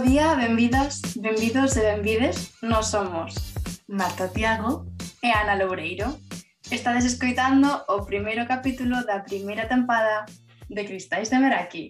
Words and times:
bo 0.00 0.06
día, 0.06 0.34
benvidas, 0.34 1.02
benvidos 1.16 1.76
e 1.76 1.82
benvides. 1.82 2.56
Nós 2.62 2.88
somos 2.88 3.34
Marta 3.86 4.32
Tiago 4.32 4.86
e 5.20 5.28
Ana 5.28 5.60
Loureiro. 5.60 6.16
Estades 6.70 7.04
escoitando 7.04 7.68
o 7.86 8.00
primeiro 8.06 8.48
capítulo 8.48 9.04
da 9.04 9.20
primeira 9.20 9.68
tempada 9.68 10.24
de 10.72 10.82
Cristais 10.88 11.28
de 11.28 11.36
Meraki. 11.36 11.84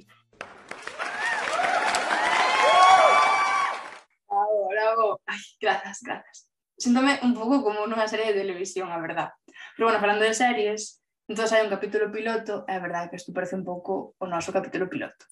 Bravo, 4.27 4.59
bravo. 4.67 5.21
Ai, 5.31 5.39
grazas, 5.63 6.03
grazas. 6.03 6.51
Síntome 6.79 7.21
un 7.23 7.31
pouco 7.31 7.63
como 7.63 7.87
nunha 7.87 8.11
serie 8.11 8.35
de 8.35 8.43
televisión, 8.43 8.91
a 8.91 8.99
verdad. 8.99 9.31
Pero 9.77 9.87
bueno, 9.87 10.03
falando 10.03 10.27
de 10.27 10.35
series, 10.35 10.99
entón 11.31 11.47
hai 11.47 11.63
un 11.63 11.71
capítulo 11.71 12.11
piloto, 12.11 12.67
é 12.67 12.83
verdade 12.83 13.07
que 13.07 13.23
isto 13.23 13.31
parece 13.31 13.55
un 13.55 13.63
pouco 13.63 14.19
o 14.19 14.27
noso 14.27 14.51
capítulo 14.51 14.91
piloto. 14.91 15.31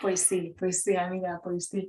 Pois 0.00 0.20
sí, 0.24 0.56
pois 0.58 0.82
sí, 0.82 0.96
amiga, 0.96 1.40
pois 1.44 1.68
sí. 1.68 1.88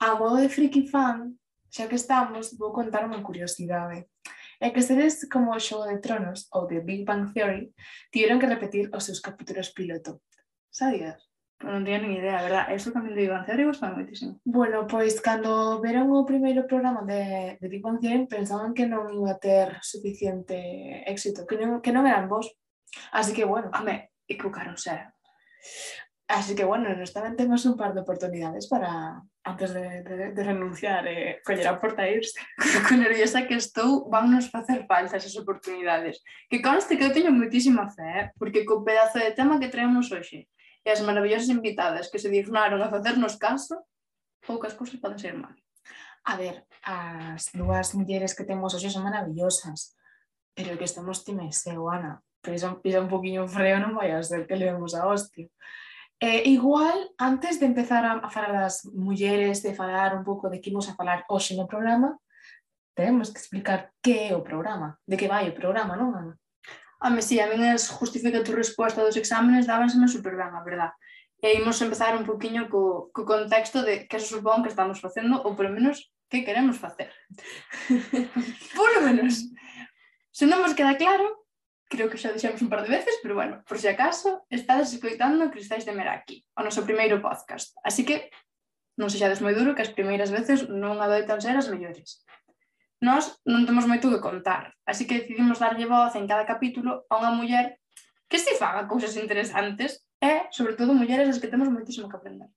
A 0.00 0.16
modo 0.16 0.36
de 0.36 0.48
friki 0.48 0.88
fan, 0.88 1.38
xa 1.68 1.86
que 1.86 2.00
estamos, 2.00 2.56
vou 2.56 2.72
contar 2.72 3.04
unha 3.04 3.20
curiosidade. 3.20 4.08
É 4.62 4.70
que 4.70 4.80
seres 4.80 5.26
como 5.28 5.52
o 5.52 5.60
Xogo 5.60 5.84
de 5.84 6.00
Tronos 6.00 6.48
ou 6.56 6.64
de 6.70 6.80
Big 6.80 7.04
Bang 7.04 7.34
Theory 7.34 7.74
tiveron 8.14 8.40
que 8.40 8.48
repetir 8.48 8.88
os 8.94 9.04
seus 9.04 9.20
capítulos 9.20 9.74
piloto. 9.74 10.22
Sabías? 10.72 11.28
Non 11.62 11.86
tenía 11.86 12.02
nin 12.02 12.18
idea, 12.18 12.42
verdad? 12.42 12.66
Eso 12.74 12.90
tamén 12.90 13.14
de 13.14 13.22
Big 13.22 13.30
Bang 13.30 13.46
Theory 13.46 13.68
gostaba 13.68 13.94
moitísimo. 13.94 14.42
Bueno, 14.42 14.88
pois 14.90 15.20
cando 15.22 15.78
veron 15.78 16.10
o 16.10 16.26
primeiro 16.26 16.66
programa 16.66 17.06
de, 17.06 17.54
de 17.60 17.66
Big 17.70 17.82
Bang 17.82 18.02
Theory 18.02 18.26
pensaban 18.26 18.74
que 18.74 18.88
non 18.88 19.06
iba 19.14 19.34
a 19.34 19.42
ter 19.42 19.78
suficiente 19.84 20.56
éxito, 21.06 21.46
que 21.46 21.54
non, 21.60 21.78
que 21.84 21.94
non 21.94 22.08
eran 22.08 22.26
vos. 22.26 22.50
Así 23.14 23.30
que, 23.30 23.46
bueno, 23.46 23.70
home, 23.70 24.10
equivocaronse. 24.26 25.14
Así 26.32 26.54
que, 26.54 26.64
bueno, 26.64 26.88
nos 26.96 27.12
ben 27.12 27.36
temos 27.36 27.66
un 27.66 27.76
par 27.76 27.92
de 27.92 28.00
oportunidades 28.00 28.66
para, 28.66 29.20
antes 29.44 29.74
de, 29.74 30.02
de, 30.02 30.32
de 30.32 30.42
renunciar 30.44 31.06
e 31.06 31.12
eh, 31.12 31.42
coller 31.44 31.68
a 31.68 31.76
porta 31.76 32.08
e 32.08 32.16
irse. 32.16 32.40
Co 32.88 32.96
nerviosa 32.96 33.44
que 33.44 33.60
estou, 33.60 34.08
vannos 34.08 34.48
facer 34.48 34.88
falta 34.88 35.20
esas 35.20 35.36
oportunidades. 35.36 36.24
Que 36.48 36.64
conste 36.64 36.96
que 36.96 37.04
eu 37.04 37.12
teño 37.12 37.36
moitísima 37.36 37.84
fe, 37.92 38.08
eh? 38.16 38.24
porque 38.40 38.64
co 38.64 38.80
pedazo 38.80 39.20
de 39.20 39.36
tema 39.36 39.60
que 39.60 39.68
traemos 39.68 40.08
hoxe 40.08 40.48
e 40.48 40.88
as 40.88 41.04
maravillosas 41.04 41.52
invitadas 41.52 42.08
que 42.08 42.16
se 42.16 42.32
dignaron 42.32 42.80
a 42.80 42.88
facernos 42.88 43.36
caso, 43.36 43.84
poucas 44.40 44.72
cousas 44.72 44.96
poden 45.04 45.20
ser 45.20 45.36
mal. 45.36 45.52
A 46.24 46.40
ver, 46.40 46.64
as 46.80 47.52
dúas 47.52 47.92
mulleres 47.92 48.32
que 48.32 48.48
temos 48.48 48.72
hoxe 48.72 48.88
son 48.88 49.04
maravillosas, 49.04 50.00
pero 50.56 50.80
que 50.80 50.88
estamos 50.88 51.28
times, 51.28 51.60
eh, 51.68 51.76
Ana. 51.76 52.24
Pisa, 52.40 52.72
pisa 52.80 53.04
un 53.04 53.12
poquinho 53.12 53.44
freo, 53.44 53.76
non 53.84 53.92
vai 53.92 54.16
a 54.16 54.24
ser 54.24 54.48
que 54.48 54.56
levemos 54.56 54.96
a 54.96 55.04
hostia. 55.04 55.52
Eh, 56.22 56.48
igual, 56.50 57.10
antes 57.18 57.58
de 57.58 57.66
empezar 57.66 58.04
a, 58.04 58.12
a 58.22 58.30
falar 58.30 58.52
das 58.52 58.84
mulleres, 58.94 59.60
de 59.60 59.74
falar 59.74 60.14
un 60.14 60.22
pouco 60.22 60.48
de 60.48 60.60
que 60.60 60.70
imos 60.70 60.86
a 60.86 60.94
falar 60.94 61.26
hoxe 61.26 61.58
no 61.58 61.66
programa, 61.66 62.14
temos 62.94 63.34
que 63.34 63.42
explicar 63.42 63.90
que 63.98 64.30
é 64.30 64.36
o 64.36 64.46
programa, 64.46 65.02
de 65.02 65.18
que 65.18 65.26
vai 65.26 65.50
o 65.50 65.58
programa, 65.58 65.98
non, 65.98 66.14
Ana? 66.14 66.38
Home, 67.02 67.26
si, 67.26 67.34
sí, 67.34 67.36
a 67.42 67.50
min 67.50 67.66
es 67.66 67.90
justifica 67.90 68.46
tu 68.46 68.54
resposta 68.54 69.02
dos 69.02 69.18
exámenes, 69.18 69.66
dábanseme 69.66 70.06
super 70.06 70.38
ben, 70.38 70.54
a 70.54 70.62
verdad. 70.62 70.94
E 71.42 71.58
imos 71.58 71.82
empezar 71.82 72.14
un 72.14 72.22
poquinho 72.22 72.70
co, 72.70 73.10
co 73.10 73.26
contexto 73.26 73.82
de 73.82 74.06
que 74.06 74.22
se 74.22 74.30
supón 74.30 74.62
que 74.62 74.70
estamos 74.70 75.02
facendo, 75.02 75.42
ou 75.42 75.58
polo 75.58 75.74
menos 75.74 76.14
que 76.30 76.46
queremos 76.46 76.78
facer. 76.78 77.10
polo 78.78 79.02
menos. 79.02 79.42
Se 80.30 80.46
non 80.46 80.62
vos 80.62 80.78
queda 80.78 80.94
claro, 80.94 81.41
Creo 81.92 82.08
que 82.08 82.16
xa 82.16 82.32
dixemos 82.32 82.64
un 82.64 82.72
par 82.72 82.80
de 82.80 82.88
veces, 82.88 83.20
pero 83.20 83.36
bueno, 83.36 83.60
por 83.68 83.76
si 83.76 83.84
acaso, 83.84 84.48
estades 84.48 84.96
escoitando 84.96 85.52
Cristais 85.52 85.84
de 85.84 85.92
Meraki, 85.92 86.40
o 86.56 86.64
noso 86.64 86.88
primeiro 86.88 87.20
podcast. 87.20 87.76
Así 87.84 88.00
que 88.00 88.32
non 88.96 89.12
sexades 89.12 89.44
moi 89.44 89.52
duro 89.52 89.76
que 89.76 89.84
as 89.84 89.92
primeiras 89.92 90.32
veces 90.32 90.72
non 90.72 91.04
adoitan 91.04 91.44
ser 91.44 91.52
as 91.52 91.68
mellores. 91.68 92.24
Nós 93.04 93.36
non 93.44 93.68
temos 93.68 93.84
moito 93.84 94.08
que 94.08 94.24
contar, 94.24 94.72
así 94.88 95.04
que 95.04 95.20
decidimos 95.20 95.60
darlle 95.60 95.84
voz 95.84 96.16
en 96.16 96.24
cada 96.24 96.48
capítulo 96.48 97.04
a 97.12 97.20
unha 97.20 97.36
muller 97.36 97.76
que 98.24 98.40
se 98.40 98.56
faga 98.56 98.88
cousas 98.88 99.12
interesantes 99.20 100.08
e, 100.16 100.48
sobre 100.48 100.72
todo, 100.80 100.96
mulleres 100.96 101.28
as 101.28 101.36
que 101.44 101.52
temos 101.52 101.68
moitísimo 101.68 102.08
que 102.08 102.16
aprender. 102.16 102.48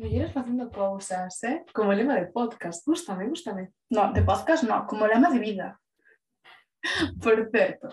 Mulleres 0.00 0.32
facendo 0.32 0.72
cousas, 0.72 1.36
eh? 1.44 1.68
Como 1.76 1.92
lema 1.92 2.16
de 2.16 2.32
podcast. 2.32 2.88
Gústame, 2.88 3.28
gústame. 3.28 3.76
No, 3.92 4.16
de 4.16 4.24
podcast 4.24 4.64
no, 4.64 4.88
como 4.88 5.04
lema 5.04 5.28
de 5.28 5.44
vida. 5.44 5.76
Por 7.22 7.48
certo, 7.50 7.88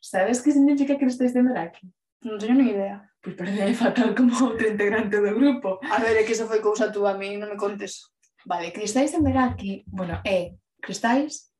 sabes 0.00 0.42
que 0.42 0.52
significa 0.52 0.98
que 0.98 1.06
estáis 1.06 1.32
de 1.32 1.42
Meraki? 1.42 1.88
Non 2.26 2.40
teño 2.40 2.58
ni 2.58 2.74
idea. 2.74 3.06
Pois 3.22 3.34
parece 3.36 3.74
fatal 3.74 4.14
como 4.14 4.34
outro 4.44 4.66
integrante 4.66 5.18
do 5.18 5.32
grupo. 5.34 5.78
A 5.82 5.98
ver, 6.02 6.16
é 6.18 6.22
que 6.22 6.34
iso 6.34 6.46
foi 6.46 6.60
cousa 6.60 6.92
túa 6.92 7.14
a 7.14 7.18
mí, 7.18 7.38
non 7.38 7.50
me 7.50 7.58
contes. 7.58 8.12
Vale, 8.46 8.70
cristais 8.70 9.10
de 9.10 9.18
Meraki, 9.18 9.82
bueno, 9.90 10.22
eh, 10.22 10.30
é 10.30 10.54
cristais, 10.78 11.50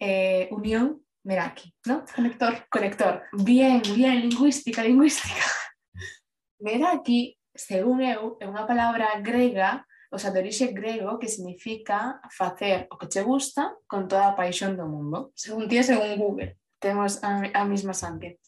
eh, 0.00 0.48
unión, 0.50 1.04
Meraki, 1.24 1.74
¿no? 1.84 2.04
Conector. 2.14 2.64
Conector. 2.70 3.22
Bien, 3.32 3.82
bien, 3.82 4.24
lingüística, 4.24 4.82
lingüística. 4.82 5.44
Meraki, 6.64 7.36
según 7.54 8.00
eu, 8.00 8.40
é 8.40 8.48
unha 8.48 8.64
palabra 8.64 9.20
grega 9.20 9.84
o 10.10 10.18
sea, 10.18 10.30
de 10.30 10.40
orixe 10.40 10.74
grego 10.74 11.18
que 11.18 11.28
significa 11.28 12.20
facer 12.30 12.86
o 12.90 12.98
que 12.98 13.06
che 13.06 13.22
gusta 13.22 13.74
con 13.86 14.08
toda 14.10 14.28
a 14.28 14.36
paixón 14.36 14.76
do 14.76 14.86
mundo. 14.86 15.30
Según 15.38 15.70
ti 15.70 15.82
según 15.82 16.18
Google. 16.18 16.58
Temos 16.82 17.22
a, 17.22 17.46
a 17.54 17.64
mesma 17.64 17.94
sangue. 17.94 18.40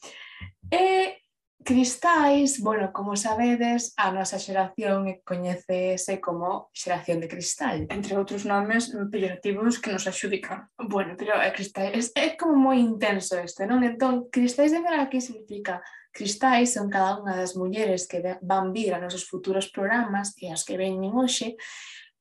E 0.70 1.22
cristais, 1.62 2.60
bueno, 2.60 2.92
como 2.92 3.14
sabedes, 3.14 3.94
a 3.96 4.10
nosa 4.10 4.38
xeración 4.38 5.22
coñecese 5.22 6.18
como 6.18 6.70
xeración 6.74 7.20
de 7.22 7.28
cristal. 7.28 7.86
Entre 7.88 8.18
outros 8.18 8.42
nomes 8.42 8.90
peyorativos 9.10 9.78
que 9.78 9.94
nos 9.94 10.10
axudican. 10.10 10.66
Bueno, 10.74 11.14
pero 11.14 11.38
é 11.38 11.54
cristais, 11.54 12.10
é 12.18 12.34
como 12.34 12.58
moi 12.58 12.82
intenso 12.82 13.38
este, 13.38 13.66
non? 13.70 13.86
Entón, 13.86 14.26
cristais 14.34 14.74
de 14.74 14.82
verdad 14.82 15.06
que 15.06 15.22
significa 15.22 15.78
Cristais 16.12 16.76
son 16.76 16.92
cada 16.92 17.16
unha 17.16 17.34
das 17.34 17.56
mulleres 17.56 18.04
que 18.04 18.20
van 18.44 18.70
vir 18.76 18.92
a 18.92 19.00
nosos 19.00 19.24
futuros 19.24 19.72
programas 19.72 20.36
e 20.36 20.52
as 20.52 20.60
que 20.62 20.76
veñen 20.76 21.16
hoxe 21.16 21.56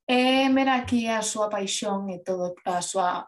e 0.08 0.48
verá 0.56 0.80
aquí 0.80 1.12
a 1.12 1.20
súa 1.20 1.52
paixón 1.52 2.08
e 2.08 2.24
todo 2.24 2.56
a 2.64 2.80
súa 2.80 3.28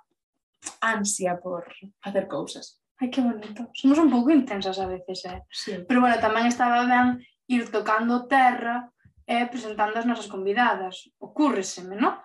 ansia 0.79 1.35
por 1.35 1.68
facer 2.00 2.25
cousas. 2.31 2.79
Ai, 3.00 3.12
que 3.12 3.19
bonito. 3.19 3.68
Somos 3.75 4.00
un 4.00 4.07
pouco 4.07 4.31
intensas 4.31 4.79
a 4.79 4.88
veces, 4.88 5.25
eh? 5.28 5.44
Sí. 5.51 5.84
Pero 5.84 6.00
bueno, 6.00 6.16
tamén 6.24 6.47
estaba 6.47 6.88
ben 6.88 7.19
ir 7.51 7.68
tocando 7.68 8.31
terra 8.31 8.88
e 9.28 9.44
presentando 9.51 10.00
as 10.00 10.07
nosas 10.07 10.31
convidadas. 10.31 11.12
Ocúrreseme, 11.19 12.00
non? 12.00 12.24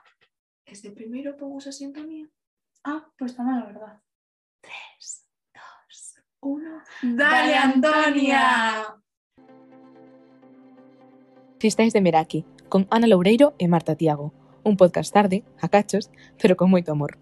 Este 0.62 0.94
primeiro 0.94 1.34
pon 1.34 1.58
esa 1.58 1.74
sintonía. 1.74 2.30
Ah, 2.86 3.02
pois 3.18 3.34
pues 3.34 3.38
tamén, 3.38 3.58
a 3.58 3.66
verdad. 3.66 3.94
Tres, 4.62 5.26
uno. 6.40 6.82
¡Dale, 7.02 7.54
Antonia! 7.54 8.94
Xisteis 11.60 11.92
de 11.92 12.00
Meraki, 12.00 12.44
con 12.68 12.86
Ana 12.90 13.06
Loureiro 13.06 13.54
e 13.58 13.66
Marta 13.66 13.96
Tiago. 13.96 14.32
Un 14.62 14.76
podcast 14.76 15.12
tarde, 15.12 15.42
a 15.60 15.68
cachos, 15.68 16.10
pero 16.40 16.54
con 16.54 16.70
moito 16.70 16.92
amor. 16.92 17.18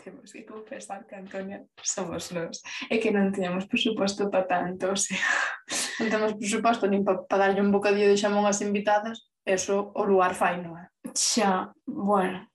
Temos 0.00 0.32
que 0.32 0.44
confesar 0.44 1.06
que 1.06 1.16
Antonia 1.16 1.64
somos 1.80 2.28
nós 2.32 2.60
e 2.92 3.00
que 3.00 3.08
non 3.08 3.32
teñamos 3.32 3.64
presuposto 3.64 4.28
para 4.28 4.44
tanto, 4.44 4.92
o 4.96 4.98
sea, 5.00 5.20
non 6.00 6.08
temos 6.12 6.36
presuposto 6.36 6.84
nin 6.88 7.04
para 7.04 7.24
pa 7.24 7.40
darlle 7.40 7.64
un 7.64 7.72
bocadillo 7.72 8.08
de 8.08 8.20
xamón 8.20 8.44
ás 8.44 8.60
invitadas, 8.60 9.28
eso 9.44 9.92
o 9.96 10.02
luar 10.04 10.36
fai, 10.36 10.60
non 10.60 10.76
é? 10.76 10.88
Xa, 11.12 11.72
bueno. 11.84 12.48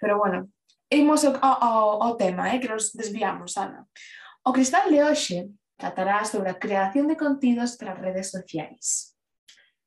Pero 0.00 0.20
bueno, 0.20 0.52
Imos 0.90 1.24
ao, 1.24 1.36
ao, 1.42 2.02
ao 2.02 2.16
tema, 2.16 2.48
eh, 2.48 2.58
que 2.58 2.68
nos 2.68 2.92
desviamos, 2.92 3.56
Ana. 3.56 3.86
O 4.44 4.52
cristal 4.52 4.88
de 4.88 5.02
hoxe 5.04 5.50
tratará 5.76 6.24
sobre 6.24 6.50
a 6.50 6.58
creación 6.58 7.06
de 7.06 7.16
contidos 7.16 7.76
para 7.76 7.92
as 7.92 8.00
redes 8.00 8.30
sociais. 8.30 9.14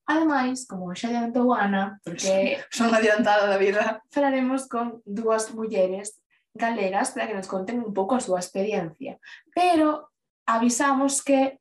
Ademais, 0.06 0.68
como 0.68 0.94
xa 0.94 1.10
adiantou 1.10 1.54
Ana, 1.54 2.00
porque 2.04 2.62
son 2.70 2.94
adiantada 2.94 3.48
da 3.48 3.58
vida, 3.58 4.02
falaremos 4.12 4.68
con 4.68 5.02
dúas 5.06 5.50
mulleres 5.54 6.22
galegas 6.54 7.12
para 7.12 7.28
que 7.28 7.38
nos 7.38 7.48
conten 7.48 7.80
un 7.80 7.94
pouco 7.94 8.16
a 8.16 8.24
súa 8.24 8.44
experiencia. 8.44 9.18
Pero 9.56 10.12
avisamos 10.46 11.24
que 11.24 11.60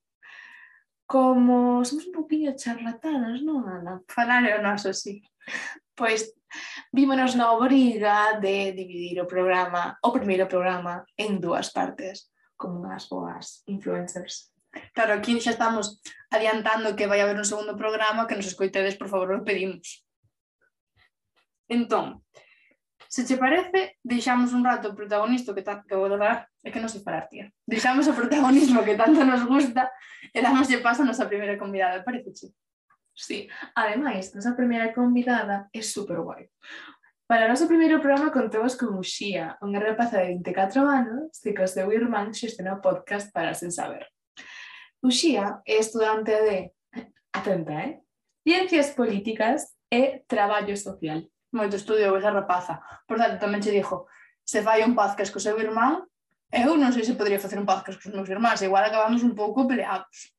como 1.07 1.85
somos 1.85 2.07
un 2.07 2.15
poquinho 2.15 2.55
charlatanas, 2.55 3.43
non, 3.43 3.67
Ana? 3.67 3.99
Falar 4.07 4.47
é 4.47 4.55
o 4.55 4.63
noso, 4.63 4.95
sí. 4.95 5.27
Pois 5.99 6.31
Vímonos 6.93 7.35
na 7.35 7.53
obriga 7.53 8.41
de 8.41 8.73
dividir 8.73 9.21
o 9.23 9.27
programa, 9.27 9.99
o 10.03 10.11
primeiro 10.11 10.47
programa, 10.47 11.05
en 11.17 11.39
dúas 11.39 11.71
partes, 11.71 12.31
como 12.57 12.83
unhas 12.83 13.07
boas 13.07 13.63
influencers. 13.71 14.51
Claro, 14.95 15.15
aquí 15.15 15.35
xa 15.41 15.55
estamos 15.55 15.99
adiantando 16.31 16.95
que 16.95 17.11
vai 17.11 17.21
haber 17.21 17.39
un 17.39 17.47
segundo 17.47 17.75
programa, 17.75 18.27
que 18.27 18.37
nos 18.39 18.47
escoitedes, 18.47 18.99
por 18.99 19.09
favor, 19.09 19.31
os 19.35 19.47
pedimos. 19.47 20.07
Entón, 21.71 22.27
se 23.11 23.27
che 23.27 23.37
parece, 23.37 23.99
deixamos 24.03 24.53
un 24.53 24.63
rato 24.63 24.91
o 24.91 24.95
protagonista 24.95 25.55
que, 25.55 25.63
tanto, 25.63 25.87
que 25.87 25.99
vou 25.99 26.11
dar, 26.15 26.47
é 26.63 26.71
que 26.71 26.79
non 26.79 26.87
sei 26.87 27.03
parar, 27.03 27.27
tía. 27.27 27.51
Deixamos 27.67 28.07
o 28.07 28.15
protagonismo 28.15 28.87
que 28.87 28.95
tanto 28.95 29.27
nos 29.27 29.43
gusta 29.43 29.91
e 30.31 30.39
damoslle 30.39 30.79
paso 30.79 31.03
a 31.03 31.09
nosa 31.11 31.27
primeira 31.27 31.59
convidada, 31.59 32.07
parece 32.07 32.31
chico. 32.31 32.55
Sí, 33.21 33.49
ademais, 33.77 34.33
nosa 34.35 34.57
primeira 34.57 34.95
convidada 34.97 35.69
é 35.75 35.83
super 35.83 36.25
guai. 36.25 36.49
Para 37.29 37.45
o 37.45 37.51
noso 37.53 37.69
primeiro 37.69 38.01
programa 38.01 38.33
contamos 38.33 38.75
con 38.81 38.97
Uxía, 38.97 39.61
unha 39.61 39.77
rapaza 39.77 40.25
de 40.25 40.41
24 40.41 40.81
anos 40.89 41.37
que 41.37 41.53
co 41.53 41.69
seu 41.69 41.93
irmán 41.93 42.33
xestiona 42.33 42.81
o 42.81 42.83
podcast 42.83 43.29
para 43.29 43.53
sen 43.53 43.69
saber. 43.69 44.09
Uxía 45.05 45.61
é 45.69 45.77
estudante 45.85 46.33
de, 46.33 46.57
atenta, 47.37 47.77
eh? 47.85 48.01
Ciencias 48.41 48.97
Políticas 48.97 49.77
e 49.93 50.25
Traballo 50.25 50.73
Social. 50.73 51.29
Moito 51.53 51.77
estudio 51.77 52.17
esa 52.17 52.33
rapaza. 52.33 52.81
Por 53.05 53.21
tanto, 53.21 53.37
tamén 53.37 53.61
che 53.61 53.69
dixo, 53.69 54.09
se 54.41 54.65
fai 54.65 54.81
un 54.81 54.97
podcast 54.97 55.29
co 55.29 55.45
seu 55.45 55.61
irmán, 55.61 56.09
eu 56.49 56.73
non 56.81 56.89
sei 56.97 57.05
se 57.05 57.21
podría 57.21 57.39
facer 57.39 57.61
un 57.61 57.69
podcast 57.69 58.01
cos 58.01 58.17
meus 58.17 58.33
irmáns, 58.33 58.65
igual 58.65 58.89
acabamos 58.89 59.21
un 59.21 59.37
pouco 59.37 59.69
peleados. 59.69 60.33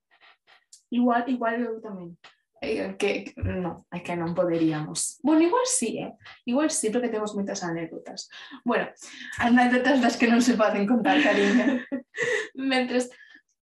Igual, 0.89 1.29
igual 1.29 1.55
eu 1.61 1.77
tamén 1.77 2.17
que 2.61 3.33
no, 3.41 3.89
é 3.89 3.99
que 4.05 4.13
non 4.13 4.37
poderíamos. 4.37 5.17
Bueno, 5.25 5.41
igual 5.41 5.65
sí, 5.65 5.97
eh? 5.97 6.13
Igual 6.45 6.69
sí, 6.69 6.93
porque 6.93 7.09
temos 7.09 7.33
moitas 7.33 7.65
anécdotas. 7.65 8.29
Bueno, 8.61 8.93
anécdotas 9.41 9.97
das 9.97 10.15
que 10.15 10.29
non 10.29 10.45
se 10.45 10.53
poden 10.53 10.85
contar, 10.85 11.17
cariño. 11.25 11.81
mentres, 12.53 13.09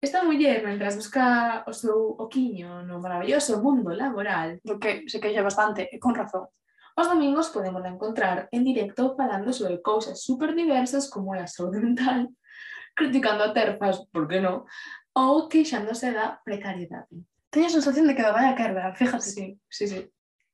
esta 0.02 0.26
muller, 0.26 0.66
mentras 0.66 0.98
busca 0.98 1.62
o 1.66 1.72
seu 1.72 2.18
oquiño 2.18 2.82
no 2.82 2.98
maravilloso 2.98 3.62
mundo 3.62 3.94
laboral, 3.94 4.58
do 4.66 4.82
que 4.82 5.06
se 5.06 5.22
queixa 5.22 5.46
bastante, 5.46 5.86
e 5.86 6.02
con 6.02 6.18
razón, 6.18 6.50
Os 6.98 7.06
domingos 7.06 7.50
podemos 7.50 7.86
encontrar 7.86 8.48
en 8.50 8.64
directo 8.64 9.14
falando 9.14 9.52
sobre 9.52 9.80
cousas 9.80 10.20
super 10.20 10.52
diversas 10.52 11.08
como 11.08 11.32
a 11.32 11.46
saúde 11.46 11.78
mental, 11.78 12.34
criticando 12.92 13.44
a 13.44 13.54
terfas, 13.54 14.02
por 14.10 14.26
que 14.26 14.42
non, 14.42 14.66
ou 15.14 15.46
queixándose 15.46 16.10
da 16.10 16.42
precariedade. 16.42 17.22
Teño 17.50 17.66
a 17.66 17.70
sensación 17.70 18.06
de 18.06 18.14
que 18.14 18.22
me 18.22 18.32
vai 18.32 18.46
a 18.46 18.54
carga, 18.54 18.92
fíjate, 18.92 19.24
sí, 19.24 19.58
sí, 19.70 19.88
sí. 19.88 20.00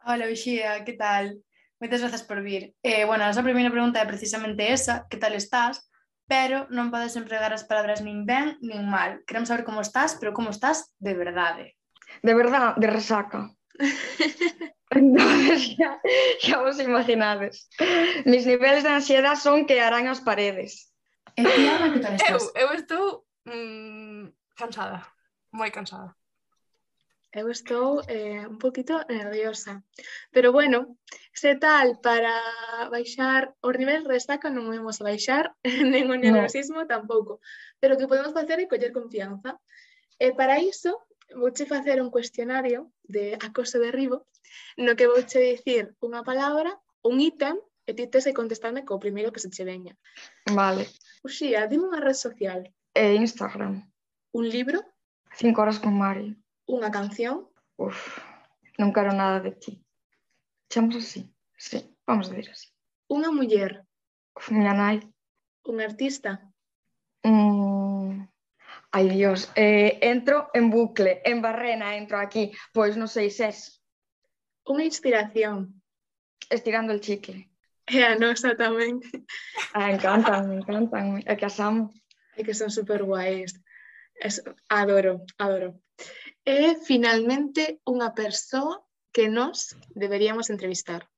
Hola, 0.07 0.31
Uxía, 0.31 0.85
que 0.85 0.95
tal? 0.95 1.43
Moitas 1.81 2.01
grazas 2.01 2.23
por 2.23 2.39
vir. 2.41 2.77
Eh, 2.87 3.05
bueno, 3.05 3.27
a 3.27 3.29
nosa 3.29 3.43
primeira 3.43 3.75
pregunta 3.75 3.99
é 3.99 4.07
precisamente 4.07 4.71
esa, 4.71 5.03
que 5.11 5.19
tal 5.19 5.35
estás? 5.35 5.91
Pero 6.31 6.71
non 6.71 6.95
podes 6.95 7.19
empregar 7.19 7.51
as 7.51 7.67
palabras 7.67 7.99
nin 7.99 8.23
ben 8.23 8.63
nin 8.63 8.87
mal. 8.87 9.27
Queremos 9.27 9.51
saber 9.51 9.67
como 9.67 9.83
estás, 9.83 10.15
pero 10.23 10.31
como 10.31 10.55
estás 10.55 10.95
de 11.03 11.19
verdade. 11.19 11.75
Eh. 11.75 12.23
De 12.23 12.33
verdade, 12.39 12.79
de 12.79 12.87
resaca. 12.87 13.51
Entonces, 14.95 15.75
ya, 15.75 15.99
ya 16.47 16.63
vos 16.63 16.79
imaginades. 16.79 17.67
Mis 18.23 18.47
niveles 18.47 18.87
de 18.87 18.95
ansiedad 18.95 19.35
son 19.35 19.67
que 19.67 19.83
harán 19.83 20.07
as 20.07 20.23
paredes. 20.23 20.95
Eh, 21.35 21.43
e 21.43 21.91
que 21.91 21.99
tal 21.99 22.15
estás? 22.15 22.55
Eu, 22.55 22.71
eu 22.71 22.79
estou 22.79 23.27
mm, 23.51 24.31
cansada, 24.55 25.03
moi 25.51 25.75
cansada 25.75 26.15
eu 27.35 27.51
estou 27.51 28.01
eh, 28.07 28.47
un 28.47 28.59
poquito 28.59 29.03
nerviosa. 29.09 29.83
Pero 30.31 30.53
bueno, 30.53 30.99
se 31.33 31.57
tal 31.57 31.99
para 32.01 32.35
baixar 32.91 33.55
os 33.61 33.75
niveis 33.75 34.07
de 34.07 34.15
destaca 34.15 34.49
non 34.55 34.71
vamos 34.71 35.03
a 35.03 35.07
baixar, 35.11 35.51
nen 35.91 36.07
o 36.11 36.17
nerviosismo 36.17 36.87
no. 36.87 36.91
tampouco. 36.91 37.43
Pero 37.83 37.95
o 37.95 37.99
que 37.99 38.11
podemos 38.11 38.33
facer 38.33 38.63
é 38.63 38.71
coller 38.71 38.95
confianza. 38.95 39.59
E 40.17 40.31
para 40.39 40.63
iso, 40.63 41.03
vouche 41.35 41.67
facer 41.67 41.99
un 41.99 42.15
cuestionario 42.15 42.95
de 43.03 43.35
acoso 43.43 43.83
derribo 43.83 44.31
no 44.79 44.95
que 44.95 45.11
vouche 45.11 45.43
dicir 45.43 45.99
unha 45.99 46.23
palabra, 46.23 46.71
un 47.03 47.19
ítem, 47.19 47.59
e 47.85 47.93
ti 47.93 48.07
tes 48.07 48.25
que 48.25 48.39
contestarme 48.39 48.87
co 48.87 49.03
primeiro 49.03 49.33
que 49.33 49.43
se 49.43 49.51
che 49.51 49.65
veña. 49.67 49.99
Vale. 50.55 50.87
Uxía, 51.27 51.67
dime 51.67 51.91
unha 51.91 52.01
red 52.01 52.17
social. 52.17 52.61
E 52.95 53.05
Instagram. 53.19 53.83
Un 54.33 54.45
libro? 54.49 54.79
Cinco 55.35 55.63
horas 55.63 55.83
con 55.83 55.99
Mari. 55.99 56.39
Unha 56.71 56.91
canción, 56.91 57.49
Uf, 57.77 57.99
non 58.79 58.95
quero 58.95 59.11
nada 59.13 59.41
de 59.43 59.53
ti. 59.59 59.73
Chamos 60.71 60.95
así. 60.97 61.27
Sí, 61.59 61.83
vamos 62.07 62.31
a 62.31 62.35
decir 62.35 62.51
así. 62.55 62.69
unha 63.11 63.31
muller, 63.31 63.85
Uf, 64.35 64.51
miña 64.51 64.75
nai. 64.75 64.99
un 65.69 65.81
artista, 65.81 66.51
Mm, 67.25 68.29
Ai, 68.93 69.09
Dios. 69.09 69.49
Eh, 69.57 69.97
entro 70.05 70.51
en 70.53 70.69
bucle, 70.69 71.23
en 71.25 71.41
barrena, 71.41 71.97
entro 71.97 72.21
aquí. 72.21 72.53
Pois 72.77 73.01
non 73.01 73.09
sei, 73.09 73.33
ses. 73.33 73.81
unha 74.69 74.85
inspiración, 74.85 75.81
Estirando 76.53 76.93
el 76.93 77.01
chicle. 77.01 77.49
e 77.89 78.05
a 78.05 78.13
nosa 78.21 78.53
tamén. 78.61 79.01
Ah, 79.73 79.89
encantan, 79.89 80.49
me 80.53 80.61
encantan. 80.61 81.25
É 81.25 81.33
que 81.33 81.49
as 81.49 81.57
amo. 81.61 81.89
É 82.37 82.45
que 82.45 82.53
son 82.53 82.69
super 82.69 83.01
guais. 83.09 83.57
Es, 84.21 84.45
adoro, 84.69 85.25
adoro. 85.41 85.81
é 86.45 86.77
finalmente 86.77 87.81
unha 87.89 88.13
persoa 88.13 88.85
que 89.11 89.29
nos 89.33 89.73
deberíamos 89.97 90.53
entrevistar? 90.53 91.09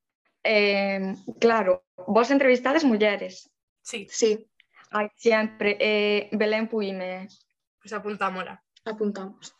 Eh, 0.46 1.14
claro, 1.42 1.86
vos 2.06 2.30
entrevistades 2.30 2.86
mulleres. 2.86 3.50
Sí. 3.82 4.06
Sí. 4.10 4.46
Ai, 4.90 5.10
sempre. 5.18 5.76
Eh, 5.80 6.30
Belén 6.32 6.70
Puime. 6.70 7.26
Pois 7.26 7.90
pues 7.90 7.92
apuntámola. 7.92 8.62
Apuntamos. 8.86 9.54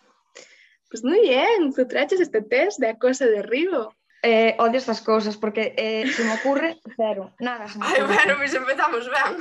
Pois 0.86 1.02
pues 1.02 1.02
moi 1.02 1.22
ben, 1.26 1.74
tú 1.74 1.82
traches 1.90 2.22
este 2.22 2.42
test 2.42 2.78
de 2.78 2.94
acoso 2.94 3.26
de 3.26 3.42
ribo. 3.42 3.90
Eh, 4.22 4.54
odio 4.58 4.78
estas 4.78 5.02
cousas 5.02 5.36
porque 5.36 5.74
eh, 5.76 6.06
se 6.06 6.24
me 6.24 6.34
ocurre 6.34 6.78
cero, 6.96 7.34
nada. 7.38 7.66
Se 7.66 7.78
me 7.78 7.86
Ai, 7.86 8.02
bueno, 8.06 8.38
pois 8.38 8.54
empezamos 8.54 9.10
ben. 9.10 9.34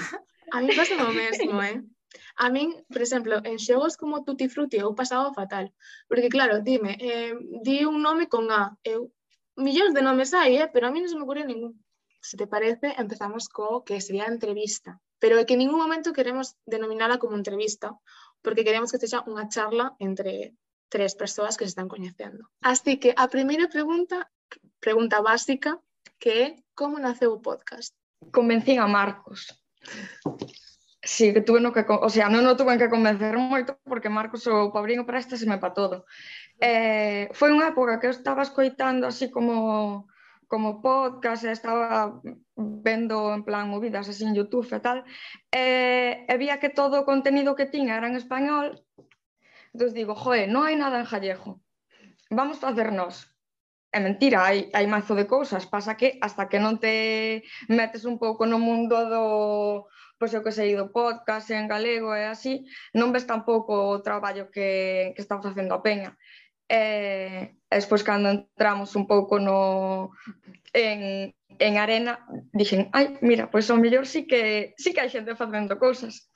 A 0.51 0.62
mí 0.62 0.69
pasa 0.74 0.98
o 0.98 1.13
mesmo, 1.13 1.62
eh? 1.62 1.81
A 2.35 2.50
min, 2.50 2.69
por 2.91 3.01
exemplo, 3.01 3.41
en 3.44 3.57
xogos 3.59 3.97
como 3.97 4.23
Tutti 4.25 4.47
Frutti 4.50 4.77
eu 4.77 4.95
pasaba 4.95 5.33
fatal, 5.33 5.73
porque 6.09 6.29
claro, 6.29 6.59
dime, 6.59 6.97
eh, 7.00 7.33
di 7.65 7.85
un 7.85 8.01
nome 8.01 8.25
con 8.27 8.51
A, 8.51 8.75
eu, 8.83 9.12
millóns 9.56 9.94
de 9.95 10.01
nomes 10.01 10.33
hai, 10.33 10.57
eh, 10.62 10.67
pero 10.73 10.88
a 10.88 10.91
mí 10.91 11.00
non 11.00 11.09
se 11.12 11.17
me 11.17 11.25
ocurre 11.25 11.45
ningún. 11.45 11.73
Se 12.19 12.35
te 12.38 12.47
parece, 12.47 12.97
empezamos 12.97 13.47
co 13.47 13.85
que 13.88 14.01
sería 14.01 14.25
entrevista, 14.25 14.97
pero 15.21 15.38
é 15.39 15.45
que 15.45 15.56
en 15.56 15.62
ningún 15.63 15.79
momento 15.79 16.15
queremos 16.17 16.57
denominala 16.65 17.21
como 17.21 17.38
entrevista, 17.38 17.95
porque 18.44 18.65
queremos 18.65 18.91
que 18.91 19.01
sexa 19.01 19.25
unha 19.25 19.47
charla 19.50 19.95
entre 20.00 20.57
tres 20.94 21.15
persoas 21.15 21.57
que 21.57 21.65
se 21.65 21.73
están 21.73 21.89
coñecendo. 21.89 22.50
Así 22.62 22.97
que 23.01 23.13
a 23.17 23.25
primeira 23.27 23.67
pregunta, 23.67 24.29
pregunta 24.79 25.21
básica, 25.21 25.81
que 26.21 26.31
é 26.44 26.45
como 26.73 27.00
naceu 27.00 27.33
o 27.33 27.41
podcast? 27.41 27.91
Convencín 28.31 28.79
a 28.79 28.88
Marcos. 28.88 29.50
Sí, 31.05 31.33
que 31.33 31.41
tuve 31.41 31.62
no 31.62 31.71
que, 31.71 31.85
o 31.88 32.09
sea, 32.09 32.33
non 32.33 32.50
o 32.50 32.57
tuve 32.57 32.81
que 32.81 32.89
convencer 32.89 33.38
moito 33.38 33.77
porque 33.85 34.09
Marcos 34.09 34.50
o 34.50 34.74
Pabriño 34.74 35.05
me 35.05 35.62
pa 35.62 35.69
todo. 35.69 36.09
Eh, 36.57 37.29
foi 37.38 37.53
unha 37.53 37.69
época 37.69 38.01
que 38.01 38.09
eu 38.09 38.15
estaba 38.17 38.41
escoitando 38.41 39.05
así 39.05 39.29
como 39.29 40.09
como 40.47 40.81
podcast, 40.81 41.45
estaba 41.45 42.21
vendo 42.55 43.33
en 43.33 43.43
plan 43.45 43.69
movidas 43.69 44.09
así 44.09 44.25
en 44.25 44.33
Youtube 44.33 44.65
e 44.77 44.79
tal, 44.81 45.05
eh, 45.53 46.25
e 46.25 46.33
vía 46.41 46.57
que 46.62 46.69
todo 46.69 47.01
o 47.01 47.05
contenido 47.05 47.57
que 47.57 47.69
tiña 47.69 47.97
era 47.97 48.09
en 48.09 48.17
español, 48.17 48.81
entón 49.74 49.93
digo, 49.93 50.13
joe, 50.17 50.50
non 50.50 50.65
hai 50.65 50.74
nada 50.77 51.01
en 51.01 51.09
gallego, 51.09 51.62
vamos 52.33 52.57
facer 52.57 52.89
nós. 52.93 53.29
É 53.93 54.00
mentira, 54.01 54.45
hai, 54.45 54.69
hai 54.74 54.85
mazo 54.89 55.13
de 55.15 55.25
cousas, 55.25 55.65
pasa 55.65 55.97
que 56.00 56.17
hasta 56.21 56.50
que 56.50 56.59
non 56.59 56.81
te 56.81 57.45
metes 57.69 58.03
un 58.05 58.17
pouco 58.17 58.45
no 58.45 58.57
mundo 58.57 58.95
do, 59.07 59.25
pois 60.17 60.31
eu 60.34 60.43
que 60.43 60.55
sei 60.55 60.75
do 60.75 60.91
podcast 60.91 61.51
en 61.51 61.67
galego 61.67 62.15
e 62.15 62.24
así, 62.25 62.63
non 62.95 63.12
ves 63.13 63.27
tampouco 63.27 63.74
o 63.91 64.01
traballo 64.01 64.50
que, 64.53 65.12
que 65.13 65.22
está 65.22 65.41
facendo 65.41 65.75
a 65.75 65.84
peña. 65.84 66.15
Eh, 66.67 67.53
e, 67.69 67.74
e 67.74 67.75
despois 67.77 68.01
cando 68.01 68.29
entramos 68.29 68.95
un 68.95 69.05
pouco 69.05 69.38
no 69.38 70.12
en, 70.74 71.31
en 71.60 71.74
arena, 71.77 72.25
dixen, 72.51 72.89
ai, 72.91 73.17
mira, 73.22 73.51
pois 73.51 73.69
ao 73.69 73.77
mellor 73.77 74.05
sí 74.10 74.25
que 74.25 74.74
sí 74.81 74.89
que 74.93 75.01
hai 75.01 75.12
xente 75.13 75.38
facendo 75.38 75.77
cousas. 75.77 76.31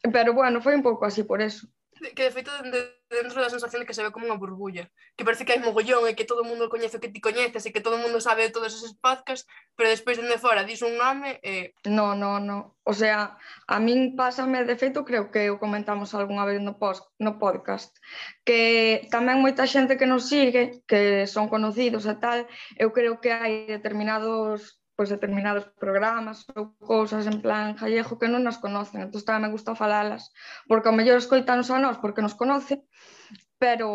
Pero 0.00 0.32
bueno, 0.32 0.64
foi 0.64 0.74
un 0.74 0.82
pouco 0.82 1.04
así 1.04 1.22
por 1.24 1.40
eso 1.40 1.68
que 2.14 2.24
de 2.24 2.30
feito 2.30 2.50
de, 2.62 3.00
dentro 3.10 3.42
da 3.42 3.52
sensación 3.52 3.82
de 3.82 3.86
que 3.86 3.94
se 3.94 4.02
ve 4.02 4.14
como 4.14 4.26
unha 4.26 4.40
burbulla, 4.40 4.88
que 5.18 5.26
parece 5.26 5.44
que 5.44 5.52
hai 5.52 5.60
mogollón 5.60 6.08
e 6.08 6.16
que 6.16 6.24
todo 6.24 6.40
o 6.40 6.48
mundo 6.48 6.72
coñece 6.72 6.96
o 6.96 7.02
que 7.02 7.12
ti 7.12 7.20
coñeces 7.20 7.66
e 7.68 7.74
que 7.74 7.84
todo 7.84 8.00
o 8.00 8.02
mundo 8.02 8.22
sabe 8.22 8.48
de 8.48 8.54
todos 8.54 8.72
esos 8.72 8.96
podcasts, 8.96 9.44
pero 9.76 9.92
despois 9.92 10.16
dende 10.16 10.40
fora 10.40 10.64
dis 10.64 10.80
un 10.80 10.96
nome 10.96 11.38
e... 11.44 11.76
No, 11.84 12.16
no, 12.16 12.40
no. 12.40 12.80
O 12.86 12.94
sea, 12.96 13.36
a 13.68 13.76
min 13.78 14.16
pásame 14.16 14.64
de 14.64 14.80
feito, 14.80 15.04
creo 15.04 15.28
que 15.28 15.52
o 15.52 15.60
comentamos 15.60 16.16
algunha 16.16 16.48
vez 16.48 16.58
no, 16.64 16.80
post, 16.80 17.04
no 17.20 17.36
podcast, 17.36 17.92
que 18.42 19.04
tamén 19.12 19.44
moita 19.44 19.68
xente 19.68 20.00
que 20.00 20.08
nos 20.08 20.26
sigue, 20.32 20.80
que 20.88 21.28
son 21.28 21.52
conocidos 21.52 22.08
e 22.08 22.16
tal, 22.16 22.48
eu 22.80 22.90
creo 22.96 23.20
que 23.20 23.30
hai 23.30 23.68
determinados 23.68 24.79
pois 25.00 25.08
determinados 25.08 25.64
programas 25.80 26.44
ou 26.52 26.76
cousas 26.76 27.24
en 27.24 27.40
plan 27.40 27.72
gallego 27.72 28.20
que 28.20 28.28
non 28.28 28.44
nos 28.44 28.60
conocen. 28.60 29.08
Entón 29.08 29.24
tamén 29.24 29.48
me 29.48 29.54
gusta 29.56 29.72
falalas, 29.72 30.28
porque 30.68 30.92
ao 30.92 30.96
mellor 30.98 31.16
escoitanos 31.16 31.72
a 31.72 31.80
nós 31.80 31.96
porque 32.04 32.20
nos 32.20 32.36
conoce, 32.36 32.84
pero 33.56 33.88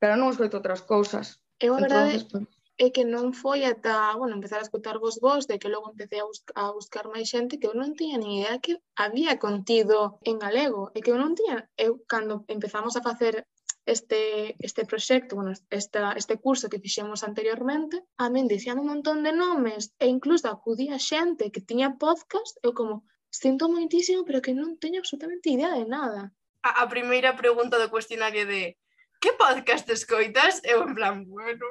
pero 0.00 0.16
non 0.16 0.32
escoito 0.32 0.56
outras 0.56 0.80
cousas. 0.88 1.44
Eu 1.60 1.76
a 1.76 1.84
verdade 1.84 2.16
Entonces, 2.16 2.48
é 2.80 2.88
que 2.88 3.04
non 3.04 3.36
foi 3.36 3.68
ata, 3.68 4.16
bueno, 4.16 4.40
empezar 4.40 4.64
a 4.64 4.64
escutar 4.64 4.96
vos 4.96 5.20
vos, 5.20 5.44
de 5.44 5.60
que 5.60 5.68
logo 5.68 5.92
empecé 5.92 6.16
a, 6.16 6.24
bus 6.24 6.40
a 6.56 6.72
buscar 6.72 7.04
máis 7.12 7.28
xente 7.28 7.60
que 7.60 7.68
eu 7.68 7.76
non 7.76 7.92
tiña 7.92 8.16
ni 8.16 8.40
idea 8.40 8.56
que 8.64 8.80
había 8.96 9.36
contido 9.36 10.16
en 10.24 10.40
galego, 10.40 10.88
e 10.96 11.04
que 11.04 11.12
eu 11.12 11.20
non 11.20 11.36
tiña, 11.36 11.68
eu 11.76 12.00
cando 12.08 12.48
empezamos 12.48 12.96
a 12.96 13.04
facer 13.04 13.44
este, 13.86 14.56
este 14.58 14.84
proxecto, 14.84 15.36
bueno, 15.36 15.52
esta, 15.70 16.12
este 16.12 16.36
curso 16.36 16.68
que 16.68 16.78
fixemos 16.78 17.24
anteriormente, 17.24 18.04
a 18.16 18.30
min 18.30 18.46
dicían 18.46 18.78
un 18.78 18.86
montón 18.86 19.22
de 19.24 19.32
nomes 19.32 19.94
e 19.98 20.06
incluso 20.06 20.48
acudía 20.48 20.98
xente 20.98 21.50
que 21.50 21.64
tiña 21.64 21.96
podcast, 21.96 22.58
eu 22.62 22.72
como, 22.76 23.08
sinto 23.30 23.70
moitísimo, 23.72 24.24
pero 24.26 24.42
que 24.44 24.52
non 24.52 24.76
teño 24.76 25.00
absolutamente 25.00 25.50
idea 25.50 25.72
de 25.72 25.86
nada. 25.88 26.30
A, 26.62 26.84
a 26.84 26.86
primeira 26.92 27.34
pregunta 27.40 27.80
do 27.80 27.88
cuestionario 27.88 28.44
de 28.44 28.76
que 29.20 29.32
podcast 29.32 29.88
escoitas? 29.88 30.60
Eu 30.64 30.84
en 30.84 30.92
plan, 30.94 31.24
bueno... 31.24 31.66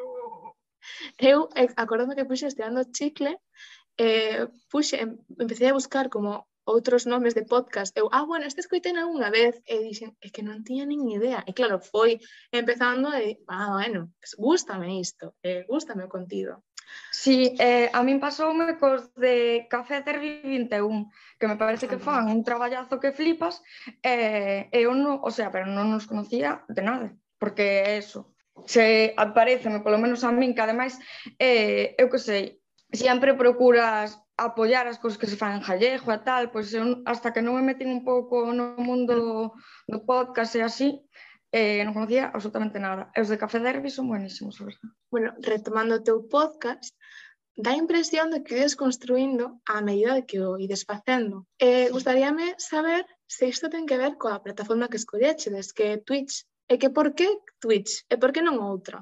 Eu, 1.19 1.49
eh, 1.55 1.69
acordando 1.75 2.15
que 2.15 2.25
puxe 2.25 2.49
este 2.49 2.63
ano 2.63 2.81
chicle, 2.89 3.37
eh, 3.97 4.47
puxe, 4.71 4.97
empecé 5.37 5.69
a 5.69 5.77
buscar 5.77 6.09
como 6.09 6.48
outros 6.69 7.09
nomes 7.09 7.33
de 7.33 7.43
podcast. 7.53 7.91
Eu, 7.97 8.07
ah, 8.13 8.25
bueno, 8.29 8.45
este 8.45 8.61
escoitei 8.61 8.93
algunha 8.93 9.33
vez. 9.33 9.57
E 9.65 9.75
dixen, 9.81 10.13
é 10.21 10.29
que 10.29 10.45
non 10.45 10.61
tiña 10.67 10.85
nin 10.85 11.09
idea. 11.09 11.41
E 11.49 11.51
claro, 11.57 11.81
foi 11.81 12.21
empezando 12.53 13.09
e, 13.17 13.41
ah, 13.49 13.73
bueno, 13.81 14.13
pues, 14.21 14.37
gústame 14.37 14.87
isto, 15.01 15.33
eh, 15.41 15.65
gústame 15.65 16.05
o 16.05 16.13
contido. 16.13 16.63
Sí, 17.11 17.55
eh, 17.59 17.89
a 17.93 18.01
min 18.03 18.19
pasoume 18.21 18.77
cos 18.81 19.13
de 19.15 19.67
Café 19.69 20.01
Derby 20.01 20.41
21, 20.43 21.11
que 21.39 21.47
me 21.47 21.57
parece 21.57 21.87
que 21.87 21.97
ah. 21.97 22.05
fan 22.05 22.29
un 22.29 22.43
traballazo 22.43 22.99
que 22.99 23.11
flipas, 23.11 23.61
eh, 24.03 24.69
eu 24.71 24.93
non, 24.93 25.21
o 25.21 25.31
sea, 25.33 25.49
pero 25.53 25.65
non 25.65 25.89
nos 25.89 26.05
conocía 26.09 26.65
de 26.69 26.81
nada, 26.81 27.07
porque 27.37 27.65
é 27.85 27.97
eso. 27.97 28.33
Se 28.65 29.13
apareceme, 29.17 29.81
polo 29.81 30.01
menos 30.01 30.23
a 30.23 30.31
min, 30.31 30.53
que 30.53 30.61
ademais, 30.61 30.99
eh, 31.39 31.95
eu 31.97 32.09
que 32.11 32.19
sei, 32.19 32.61
sempre 32.91 33.33
procuras 33.33 34.17
apoiar 34.39 34.87
as 34.87 34.99
cousas 35.01 35.19
que 35.19 35.27
se 35.27 35.35
fan 35.35 35.59
en 35.59 35.65
Gallego 35.65 36.09
e 36.15 36.19
tal, 36.23 36.47
pois 36.53 36.71
eu, 36.71 37.03
hasta 37.03 37.35
que 37.35 37.43
non 37.43 37.59
me 37.59 37.63
metín 37.63 37.91
un 37.91 38.03
pouco 38.07 38.49
no 38.55 38.79
mundo 38.79 39.51
do 39.91 39.99
podcast 40.07 40.55
e 40.55 40.63
así, 40.63 40.89
eh, 41.51 41.81
non 41.83 41.97
conocía 41.97 42.31
absolutamente 42.31 42.79
nada. 42.79 43.11
E 43.11 43.19
os 43.19 43.29
de 43.29 43.37
Café 43.41 43.59
Derby 43.59 43.89
son 43.91 44.07
buenísimos, 44.07 44.61
a 44.61 44.69
verdad. 44.69 44.89
Bueno, 45.11 45.29
retomando 45.41 45.97
o 45.97 46.03
teu 46.05 46.23
podcast, 46.29 46.93
dá 47.59 47.75
a 47.75 47.81
impresión 47.81 48.31
de 48.31 48.39
que 48.45 48.55
o 48.55 48.57
ides 48.61 48.79
construindo 48.79 49.59
a 49.65 49.81
medida 49.81 50.15
de 50.15 50.23
que 50.23 50.39
o 50.39 50.55
ides 50.55 50.85
facendo. 50.85 51.49
Eh, 51.59 51.89
gustaríame 51.91 52.55
saber 52.57 53.03
se 53.27 53.49
isto 53.49 53.67
ten 53.69 53.89
que 53.89 53.99
ver 53.99 54.15
coa 54.15 54.39
plataforma 54.39 54.87
que 54.87 55.01
escollechedes, 55.01 55.73
que 55.73 55.83
é 55.93 55.97
Twitch. 55.97 56.45
E 56.69 56.77
que 56.77 56.93
por 56.93 57.17
que 57.17 57.27
Twitch? 57.57 58.05
E 58.07 58.15
por 58.21 58.29
que 58.29 58.45
non 58.45 58.61
outra? 58.61 59.01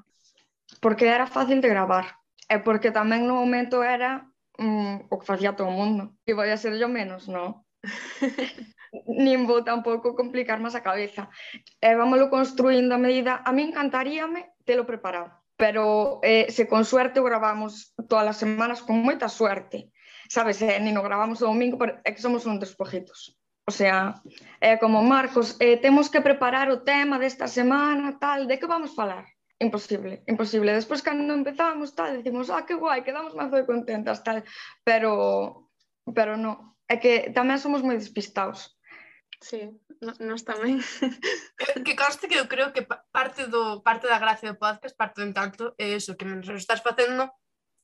Porque 0.79 1.06
era 1.08 1.27
fácil 1.27 1.60
de 1.60 1.67
gravar. 1.67 2.15
E 2.48 2.63
porque 2.63 2.96
tamén 2.96 3.27
no 3.27 3.36
momento 3.44 3.84
era 3.84 4.24
mm, 4.58 5.08
o 5.10 5.16
que 5.20 5.26
facía 5.26 5.56
todo 5.56 5.70
o 5.70 5.78
mundo. 5.78 6.14
E 6.26 6.34
vai 6.34 6.52
a 6.52 6.58
ser 6.58 6.74
yo 6.78 6.90
menos, 6.90 7.30
non? 7.30 7.64
Nin 9.08 9.46
vou 9.46 9.62
tampouco 9.64 10.18
complicar 10.18 10.60
máis 10.60 10.76
a 10.76 10.86
cabeza. 10.86 11.30
E 11.82 11.90
vámoslo 11.96 12.30
construindo 12.30 12.94
a 12.96 13.02
medida. 13.02 13.42
A 13.46 13.52
mí 13.54 13.62
encantaríame 13.64 14.58
telo 14.66 14.86
preparado. 14.86 15.32
Pero 15.58 16.20
eh, 16.22 16.50
se 16.54 16.68
con 16.68 16.86
suerte 16.86 17.20
o 17.20 17.28
gravamos 17.28 17.94
todas 18.10 18.28
as 18.30 18.38
semanas, 18.38 18.82
con 18.86 19.02
moita 19.02 19.30
suerte. 19.30 19.90
Sabes, 20.30 20.62
eh, 20.62 20.78
nin 20.84 20.98
o 21.00 21.06
gravamos 21.06 21.42
o 21.42 21.50
domingo, 21.50 21.78
pero 21.80 21.98
é 22.04 22.12
que 22.14 22.22
somos 22.22 22.46
un 22.46 22.60
dos 22.60 22.76
pojitos. 22.76 23.38
O 23.68 23.72
sea, 23.72 24.16
é 24.62 24.78
como 24.78 25.04
Marcos, 25.04 25.60
eh, 25.60 25.76
temos 25.76 26.08
que 26.08 26.24
preparar 26.24 26.72
o 26.72 26.84
tema 26.88 27.20
desta 27.20 27.48
semana, 27.52 28.16
tal, 28.16 28.48
de 28.48 28.56
que 28.56 28.68
vamos 28.68 28.96
falar? 28.96 29.26
imposible, 29.60 30.24
imposible. 30.28 30.74
Despois 30.74 31.02
cando 31.02 31.34
empezamos 31.34 31.96
tal, 31.96 32.18
dicimos, 32.18 32.50
ah, 32.50 32.66
que 32.66 32.76
guai, 32.76 33.04
quedamos 33.04 33.36
mazo 33.36 33.56
de 33.56 33.66
contentas 33.66 34.24
tal, 34.24 34.44
pero 34.84 35.70
pero 36.14 36.38
no, 36.38 36.78
é 36.88 36.96
que 36.98 37.34
tamén 37.36 37.60
somos 37.60 37.84
moi 37.84 37.98
despistados. 38.00 38.78
Sí, 39.44 39.70
no, 40.02 40.14
nós 40.24 40.46
tamén. 40.48 40.80
que 41.86 41.94
conste 41.98 42.30
que 42.30 42.40
eu 42.40 42.48
creo 42.48 42.72
que 42.72 42.86
parte 42.86 43.50
do 43.50 43.82
parte 43.82 44.08
da 44.08 44.22
gracia 44.22 44.54
do 44.54 44.62
podcast, 44.62 44.96
parte 44.96 45.20
do 45.22 45.28
encanto, 45.28 45.76
é 45.78 45.94
eso, 45.98 46.16
que 46.16 46.26
nos 46.26 46.48
estás 46.50 46.82
facendo 46.82 47.30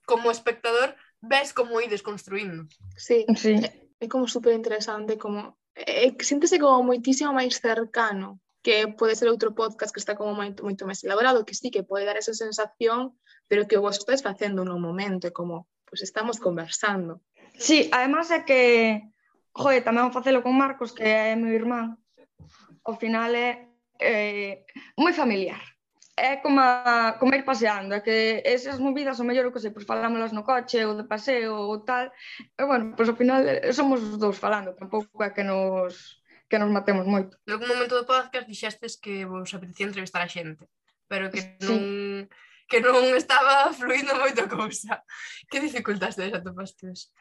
como 0.06 0.32
espectador, 0.32 0.96
ves 1.22 1.54
como 1.54 1.80
ides 1.82 2.02
construindo. 2.02 2.68
Sí, 2.96 3.26
sí. 3.36 3.60
É, 3.60 4.06
é 4.06 4.08
como 4.08 4.28
super 4.28 4.54
interesante, 4.54 5.18
como 5.18 5.58
é, 5.76 6.14
síntese 6.22 6.60
como 6.60 6.86
moitísimo 6.86 7.34
máis 7.34 7.58
cercano 7.58 8.43
que 8.64 8.88
pode 8.88 9.20
ser 9.20 9.28
outro 9.28 9.52
podcast 9.52 9.92
que 9.92 10.00
está 10.00 10.16
como 10.16 10.32
moito, 10.32 10.64
moito 10.64 10.88
máis 10.88 11.04
elaborado, 11.04 11.44
que 11.44 11.54
sí 11.54 11.68
que 11.68 11.84
pode 11.84 12.08
dar 12.08 12.16
esa 12.16 12.32
sensación, 12.32 13.12
pero 13.52 13.68
que 13.68 13.76
vos 13.76 14.00
estáis 14.00 14.24
facendo 14.24 14.64
no 14.64 14.80
momento, 14.80 15.36
como, 15.36 15.68
pois 15.84 16.00
pues 16.00 16.08
estamos 16.08 16.40
conversando. 16.40 17.20
Sí, 17.60 17.92
además 17.92 18.32
é 18.32 18.48
que, 18.48 19.04
joe, 19.52 19.84
tamén 19.84 20.16
facelo 20.16 20.40
con 20.40 20.56
Marcos, 20.56 20.96
que 20.96 21.04
é 21.04 21.36
meu 21.36 21.52
irmán, 21.52 22.00
ao 22.88 22.96
final 22.96 23.36
é 23.36 23.68
eh, 24.00 24.64
moi 24.96 25.12
familiar. 25.12 25.62
É 26.16 26.38
como, 26.40 26.62
a, 26.62 27.18
como 27.20 27.36
ir 27.36 27.44
paseando, 27.44 27.98
é 27.98 28.00
que 28.00 28.46
esas 28.48 28.80
movidas, 28.80 29.20
o 29.20 29.28
mellor 29.28 29.50
o 29.50 29.54
que 29.54 29.60
sei, 29.60 29.76
pois 29.76 29.84
falámolas 29.84 30.32
no 30.32 30.48
coche, 30.48 30.88
ou 30.88 30.96
de 30.96 31.04
paseo, 31.04 31.52
ou 31.68 31.84
tal, 31.84 32.16
e 32.56 32.64
bueno, 32.64 32.96
pois 32.96 33.12
ao 33.12 33.20
final 33.20 33.44
somos 33.76 34.00
os 34.00 34.16
dous 34.16 34.40
falando, 34.40 34.72
tampouco 34.78 35.20
é 35.20 35.36
que 35.36 35.44
nos 35.44 36.23
que 36.50 36.60
nos 36.60 36.72
matemos 36.72 37.06
moito. 37.06 37.38
En 37.48 37.56
Algún 37.58 37.70
momento 37.70 37.98
do 37.98 38.08
podcast 38.08 38.48
dixestes 38.48 39.00
que 39.00 39.26
vos 39.26 39.52
apetecía 39.54 39.90
entrevistar 39.90 40.22
a 40.22 40.30
xente, 40.32 40.70
pero 41.08 41.32
que 41.34 41.42
sí. 41.42 41.68
non 41.68 42.30
que 42.72 42.80
non 42.80 43.04
estaba 43.14 43.70
fluindo 43.80 44.18
moito 44.18 44.48
cousa. 44.50 45.04
Que 45.52 45.62
dificultades 45.62 46.18
atopastes? 46.20 47.12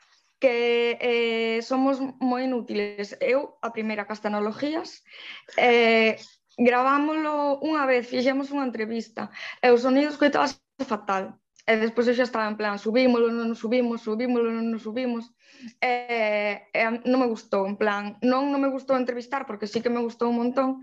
que 0.42 0.98
eh, 0.98 1.62
somos 1.62 2.02
moi 2.18 2.50
inútiles. 2.50 3.14
Eu, 3.22 3.54
a 3.62 3.70
primeira 3.70 4.10
castanologías, 4.10 5.06
eh, 5.54 6.18
gravámoslo 6.58 7.62
unha 7.62 7.86
vez, 7.86 8.10
fixemos 8.10 8.50
unha 8.50 8.66
entrevista, 8.66 9.30
e 9.62 9.70
os 9.70 9.86
sonidos 9.86 10.18
coitabas 10.18 10.58
fatal. 10.82 11.38
E 11.62 11.72
despois 11.78 12.10
eu 12.10 12.18
xa 12.18 12.26
estaba 12.26 12.50
en 12.50 12.58
plan, 12.58 12.74
subímolo, 12.74 13.30
non 13.30 13.54
subimos, 13.54 14.02
subímolo, 14.02 14.50
non 14.50 14.82
subimos. 14.82 15.30
E, 15.78 15.94
e 16.74 16.80
non 17.06 17.22
me 17.22 17.30
gustou, 17.30 17.70
en 17.70 17.78
plan, 17.78 18.18
non, 18.18 18.50
non 18.50 18.58
me 18.58 18.72
gustou 18.74 18.98
entrevistar, 18.98 19.46
porque 19.46 19.70
sí 19.70 19.78
que 19.78 19.94
me 19.94 20.02
gustou 20.02 20.26
un 20.26 20.42
montón, 20.42 20.82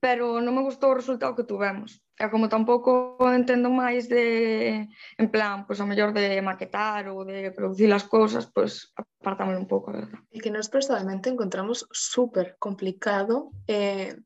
pero 0.00 0.40
non 0.40 0.56
me 0.56 0.64
gustou 0.64 0.92
o 0.92 0.98
resultado 1.00 1.36
que 1.36 1.44
tuvemos. 1.44 2.00
E 2.16 2.30
como 2.32 2.48
tampouco 2.48 3.20
entendo 3.36 3.68
máis 3.68 4.08
de, 4.08 4.88
en 5.20 5.28
plan, 5.28 5.68
pois 5.68 5.82
a 5.82 5.88
mellor 5.88 6.16
de 6.16 6.40
maquetar 6.40 7.10
ou 7.12 7.26
de 7.28 7.52
producir 7.52 7.92
as 7.92 8.08
cousas, 8.08 8.48
pois 8.48 8.94
pues, 8.96 9.36
un 9.60 9.68
pouco, 9.68 9.92
a 9.92 10.00
verdad. 10.00 10.20
E 10.32 10.40
que 10.40 10.48
nós 10.48 10.72
personalmente 10.72 11.28
encontramos 11.28 11.84
super 11.92 12.56
complicado 12.56 13.52
eh, 13.68 14.16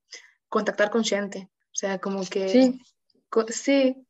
contactar 0.47 0.95
con 0.95 1.03
xente. 1.03 1.51
O 1.75 1.77
sea, 1.79 1.99
como 1.99 2.23
que... 2.23 2.47
Sí. 2.47 2.65
Co 3.29 3.45
sí, 3.49 4.08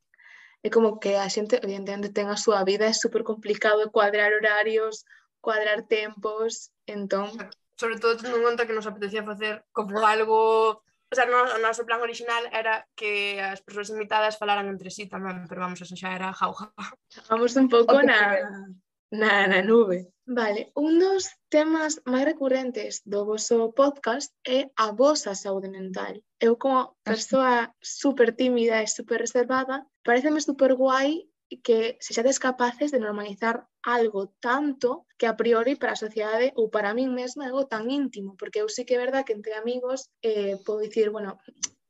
é 0.69 0.71
como 0.71 1.01
que 1.01 1.17
a 1.17 1.33
xente, 1.33 1.57
evidentemente, 1.65 2.13
ten 2.13 2.29
a 2.29 2.37
súa 2.37 2.61
vida, 2.69 2.85
é 2.85 2.93
super 2.93 3.25
complicado 3.25 3.89
cuadrar 3.89 4.37
horarios, 4.37 5.09
cuadrar 5.41 5.89
tempos, 5.89 6.69
entón... 6.85 7.33
Sobre 7.81 7.97
todo 7.97 8.21
tendo 8.21 8.37
en 8.37 8.45
conta 8.45 8.67
que 8.67 8.77
nos 8.77 8.85
apetecía 8.85 9.25
facer 9.25 9.65
como 9.73 10.05
algo... 10.05 10.85
O 11.09 11.15
sea, 11.17 11.25
no, 11.25 11.41
o 11.41 11.59
noso 11.65 11.89
plan 11.89 12.05
original 12.05 12.45
era 12.53 12.85
que 12.93 13.41
as 13.41 13.65
persoas 13.65 13.89
invitadas 13.89 14.37
falaran 14.37 14.69
entre 14.69 14.93
sí 14.93 15.09
tamén, 15.09 15.49
pero 15.49 15.65
vamos, 15.65 15.81
eso 15.81 15.97
xa 15.97 16.13
era 16.13 16.37
jauja. 16.37 16.69
Vamos 17.33 17.57
un 17.57 17.73
pouco 17.73 18.05
na, 18.05 18.45
na, 19.09 19.49
na 19.49 19.65
nube. 19.65 20.13
Vale, 20.29 20.69
un 20.77 21.01
dos 21.01 21.33
temas 21.49 22.05
máis 22.05 22.29
recurrentes 22.29 23.01
do 23.09 23.25
voso 23.25 23.73
podcast 23.73 24.29
é 24.45 24.69
a 24.77 24.93
vosa 24.93 25.33
saúde 25.33 25.73
mental. 25.73 26.21
Eu 26.37 26.61
como 26.61 27.01
persoa 27.01 27.73
super 27.81 28.37
tímida 28.37 28.85
e 28.85 28.93
super 28.93 29.25
reservada 29.25 29.89
Pareceme 30.09 30.41
super 30.41 30.73
guai 30.73 31.29
que 31.67 32.01
se 32.01 32.15
sedes 32.17 32.39
capaces 32.41 32.89
de 32.91 32.99
normalizar 32.99 33.69
algo 33.83 34.33
tanto 34.41 35.05
que 35.19 35.27
a 35.27 35.37
priori 35.37 35.77
para 35.77 35.93
a 35.93 36.03
sociedade 36.05 36.53
ou 36.57 36.73
para 36.73 36.97
min 36.97 37.13
mesma 37.13 37.45
é 37.45 37.49
algo 37.53 37.69
tan 37.69 37.85
íntimo, 37.93 38.33
porque 38.41 38.61
eu 38.65 38.69
sí 38.73 38.89
que 38.89 38.97
é 38.97 39.05
verdad 39.05 39.25
que 39.29 39.37
entre 39.37 39.53
amigos 39.53 40.09
eh, 40.25 40.57
podo 40.65 40.81
dicir, 40.81 41.13
bueno, 41.13 41.37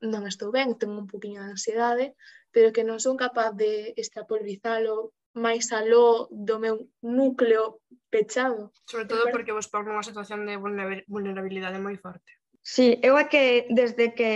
non 0.02 0.26
estou 0.26 0.50
ben, 0.50 0.74
tengo 0.74 0.98
un 0.98 1.06
poquinho 1.06 1.46
de 1.46 1.54
ansiedade, 1.54 2.18
pero 2.50 2.74
que 2.74 2.82
non 2.82 2.98
son 2.98 3.14
capaz 3.14 3.54
de 3.54 3.94
extrapolizalo 3.94 5.14
máis 5.38 5.70
aló 5.70 6.26
do 6.30 6.58
meu 6.58 6.90
núcleo 6.98 7.78
pechado. 8.10 8.74
Sobre 8.82 9.06
todo 9.06 9.30
porque 9.30 9.54
vos 9.54 9.70
pon 9.70 9.86
nunha 9.86 10.02
situación 10.02 10.42
de 10.42 10.58
vulnerabilidade 11.06 11.78
moi 11.78 11.94
forte. 11.94 12.37
Sí, 12.74 12.86
eu 13.08 13.14
é 13.16 13.24
que 13.32 13.44
desde 13.80 14.06
que 14.18 14.32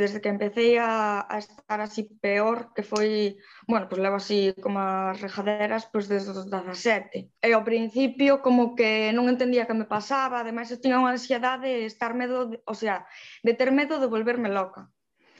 desde 0.00 0.20
que 0.20 0.28
empecé 0.28 0.78
a, 0.78 1.24
a 1.34 1.38
estar 1.38 1.80
así 1.80 2.02
peor, 2.24 2.58
que 2.74 2.82
foi, 2.82 3.38
bueno, 3.70 3.88
pues 3.88 4.00
levo 4.04 4.16
así 4.20 4.52
como 4.62 4.78
as 4.80 5.16
rejaderas, 5.24 5.88
pues 5.92 6.04
desde 6.12 6.30
os 6.36 6.50
17. 6.50 7.32
E 7.46 7.48
ao 7.56 7.64
principio 7.70 8.44
como 8.44 8.76
que 8.76 9.08
non 9.16 9.32
entendía 9.32 9.64
que 9.68 9.78
me 9.80 9.88
pasaba, 9.88 10.36
ademais 10.44 10.68
eu 10.68 10.82
tiña 10.82 11.00
unha 11.00 11.16
ansiedade 11.16 11.70
de 11.80 11.88
estar 11.88 12.12
medo, 12.12 12.36
de, 12.52 12.56
o 12.68 12.76
sea, 12.76 13.08
de 13.46 13.52
ter 13.56 13.70
medo 13.72 13.94
de 14.02 14.12
volverme 14.14 14.52
loca. 14.52 14.92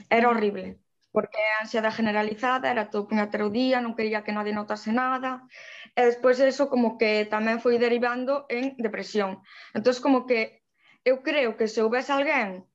Era 0.08 0.32
horrible, 0.32 0.80
porque 1.12 1.37
a 1.37 1.68
ansiedade 1.68 1.99
generalizada, 2.00 2.73
era 2.73 2.88
todo 2.88 3.08
puñatero 3.12 3.52
día, 3.52 3.85
non 3.85 3.92
quería 3.99 4.25
que 4.25 4.32
nadie 4.32 4.56
notase 4.56 4.88
nada. 4.88 5.44
E 5.92 6.00
despois 6.08 6.40
eso 6.40 6.73
como 6.73 6.96
que 6.96 7.28
tamén 7.28 7.61
foi 7.61 7.76
derivando 7.76 8.49
en 8.49 8.73
depresión. 8.80 9.44
Entón 9.76 9.92
como 10.00 10.25
que 10.25 10.65
eu 11.07 11.23
creo 11.23 11.57
que 11.57 11.71
se 11.71 11.79
houvese 11.81 12.11
alguén 12.11 12.67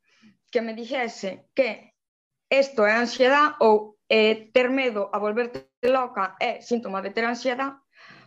que 0.51 0.63
me 0.63 0.71
dixese 0.71 1.51
que 1.51 1.91
isto 2.47 2.87
é 2.87 2.95
ansiedade 2.95 3.59
ou 3.59 3.99
eh, 4.07 4.51
ter 4.55 4.71
medo 4.71 5.11
a 5.11 5.19
volverte 5.19 5.67
loca 5.83 6.39
é 6.39 6.63
síntoma 6.63 7.03
de 7.03 7.11
ter 7.11 7.27
ansiedade, 7.27 7.75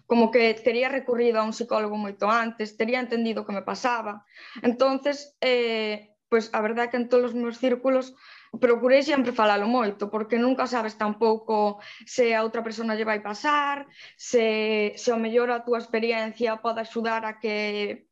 como 0.05 0.29
que 0.29 0.53
tería 0.61 0.93
recurrido 0.93 1.41
a 1.41 1.49
un 1.49 1.57
psicólogo 1.57 1.97
moito 1.97 2.29
antes, 2.29 2.77
tería 2.77 3.01
entendido 3.01 3.43
o 3.43 3.47
que 3.49 3.57
me 3.57 3.65
pasaba. 3.65 4.29
Entonces, 4.61 5.33
eh, 5.41 6.13
pois 6.29 6.53
a 6.53 6.61
verdade 6.61 6.89
é 6.89 6.91
que 6.93 7.01
en 7.01 7.09
todos 7.09 7.33
os 7.33 7.39
meus 7.41 7.57
círculos 7.57 8.13
procurei 8.61 9.03
sempre 9.03 9.33
falalo 9.33 9.65
moito, 9.65 10.13
porque 10.13 10.37
nunca 10.37 10.69
sabes 10.69 11.01
tampouco 11.01 11.81
se 12.05 12.37
a 12.37 12.45
outra 12.45 12.61
persona 12.61 12.93
lle 12.93 13.09
vai 13.09 13.21
pasar, 13.25 13.89
se, 14.17 14.93
se 15.01 15.09
o 15.13 15.19
mellor 15.21 15.49
a 15.49 15.65
túa 15.65 15.81
experiencia 15.81 16.61
pode 16.61 16.85
axudar 16.85 17.25
a 17.25 17.41
que 17.41 18.05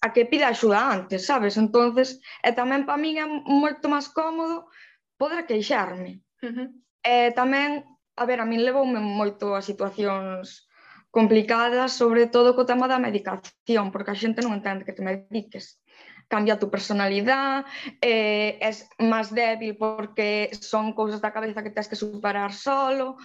a 0.00 0.12
que 0.12 0.24
pida 0.24 0.48
axuda 0.48 0.80
antes, 0.80 1.26
sabes? 1.26 1.56
Entonces, 1.56 2.20
e 2.40 2.50
tamén 2.56 2.88
para 2.88 3.00
min 3.00 3.20
é 3.20 3.26
moito 3.28 3.86
máis 3.92 4.08
cómodo 4.08 4.72
poder 5.20 5.44
queixarme. 5.44 6.24
Uh 6.40 6.48
-huh. 6.48 6.68
E 7.04 7.32
tamén, 7.36 7.84
a 8.16 8.24
ver, 8.24 8.40
a 8.40 8.48
min 8.48 8.64
levoume 8.64 9.00
moito 9.00 9.52
a 9.52 9.60
situacións 9.60 10.70
complicadas, 11.10 11.92
sobre 11.92 12.26
todo 12.30 12.54
co 12.54 12.64
tema 12.64 12.88
da 12.88 13.02
medicación, 13.02 13.90
porque 13.92 14.12
a 14.14 14.20
xente 14.20 14.40
non 14.40 14.56
entende 14.56 14.86
que 14.86 14.96
te 14.96 15.04
mediques. 15.04 15.82
Cambia 16.30 16.54
a 16.54 16.62
tu 16.62 16.70
personalidade, 16.70 17.66
eh, 18.00 18.56
és 18.62 18.86
máis 19.02 19.28
débil 19.34 19.74
porque 19.74 20.54
son 20.54 20.94
cousas 20.94 21.20
da 21.20 21.34
cabeza 21.34 21.60
que 21.60 21.74
tens 21.74 21.90
que 21.90 21.98
superar 21.98 22.54
solo. 22.54 23.18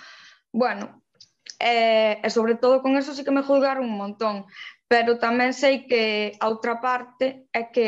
Bueno, 0.50 1.06
eh, 1.60 2.20
e 2.26 2.30
sobre 2.34 2.56
todo 2.56 2.82
con 2.82 2.98
eso 2.98 3.14
sí 3.14 3.24
que 3.24 3.32
me 3.32 3.46
juzgaron 3.46 3.86
un 3.86 3.98
montón 3.98 4.50
pero 4.88 5.18
tamén 5.18 5.52
sei 5.54 5.86
que 5.90 6.04
a 6.40 6.46
outra 6.52 6.78
parte 6.82 7.50
é 7.52 7.64
que 7.74 7.88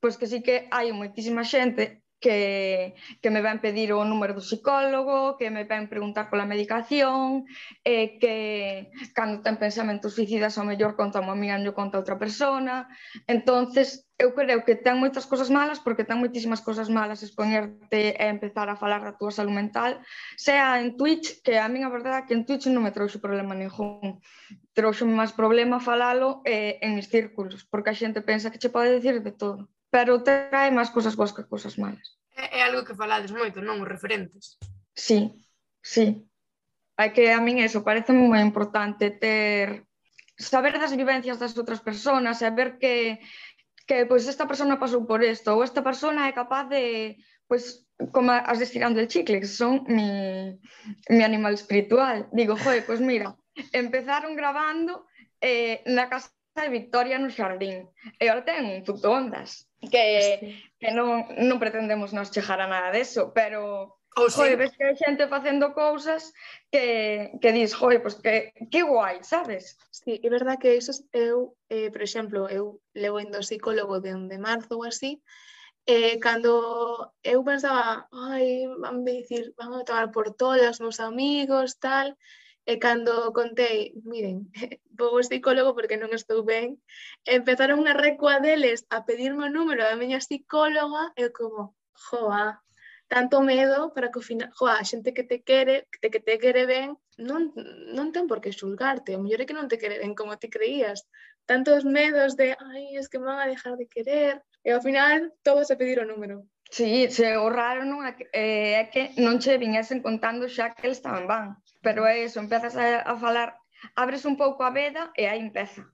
pois 0.00 0.16
que 0.18 0.26
sí 0.30 0.38
que 0.46 0.56
hai 0.74 0.88
moitísima 0.92 1.42
xente 1.44 2.02
que, 2.20 2.94
que 3.22 3.30
me 3.30 3.42
ven 3.42 3.60
pedir 3.60 3.92
o 3.92 4.04
número 4.04 4.34
do 4.34 4.42
psicólogo, 4.42 5.36
que 5.38 5.50
me 5.50 5.64
ven 5.64 5.88
preguntar 5.88 6.30
pola 6.30 6.46
medicación, 6.46 7.46
eh, 7.84 8.18
que 8.18 8.90
cando 9.14 9.42
ten 9.42 9.56
pensamentos 9.56 10.14
suicidas 10.14 10.58
ao 10.58 10.66
mellor 10.66 10.98
conta 10.98 11.18
a 11.22 11.34
mí 11.34 11.48
e 11.50 11.72
conta 11.72 11.96
a 11.96 12.02
outra 12.02 12.18
persona. 12.18 12.88
entonces 13.26 14.08
eu 14.18 14.34
creo 14.34 14.64
que 14.66 14.74
ten 14.74 14.98
moitas 14.98 15.30
cosas 15.30 15.46
malas, 15.46 15.78
porque 15.78 16.02
ten 16.02 16.18
moitísimas 16.18 16.58
cosas 16.58 16.90
malas 16.90 17.22
exponerte 17.22 18.18
e 18.18 18.24
empezar 18.26 18.66
a 18.66 18.74
falar 18.74 19.00
da 19.06 19.14
túa 19.14 19.30
salud 19.30 19.54
mental, 19.54 20.02
sea 20.34 20.82
en 20.82 20.98
Twitch, 20.98 21.38
que 21.46 21.54
a 21.62 21.70
min 21.70 21.86
a 21.86 21.90
verdade 21.94 22.26
que 22.26 22.34
en 22.34 22.42
Twitch 22.42 22.66
non 22.66 22.82
me 22.82 22.90
trouxe 22.90 23.22
problema 23.22 23.54
ningún. 23.54 24.18
Trouxe 24.74 25.06
máis 25.06 25.30
problema 25.30 25.78
falalo 25.78 26.42
eh, 26.42 26.82
en 26.82 26.98
mis 26.98 27.06
círculos, 27.06 27.62
porque 27.70 27.94
a 27.94 27.98
xente 27.98 28.18
pensa 28.26 28.50
que 28.50 28.58
che 28.58 28.74
pode 28.74 28.90
decir 28.90 29.22
de 29.22 29.30
todo 29.30 29.70
pero 29.88 30.22
trae 30.22 30.70
máis 30.70 30.92
cousas 30.92 31.16
boas 31.16 31.32
que 31.32 31.48
cousas 31.48 31.76
malas. 31.80 32.18
É, 32.36 32.60
é 32.60 32.60
algo 32.62 32.84
que 32.84 32.96
falades 32.96 33.32
moito, 33.32 33.58
non? 33.64 33.80
Os 33.82 33.88
referentes. 33.88 34.60
Sí, 34.94 35.32
sí. 35.80 36.28
Hai 36.98 37.14
que 37.14 37.30
a 37.30 37.40
min 37.40 37.62
eso, 37.62 37.86
parece 37.86 38.12
moi 38.12 38.42
importante 38.42 39.14
ter 39.14 39.88
saber 40.38 40.78
das 40.78 40.94
vivencias 40.94 41.38
das 41.38 41.56
outras 41.58 41.82
persoas, 41.82 42.22
saber 42.38 42.78
que 42.78 43.18
que 43.88 44.04
pois 44.04 44.28
esta 44.28 44.44
persona 44.44 44.76
pasou 44.76 45.08
por 45.08 45.24
isto 45.24 45.48
ou 45.56 45.64
esta 45.64 45.80
persona 45.80 46.28
é 46.28 46.32
capaz 46.36 46.68
de 46.68 47.16
pois 47.48 47.88
como 48.12 48.30
as 48.30 48.60
destirando 48.60 49.00
el 49.00 49.08
chicle, 49.08 49.40
que 49.40 49.48
son 49.48 49.82
mi, 49.88 50.54
mi 51.08 51.24
animal 51.24 51.54
espiritual. 51.54 52.28
Digo, 52.30 52.54
joder, 52.54 52.84
pois 52.86 53.00
mira, 53.00 53.34
empezaron 53.72 54.36
grabando 54.36 55.08
eh, 55.40 55.82
na 55.86 56.06
casa 56.06 56.30
de 56.54 56.68
Victoria 56.68 57.18
no 57.18 57.30
xardín 57.30 57.88
e 58.20 58.24
agora 58.28 58.44
ten 58.44 58.66
un 58.66 58.82
ondas 59.06 59.67
que, 59.80 60.58
que 60.80 60.90
non, 60.90 61.30
non 61.38 61.62
pretendemos 61.62 62.10
nos 62.10 62.34
chegar 62.34 62.58
a 62.58 62.70
nada 62.70 62.90
deso, 62.90 63.30
pero 63.30 63.98
Ou 64.18 64.30
sí. 64.30 64.56
ves 64.58 64.74
que 64.74 64.82
hai 64.82 64.96
xente 64.98 65.30
facendo 65.30 65.70
cousas 65.70 66.34
que, 66.74 67.30
que 67.38 67.50
dis, 67.54 67.70
joi, 67.70 68.02
pois 68.02 68.18
que, 68.18 68.50
que 68.66 68.82
guai, 68.82 69.22
sabes? 69.22 69.78
Sí, 69.94 70.18
é 70.18 70.28
verdad 70.28 70.58
que 70.58 70.74
eso 70.74 70.90
eu, 71.14 71.54
eh, 71.70 71.90
por 71.94 72.02
exemplo, 72.02 72.50
eu 72.50 72.82
levo 72.98 73.22
indo 73.22 73.38
psicólogo 73.46 74.02
de 74.02 74.10
de 74.30 74.38
marzo 74.42 74.74
ou 74.74 74.82
así, 74.82 75.22
eh, 75.86 76.18
cando 76.18 77.14
eu 77.22 77.46
pensaba, 77.46 78.10
ai, 78.10 78.66
van 78.82 79.06
a 79.06 79.06
dicir, 79.06 79.54
van 79.54 79.72
a 79.78 79.86
tomar 79.86 80.10
por 80.10 80.34
todas, 80.34 80.82
meus 80.82 80.98
amigos, 80.98 81.78
tal, 81.78 82.18
E 82.72 82.74
cando 82.84 83.32
contei, 83.38 83.76
miren, 84.12 84.36
vou 84.98 85.16
ao 85.16 85.24
psicólogo 85.24 85.70
porque 85.76 85.96
non 85.96 86.12
estou 86.12 86.40
ben, 86.52 86.66
empezaron 87.38 87.80
unha 87.80 87.96
recua 88.06 88.44
deles 88.44 88.84
a 88.96 88.98
pedirme 89.08 89.42
o 89.48 89.54
número 89.56 89.82
da 89.88 89.96
miña 90.02 90.20
psicóloga 90.20 91.02
e 91.16 91.24
eu 91.24 91.30
como, 91.38 91.60
joa, 92.04 92.60
tanto 93.08 93.40
medo 93.40 93.78
para 93.94 94.12
que 94.12 94.20
o 94.20 94.26
final, 94.28 94.52
joa, 94.58 94.74
a 94.76 94.84
xente 94.90 95.16
que 95.16 95.24
te 95.30 95.40
quere, 95.48 95.88
que 95.90 95.98
te, 96.02 96.08
que 96.12 96.20
te 96.20 96.34
quere 96.44 96.62
ben, 96.74 96.88
non, 97.28 97.42
non 97.96 98.12
ten 98.12 98.28
por 98.28 98.38
que 98.44 98.52
xulgarte, 98.52 99.16
o 99.16 99.22
mellor 99.24 99.40
é 99.40 99.48
que 99.48 99.56
non 99.56 99.70
te 99.70 99.80
quere 99.80 99.96
ben 100.02 100.12
como 100.12 100.36
ti 100.36 100.52
creías. 100.52 101.08
Tantos 101.48 101.88
medos 101.88 102.36
de, 102.36 102.52
ai, 102.52 102.84
es 103.00 103.08
que 103.08 103.16
me 103.16 103.32
van 103.32 103.40
a 103.40 103.48
dejar 103.48 103.80
de 103.80 103.88
querer, 103.88 104.44
e 104.60 104.68
ao 104.76 104.84
final 104.84 105.32
todos 105.40 105.72
a 105.72 105.78
pedir 105.80 106.04
o 106.04 106.08
número. 106.12 106.44
Sí, 106.68 107.08
se 107.08 107.32
ahorraron 107.32 107.88
unha, 107.96 108.12
eh, 108.36 108.76
é 108.76 108.84
que 108.92 109.02
non 109.24 109.40
che 109.40 109.56
viñesen 109.56 110.04
contando 110.04 110.52
xa 110.52 110.76
que 110.76 110.84
eles 110.84 111.00
estaban 111.00 111.24
van. 111.24 111.56
Pero 111.80 112.06
é 112.06 112.24
eso, 112.26 112.40
empezas 112.40 112.76
a, 112.76 113.02
a 113.02 113.14
falar, 113.16 113.56
abres 113.94 114.24
un 114.24 114.36
pouco 114.36 114.64
a 114.64 114.70
veda 114.70 115.12
e 115.14 115.26
aí 115.26 115.38
empeza. 115.38 115.86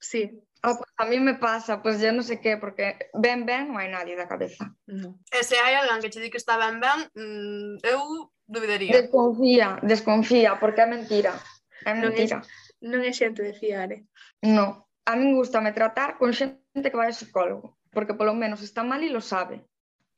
Sí. 0.00 0.42
Ah, 0.62 0.74
pues 0.78 0.90
a 0.96 1.04
mí 1.06 1.18
me 1.18 1.34
pasa, 1.34 1.82
pues 1.82 2.00
yo 2.00 2.10
sei 2.10 2.22
sé 2.22 2.40
que, 2.40 2.56
porque 2.56 3.10
ben 3.14 3.46
ben 3.46 3.66
non 3.66 3.82
hai 3.82 3.90
nadie 3.90 4.14
da 4.14 4.30
cabeza. 4.30 4.70
No. 4.86 5.18
E 5.32 5.42
se 5.42 5.58
hai 5.58 5.74
alguén 5.74 5.98
que 5.98 6.10
che 6.12 6.22
di 6.22 6.30
que 6.30 6.38
está 6.38 6.54
ben 6.54 6.78
ben, 6.78 7.10
mm, 7.18 7.82
eu 7.82 8.30
dubidaría. 8.46 8.94
Desconfía, 8.94 9.82
desconfía, 9.82 10.60
porque 10.62 10.86
é 10.86 10.86
mentira. 10.86 11.34
É 11.82 11.94
mentira. 11.94 12.46
Non 12.78 13.02
é, 13.02 13.10
non 13.10 13.10
é 13.10 13.10
xente 13.10 13.42
de 13.42 13.58
fiar, 13.58 13.90
eh? 13.90 14.06
No. 14.46 14.86
A 15.02 15.18
min 15.18 15.34
gustame 15.34 15.74
tratar 15.74 16.14
con 16.14 16.30
xente 16.30 16.86
que 16.90 16.98
vai 17.00 17.10
ao 17.10 17.18
psicólogo, 17.18 17.82
porque 17.90 18.14
polo 18.14 18.38
menos 18.38 18.62
está 18.62 18.86
mal 18.86 19.02
e 19.02 19.10
lo 19.10 19.18
sabe. 19.18 19.66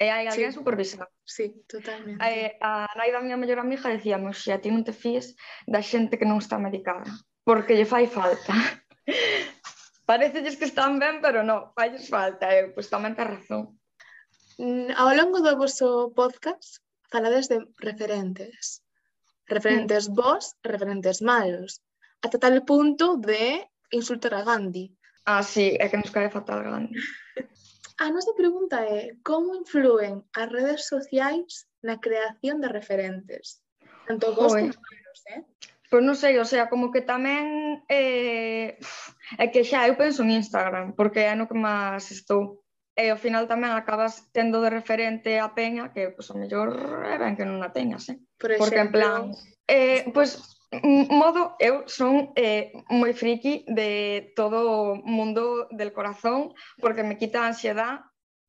E 0.05 0.13
hai 0.13 0.29
alguén 0.29 0.53
sí. 0.53 0.59
supervisado. 0.61 1.09
Sí, 1.25 1.65
totalmente. 1.65 2.21
Eh, 2.21 2.61
a 2.61 2.93
nai 2.93 3.09
da 3.09 3.25
miña 3.25 3.41
mellor 3.41 3.65
amiga 3.65 3.89
decíamos, 3.89 4.37
xa 4.45 4.61
ti 4.61 4.69
non 4.69 4.85
te 4.85 4.93
fíes 4.93 5.33
da 5.65 5.81
xente 5.81 6.21
que 6.21 6.29
non 6.29 6.45
está 6.45 6.61
medicada, 6.61 7.09
porque 7.49 7.73
lle 7.73 7.89
fai 7.89 8.05
falta. 8.05 8.53
Parecelles 10.11 10.61
que 10.61 10.69
están 10.69 11.01
ben, 11.01 11.25
pero 11.25 11.41
non, 11.41 11.73
falles 11.73 12.05
falta, 12.13 12.53
eu, 12.53 12.69
eh? 12.69 12.73
pois 12.77 12.93
tamén 12.93 13.17
te 13.17 13.25
razón. 13.25 13.81
Mm, 14.61 14.93
ao 14.93 15.17
longo 15.17 15.41
do 15.41 15.57
vosso 15.57 16.13
podcast 16.13 16.85
falades 17.09 17.49
de 17.49 17.65
referentes. 17.81 18.85
Referentes 19.49 20.05
mm. 20.09 20.13
vos, 20.13 20.53
referentes 20.61 21.25
malos. 21.25 21.81
Ata 22.21 22.37
tal 22.37 22.61
punto 22.69 23.17
de 23.17 23.65
insultar 23.89 24.37
a 24.37 24.45
Gandhi. 24.45 24.93
Ah, 25.25 25.41
sí, 25.41 25.81
é 25.81 25.89
que 25.89 25.97
nos 25.97 26.13
cae 26.13 26.29
fatal 26.29 26.61
Gandhi. 26.61 27.01
Ah, 27.99 28.11
a 28.11 28.11
nosa 28.11 28.35
pregunta 28.35 28.83
é 28.83 29.15
como 29.23 29.55
influen 29.55 30.27
as 30.35 30.49
redes 30.51 30.91
sociais 30.91 31.71
na 31.83 32.03
creación 32.03 32.59
de 32.59 32.69
referentes? 32.69 33.63
Tanto 34.07 34.35
vos 34.35 34.51
como 34.51 34.67
menos, 34.67 35.19
eh? 35.31 35.43
Pois 35.91 36.03
non 36.03 36.19
sei, 36.19 36.35
o 36.43 36.47
sea, 36.49 36.67
como 36.67 36.91
que 36.91 37.07
tamén 37.07 37.87
eh, 37.87 38.75
é 39.39 39.47
que 39.55 39.63
xa 39.63 39.87
eu 39.87 39.95
penso 39.95 40.27
en 40.27 40.35
Instagram, 40.35 40.99
porque 40.99 41.23
é 41.23 41.39
no 41.39 41.47
que 41.47 41.55
máis 41.55 42.11
estou. 42.11 42.67
E 42.99 43.11
ao 43.11 43.19
final 43.19 43.47
tamén 43.47 43.75
acabas 43.75 44.27
tendo 44.35 44.59
de 44.63 44.75
referente 44.75 45.39
a 45.39 45.55
peña 45.55 45.95
que, 45.95 46.11
pois, 46.15 46.31
o 46.31 46.39
mellor 46.39 46.75
é 47.07 47.15
ben 47.19 47.39
que 47.39 47.47
non 47.47 47.63
a 47.63 47.71
teñas, 47.71 48.11
eh? 48.11 48.19
Por 48.39 48.51
exemplo, 48.51 48.63
porque 48.67 48.83
en 48.83 48.91
plan... 48.91 49.21
Eh, 49.71 50.11
pois, 50.11 50.54
modo, 50.83 51.57
eu 51.59 51.87
son 51.87 52.33
eh, 52.37 52.73
moi 52.91 53.13
friki 53.13 53.65
de 53.69 54.33
todo 54.35 54.59
o 54.67 54.81
mundo 55.05 55.69
del 55.71 55.93
corazón 55.93 56.55
porque 56.81 57.07
me 57.07 57.19
quita 57.19 57.43
a 57.43 57.51
ansiedad 57.53 58.01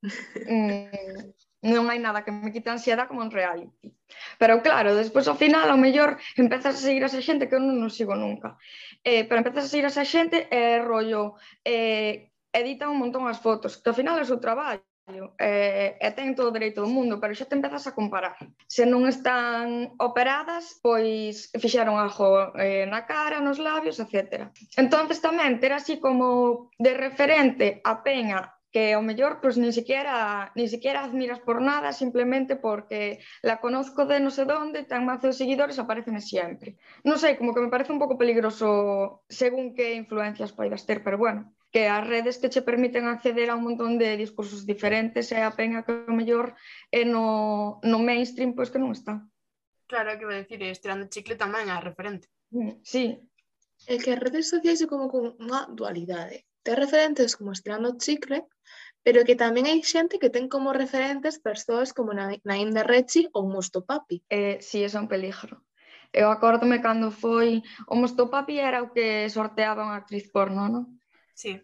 mm, 0.47 1.69
non 1.73 1.89
hai 1.89 1.97
nada 1.97 2.21
que 2.21 2.31
me 2.31 2.53
quita 2.53 2.69
a 2.71 2.77
ansiedad 2.77 3.09
como 3.09 3.25
un 3.25 3.33
reality. 3.33 3.89
Pero 4.37 4.61
claro, 4.61 4.93
despois 4.93 5.25
ao 5.27 5.39
final, 5.39 5.67
ao 5.69 5.81
mellor, 5.81 6.21
empezas 6.37 6.77
a 6.77 6.83
seguir 6.85 7.01
a 7.03 7.09
esa 7.09 7.25
xente 7.25 7.49
que 7.49 7.57
eu 7.57 7.61
non, 7.63 7.81
non 7.81 7.89
sigo 7.89 8.13
nunca. 8.13 8.55
Eh, 9.01 9.25
pero 9.25 9.41
empezas 9.41 9.65
a 9.65 9.71
seguir 9.71 9.85
a 9.89 9.93
esa 9.93 10.05
xente 10.05 10.45
e 10.53 10.77
eh, 10.77 10.79
rollo, 10.85 11.41
eh, 11.65 12.29
edita 12.53 12.87
un 12.87 13.01
montón 13.01 13.25
as 13.25 13.41
fotos, 13.41 13.81
que 13.81 13.89
ao 13.89 13.97
final 13.97 14.15
é 14.21 14.23
o 14.23 14.29
seu 14.29 14.37
traballo, 14.37 14.85
eh, 15.37 15.97
e 16.01 16.09
ten 16.17 16.33
todo 16.33 16.49
o 16.49 16.55
dereito 16.55 16.81
do 16.81 16.89
mundo, 16.89 17.21
pero 17.21 17.37
xa 17.37 17.45
te 17.45 17.57
empezas 17.57 17.85
a 17.85 17.93
comparar. 17.93 18.35
Se 18.65 18.89
non 18.89 19.05
están 19.05 19.93
operadas, 20.01 20.81
pois 20.81 21.53
fixeron 21.61 22.01
ajo 22.01 22.57
eh, 22.57 22.89
na 22.89 23.05
cara, 23.05 23.37
nos 23.37 23.61
labios, 23.61 24.01
etc. 24.01 24.49
Entonces 24.77 25.21
tamén 25.21 25.61
ter 25.61 25.73
así 25.77 26.01
como 26.01 26.69
de 26.81 26.97
referente 26.97 27.85
a 27.85 28.01
pena 28.01 28.55
que 28.75 28.91
ao 28.91 28.99
mellor 28.99 29.39
pois 29.39 29.55
nin 29.55 29.71
siquiera 29.71 30.51
nin 30.51 30.67
siquiera 30.67 31.07
admiras 31.07 31.39
por 31.39 31.63
nada, 31.63 31.95
simplemente 31.95 32.59
porque 32.59 33.23
la 33.39 33.63
conozco 33.63 34.03
de 34.03 34.19
no 34.19 34.27
sé 34.35 34.43
dónde, 34.43 34.83
tan 34.83 35.07
mazo 35.07 35.31
de 35.31 35.39
seguidores 35.39 35.79
aparecen 35.79 36.19
sempre. 36.19 36.75
Non 37.07 37.15
sei, 37.15 37.39
como 37.39 37.55
que 37.55 37.63
me 37.63 37.71
parece 37.71 37.95
un 37.95 38.01
pouco 38.03 38.19
peligroso 38.19 39.23
según 39.31 39.71
que 39.71 39.95
influencias 39.95 40.51
poidas 40.51 40.83
ter, 40.83 41.07
pero 41.07 41.15
bueno, 41.15 41.54
que 41.75 41.89
as 41.89 42.07
redes 42.07 42.39
que 42.39 42.47
che 42.47 42.61
permiten 42.63 43.03
acceder 43.03 43.51
a 43.51 43.59
un 43.59 43.67
montón 43.67 43.99
de 43.99 44.15
discursos 44.15 44.63
diferentes 44.63 45.27
e 45.35 45.43
a 45.43 45.51
pena 45.51 45.83
que 45.83 46.07
o 46.07 46.15
mellor 46.15 46.55
é 46.87 47.03
no, 47.03 47.83
no 47.83 47.99
mainstream 47.99 48.55
pois 48.55 48.71
que 48.71 48.79
non 48.79 48.95
está. 48.95 49.19
Claro, 49.83 50.15
que 50.15 50.23
vou 50.23 50.39
dicir, 50.39 50.63
estirando 50.63 51.11
chicle 51.11 51.35
tamén 51.35 51.67
a 51.67 51.83
referente. 51.83 52.31
Mm, 52.55 52.79
sí. 52.79 53.19
É 53.91 53.99
que 53.99 54.15
as 54.15 54.23
redes 54.23 54.47
sociais 54.47 54.79
é 54.79 54.87
como 54.87 55.11
con 55.11 55.35
unha 55.35 55.67
dualidade. 55.67 56.47
Ten 56.63 56.79
referentes 56.79 57.35
como 57.35 57.51
estirando 57.51 57.99
chicle, 57.99 58.47
pero 59.03 59.27
que 59.27 59.35
tamén 59.35 59.67
hai 59.67 59.83
xente 59.83 60.15
que 60.15 60.31
ten 60.31 60.47
como 60.47 60.71
referentes 60.71 61.43
persoas 61.43 61.91
como 61.91 62.15
Naim 62.15 62.69
de 62.71 62.83
Rechi 62.87 63.27
ou 63.35 63.51
Mosto 63.51 63.83
Papi. 63.83 64.23
Eh, 64.31 64.63
sí, 64.63 64.79
é 64.79 64.89
un 64.95 65.11
peligro. 65.11 65.59
Eu 66.15 66.31
acórdome 66.31 66.79
cando 66.79 67.11
foi... 67.11 67.59
O 67.91 67.99
Mosto 67.99 68.31
Papi 68.31 68.63
era 68.63 68.79
o 68.79 68.95
que 68.95 69.27
sorteaba 69.27 69.83
unha 69.83 69.99
actriz 69.99 70.31
porno, 70.31 70.71
non? 70.71 71.03
Sí. 71.35 71.61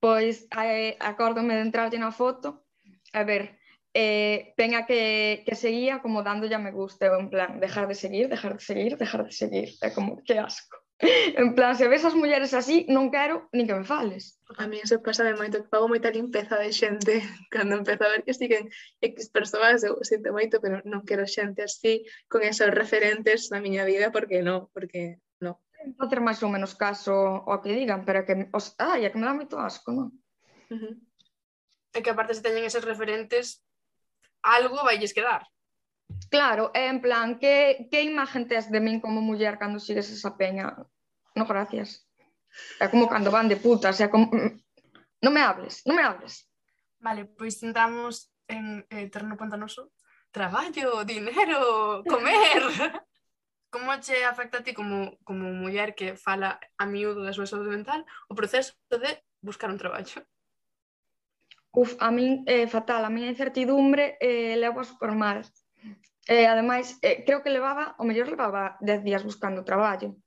Pois 0.00 0.48
eh, 0.56 0.96
acórdome 0.98 1.54
de 1.54 1.64
entrarlle 1.68 2.00
na 2.00 2.10
foto 2.10 2.64
a 3.12 3.24
ver, 3.24 3.58
eh, 3.94 4.54
tenga 4.56 4.86
que, 4.86 5.42
que 5.46 5.54
seguía 5.54 6.00
como 6.00 6.22
dándolle 6.22 6.54
a 6.54 6.58
me 6.58 6.70
gusta, 6.70 7.06
en 7.06 7.28
plan, 7.28 7.60
dejar 7.60 7.88
de 7.88 7.94
seguir, 7.94 8.28
dejar 8.28 8.54
de 8.54 8.60
seguir, 8.60 8.96
dejar 8.96 9.24
de 9.24 9.32
seguir, 9.32 9.68
é 9.82 9.90
como, 9.90 10.22
que 10.22 10.38
asco. 10.38 10.78
En 11.02 11.54
plan, 11.54 11.74
se 11.76 11.88
ves 11.88 12.04
as 12.04 12.14
mulleres 12.14 12.52
así, 12.52 12.84
non 12.92 13.08
quero 13.08 13.48
nin 13.56 13.64
que 13.64 13.72
me 13.72 13.88
fales. 13.88 14.36
A 14.60 14.68
mí 14.68 14.76
eso 14.84 15.00
pasa 15.00 15.24
de 15.24 15.32
moito, 15.32 15.64
que 15.64 15.72
pago 15.72 15.88
moita 15.88 16.12
limpeza 16.12 16.60
de 16.60 16.76
xente 16.76 17.24
cando 17.54 17.80
empezo 17.80 18.04
a 18.04 18.12
ver 18.12 18.22
que 18.22 18.36
siguen 18.36 18.68
X 19.00 19.32
persoas, 19.32 19.80
eu 19.80 19.96
sinto 20.04 20.28
moito, 20.28 20.60
pero 20.60 20.84
non 20.84 21.00
quero 21.08 21.24
xente 21.24 21.64
así, 21.64 22.04
con 22.28 22.44
esos 22.44 22.68
referentes 22.68 23.48
na 23.48 23.64
miña 23.64 23.88
vida, 23.88 24.12
porque 24.12 24.44
non, 24.44 24.68
porque 24.76 25.24
non 25.40 25.56
facer 25.96 26.20
máis 26.20 26.40
ou 26.44 26.52
menos 26.52 26.76
caso 26.76 27.44
ao 27.48 27.60
que 27.62 27.72
digan, 27.72 28.04
pero 28.04 28.20
é 28.20 28.24
que, 28.26 28.34
os, 28.52 28.74
ai, 28.78 29.04
é 29.04 29.10
que 29.10 29.18
me 29.18 29.26
dá 29.26 29.32
moito 29.32 29.56
asco, 29.56 29.92
non? 29.92 30.08
Uh 30.70 30.76
-huh. 30.76 30.94
E 31.96 31.98
que 32.02 32.10
aparte 32.12 32.36
se 32.36 32.44
teñen 32.44 32.64
eses 32.68 32.84
referentes, 32.84 33.64
algo 34.42 34.84
vailles 34.84 35.16
quedar. 35.16 35.42
Claro, 36.30 36.70
é 36.74 36.86
en 36.86 37.00
plan, 37.00 37.38
que, 37.38 37.88
que 37.90 38.02
imagen 38.02 38.46
tes 38.46 38.70
de 38.70 38.80
min 38.80 39.00
como 39.00 39.20
muller 39.20 39.58
cando 39.58 39.82
sigues 39.82 40.10
esa 40.10 40.36
peña? 40.36 40.74
No, 41.34 41.44
gracias. 41.46 42.06
É 42.78 42.86
como 42.90 43.08
cando 43.08 43.30
van 43.30 43.48
de 43.48 43.56
putas, 43.56 44.00
é 44.00 44.08
como... 44.08 44.26
Mm, 44.30 44.58
non 45.22 45.32
me 45.34 45.42
hables, 45.42 45.82
non 45.86 45.96
me 45.98 46.04
hables. 46.06 46.46
Vale, 46.98 47.24
pois 47.24 47.62
entramos 47.62 48.30
en 48.46 48.84
eh, 48.90 49.08
terreno 49.08 49.36
pantanoso. 49.36 49.92
Traballo, 50.30 51.02
dinero, 51.04 52.02
comer. 52.06 52.62
como 53.70 53.94
che 54.00 54.24
afecta 54.24 54.58
a 54.58 54.62
ti 54.62 54.74
como, 54.74 55.16
como 55.24 55.54
muller 55.54 55.94
que 55.94 56.16
fala 56.16 56.60
a 56.76 56.84
miúdo 56.86 57.22
da 57.22 57.32
súa 57.32 57.46
saúde 57.46 57.70
mental 57.70 58.04
o 58.28 58.34
proceso 58.34 58.74
de 58.90 59.22
buscar 59.40 59.70
un 59.70 59.78
traballo? 59.78 60.20
Uf, 61.72 61.94
a 62.02 62.10
min 62.10 62.42
é 62.50 62.62
eh, 62.62 62.66
fatal, 62.66 63.06
a 63.06 63.14
miña 63.14 63.30
incertidumbre 63.30 64.18
eh, 64.18 64.58
levo 64.58 64.82
por 64.98 65.14
mal. 65.14 65.46
Eh, 66.26 66.46
ademais, 66.46 66.98
eh, 67.02 67.22
creo 67.24 67.42
que 67.42 67.54
levaba, 67.54 67.94
o 67.98 68.04
mellor 68.04 68.26
levaba 68.26 68.76
10 68.82 69.02
días 69.06 69.22
buscando 69.22 69.62
traballo. 69.62 70.18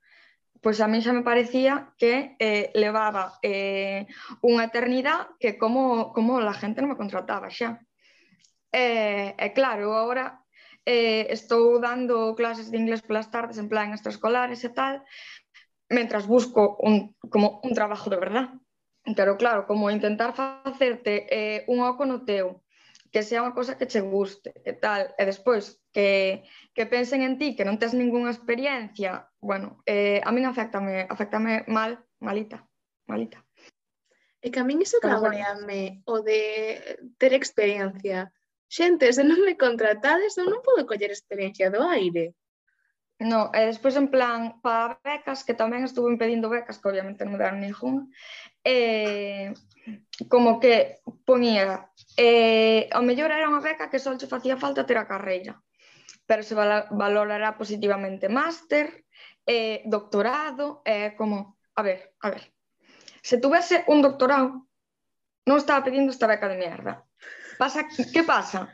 Pois 0.63 0.79
a 0.79 0.87
min 0.87 1.03
xa 1.03 1.11
me 1.11 1.27
parecía 1.27 1.91
que 1.99 2.39
eh, 2.39 2.71
levaba 2.79 3.35
eh, 3.43 4.07
unha 4.39 4.63
eternidade 4.63 5.35
que 5.35 5.59
como, 5.59 6.15
como 6.15 6.39
la 6.39 6.55
gente 6.55 6.79
non 6.79 6.95
me 6.95 6.99
contrataba 7.01 7.51
xa. 7.51 7.83
Eh, 8.71 8.79
e 8.79 9.35
eh, 9.35 9.35
eh, 9.35 9.51
claro, 9.51 9.91
agora 9.99 10.42
eh, 10.85 11.27
estou 11.31 11.79
dando 11.79 12.35
clases 12.35 12.71
de 12.71 12.77
inglés 12.77 13.01
polas 13.01 13.31
tardes 13.31 13.57
en 13.57 13.69
plan 13.71 13.91
extraescolares 13.91 14.63
e 14.63 14.71
tal, 14.71 15.03
mentras 15.89 16.27
busco 16.27 16.77
un, 16.79 17.15
como 17.31 17.61
un 17.63 17.73
trabajo 17.73 18.09
de 18.09 18.17
verdad. 18.17 18.47
Pero 19.15 19.35
claro, 19.35 19.67
como 19.67 19.91
intentar 19.91 20.33
facerte 20.33 21.27
eh, 21.27 21.65
un 21.67 21.81
oco 21.81 22.05
no 22.05 22.23
teu, 22.23 22.63
que 23.13 23.21
sea 23.21 23.45
unha 23.45 23.53
cosa 23.53 23.77
que 23.77 23.85
che 23.85 24.01
guste 24.01 24.57
e 24.65 24.73
tal, 24.73 25.13
e 25.19 25.23
despois 25.27 25.77
que, 25.93 26.41
que 26.73 26.89
pensen 26.89 27.21
en 27.21 27.37
ti 27.37 27.53
que 27.53 27.67
non 27.67 27.77
tes 27.77 27.93
ningunha 27.93 28.33
experiencia, 28.33 29.29
bueno, 29.37 29.83
eh, 29.85 30.17
a 30.25 30.33
min 30.33 30.49
afectame, 30.49 31.05
afectame 31.05 31.61
mal, 31.69 32.01
malita, 32.17 32.65
malita. 33.05 33.43
E 34.41 34.49
que 34.49 34.59
a 34.59 34.65
min 34.65 34.81
iso 34.81 34.97
cagoneame, 34.97 36.01
o 36.09 36.25
de 36.25 36.41
ter 37.21 37.37
experiencia, 37.37 38.33
xente, 38.77 39.13
se 39.13 39.23
non 39.29 39.39
me 39.45 39.53
contratades, 39.63 40.33
eu 40.41 40.49
non 40.49 40.65
podo 40.65 40.89
coller 40.89 41.11
experiencia 41.13 41.69
do 41.69 41.81
aire. 41.85 42.33
No, 43.21 43.53
e 43.53 43.69
despois 43.69 43.95
en 43.95 44.09
plan, 44.09 44.59
para 44.65 44.97
becas, 45.05 45.45
que 45.45 45.53
tamén 45.53 45.85
estuve 45.85 46.17
pedindo 46.17 46.49
becas, 46.49 46.81
que 46.81 46.89
obviamente 46.89 47.21
non 47.23 47.37
me 47.37 47.41
deron 47.41 47.61
ningún, 47.61 48.09
eh, 48.65 49.53
como 50.27 50.59
que 50.59 50.99
ponía, 51.23 51.93
eh, 52.17 52.89
ao 52.89 53.05
mellor 53.05 53.29
era 53.29 53.47
unha 53.47 53.61
beca 53.61 53.87
que 53.91 54.01
só 54.01 54.17
che 54.17 54.27
facía 54.27 54.57
falta 54.57 54.87
ter 54.89 54.97
a 54.97 55.07
carreira, 55.07 55.53
pero 56.25 56.41
se 56.41 56.57
valorará 56.57 57.53
positivamente 57.53 58.25
máster, 58.27 59.05
eh, 59.45 59.85
doctorado, 59.85 60.81
eh, 60.83 61.13
como, 61.13 61.61
a 61.77 61.81
ver, 61.85 62.17
a 62.25 62.33
ver, 62.33 62.43
se 63.21 63.37
tuvese 63.37 63.85
un 63.87 64.01
doctorado, 64.01 64.67
non 65.45 65.57
estaba 65.61 65.85
pedindo 65.85 66.09
esta 66.11 66.27
beca 66.27 66.49
de 66.49 66.59
mierda, 66.59 67.05
Pasa, 67.63 67.87
que 67.87 68.23
pasa? 68.23 68.67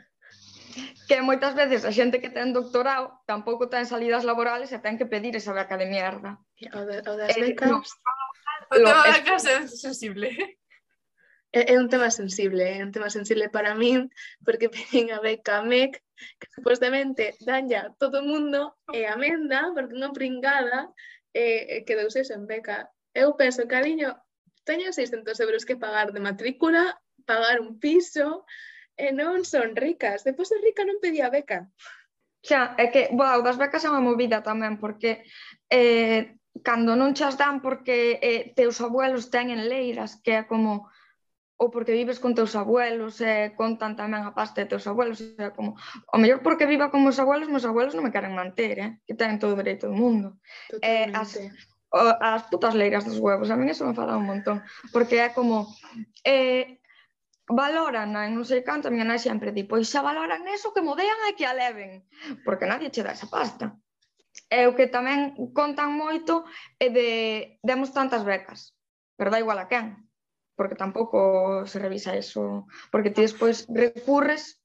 Que 1.06 1.22
moitas 1.22 1.54
veces 1.54 1.86
a 1.86 1.94
xente 1.94 2.18
que 2.18 2.34
ten 2.34 2.50
doctorado 2.50 3.22
tampouco 3.22 3.70
ten 3.70 3.86
salidas 3.86 4.26
laborales 4.26 4.74
e 4.74 4.82
ten 4.82 4.98
que 4.98 5.06
pedir 5.06 5.38
esa 5.38 5.54
beca 5.54 5.78
de 5.78 5.86
mierda. 5.86 6.42
O, 6.74 6.82
de, 6.90 6.98
o 7.06 7.14
das 7.14 7.38
becas... 7.38 7.70
Eh, 7.70 8.82
no, 8.82 8.90
o 8.90 8.90
tema 8.90 9.06
é 9.06 9.62
sensible. 9.70 10.58
É, 11.54 11.70
é 11.70 11.74
un 11.78 11.86
tema 11.86 12.10
sensible, 12.10 12.66
é 12.66 12.82
un 12.82 12.90
tema 12.90 13.14
sensible 13.14 13.46
para 13.46 13.78
min, 13.78 14.10
porque 14.42 14.66
pedín 14.74 15.14
a 15.14 15.22
beca 15.22 15.62
MEC, 15.62 16.02
que 16.42 16.50
supostamente 16.50 17.38
danlla 17.46 17.94
todo 17.94 18.18
o 18.18 18.26
mundo 18.26 18.74
e 18.90 19.06
amenda, 19.06 19.70
porque 19.70 19.94
unha 19.94 20.10
pringada 20.10 20.90
eh, 21.30 21.86
quedou 21.86 22.10
sen 22.10 22.26
en 22.26 22.42
beca. 22.50 22.90
Eu 23.14 23.38
penso, 23.38 23.70
cariño, 23.70 24.18
teño 24.66 24.90
600 24.90 25.38
euros 25.46 25.62
que 25.62 25.78
pagar 25.78 26.10
de 26.10 26.18
matrícula, 26.18 26.98
pagar 27.30 27.62
un 27.62 27.78
piso, 27.78 28.42
e 29.00 29.08
non 29.16 29.42
son 29.48 29.72
ricas. 29.72 30.22
Depois 30.28 30.52
de 30.52 30.60
rica 30.60 30.84
non 30.84 31.00
pedía 31.00 31.32
beca. 31.32 31.72
Xa, 32.44 32.76
é 32.76 32.92
que, 32.92 33.08
wow, 33.16 33.40
das 33.40 33.56
becas 33.56 33.84
é 33.84 33.88
unha 33.88 34.04
movida 34.04 34.44
tamén, 34.44 34.76
porque 34.76 35.24
eh, 35.72 36.36
cando 36.60 36.96
non 36.96 37.16
chas 37.16 37.40
dan 37.40 37.64
porque 37.64 38.20
eh, 38.20 38.52
teus 38.56 38.80
abuelos 38.80 39.32
teñen 39.32 39.68
leiras, 39.68 40.20
que 40.24 40.40
é 40.40 40.42
como 40.44 40.88
ou 41.60 41.68
porque 41.68 41.92
vives 41.92 42.16
con 42.16 42.32
teus 42.32 42.56
abuelos 42.56 43.20
e 43.20 43.28
eh, 43.28 43.46
contan 43.52 43.92
tamén 43.92 44.24
a 44.24 44.32
pasta 44.32 44.64
de 44.64 44.72
teus 44.72 44.88
abuelos, 44.88 45.20
é 45.20 45.52
como, 45.52 45.76
o 46.08 46.16
mellor 46.16 46.40
porque 46.40 46.64
viva 46.64 46.88
con 46.88 47.04
meus 47.04 47.20
abuelos, 47.20 47.52
meus 47.52 47.68
abuelos 47.68 47.92
non 47.92 48.08
me 48.08 48.14
queren 48.16 48.32
manter, 48.32 48.80
eh? 48.80 48.90
que 49.04 49.12
ten 49.12 49.36
todo 49.36 49.52
o 49.52 49.60
dereito 49.60 49.92
do 49.92 49.92
mundo. 49.92 50.40
Eh, 50.80 51.12
as, 51.12 51.36
o, 51.92 52.00
as 52.16 52.48
putas 52.48 52.72
leiras 52.72 53.04
dos 53.04 53.20
huevos, 53.20 53.52
a 53.52 53.60
mí 53.60 53.68
eso 53.68 53.84
me 53.84 53.92
fala 53.92 54.16
un 54.16 54.24
montón, 54.24 54.64
porque 54.88 55.20
é 55.20 55.36
como, 55.36 55.68
eh, 56.24 56.79
valoran 57.50 58.14
na 58.14 58.30
non 58.30 58.46
sei 58.46 58.62
canto, 58.62 58.88
a 58.88 58.92
miña 58.94 59.06
nai 59.06 59.18
sempre 59.18 59.50
di, 59.50 59.66
pois 59.66 59.90
xa 59.90 60.00
valoran 60.00 60.46
eso 60.48 60.72
que 60.74 60.86
modean 60.86 61.18
e 61.28 61.36
que 61.36 61.46
a 61.46 61.54
leven, 61.54 62.06
porque 62.46 62.68
nadie 62.70 62.90
che 62.94 63.02
dá 63.02 63.12
esa 63.12 63.26
pasta. 63.26 63.74
E 64.46 64.66
o 64.70 64.74
que 64.78 64.86
tamén 64.86 65.34
contan 65.54 65.94
moito 65.94 66.46
é 66.78 66.88
de 66.90 67.08
demos 67.60 67.90
tantas 67.90 68.22
becas, 68.22 68.74
pero 69.18 69.30
dá 69.30 69.38
igual 69.42 69.58
a 69.58 69.66
quen, 69.66 70.06
porque 70.54 70.78
tampouco 70.78 71.66
se 71.66 71.78
revisa 71.82 72.14
eso, 72.14 72.70
porque 72.94 73.10
ti 73.10 73.26
despois 73.26 73.66
recurres 73.68 74.62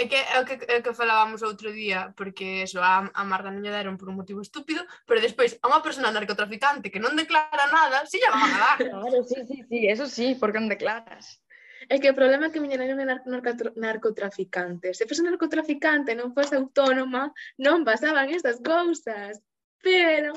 É 0.00 0.06
que 0.08 0.16
é 0.16 0.40
o 0.40 0.46
que, 0.48 0.56
é 0.56 0.80
que 0.80 0.94
falábamos 0.94 1.42
outro 1.42 1.68
día, 1.74 2.14
porque 2.16 2.62
eso, 2.62 2.80
a, 2.80 3.10
a 3.12 3.22
Marta 3.26 3.52
non 3.52 3.60
lle 3.60 3.74
deron 3.74 3.98
por 4.00 4.08
un 4.08 4.16
motivo 4.16 4.40
estúpido, 4.40 4.80
pero 5.04 5.20
despois 5.20 5.60
a 5.60 5.68
unha 5.68 5.84
persona 5.84 6.14
narcotraficante 6.14 6.88
que 6.88 7.02
non 7.02 7.18
declara 7.18 7.68
nada, 7.68 8.08
si 8.08 8.16
lle 8.16 8.32
van 8.32 8.48
a 8.48 8.58
dar. 8.64 8.78
Claro, 8.80 9.20
sí, 9.28 9.36
sí, 9.44 9.56
sí, 9.68 9.78
eso 9.90 10.06
sí, 10.08 10.38
porque 10.40 10.56
non 10.56 10.72
declaras. 10.72 11.42
É 11.88 11.96
que 12.02 12.10
o 12.12 12.18
problema 12.18 12.48
é 12.48 12.52
que 12.52 12.60
non 12.60 12.68
é 12.68 12.76
nar- 13.06 13.24
narcotro- 13.24 13.72
narcotraficante. 13.78 14.92
Se 14.92 15.08
fose 15.08 15.24
narcotraficante 15.24 16.12
e 16.12 16.18
non 16.18 16.34
fose 16.36 16.58
autónoma, 16.58 17.32
non 17.56 17.86
pasaban 17.86 18.28
estas 18.28 18.60
cousas. 18.60 19.40
Pero... 19.80 20.34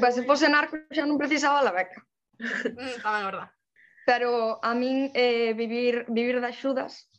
Pois 0.00 0.16
se 0.16 0.26
fose 0.26 0.48
narco 0.50 0.74
xa 0.90 1.06
non 1.06 1.20
precisaba 1.20 1.62
a 1.62 1.70
beca. 1.70 2.00
Mm, 2.76 3.00
tamén 3.00 3.24
verdad. 3.32 3.48
pero 4.06 4.60
a 4.62 4.70
min 4.76 5.10
eh, 5.18 5.50
vivir, 5.56 6.06
vivir 6.06 6.38
de 6.38 6.46
axudas 6.46 7.10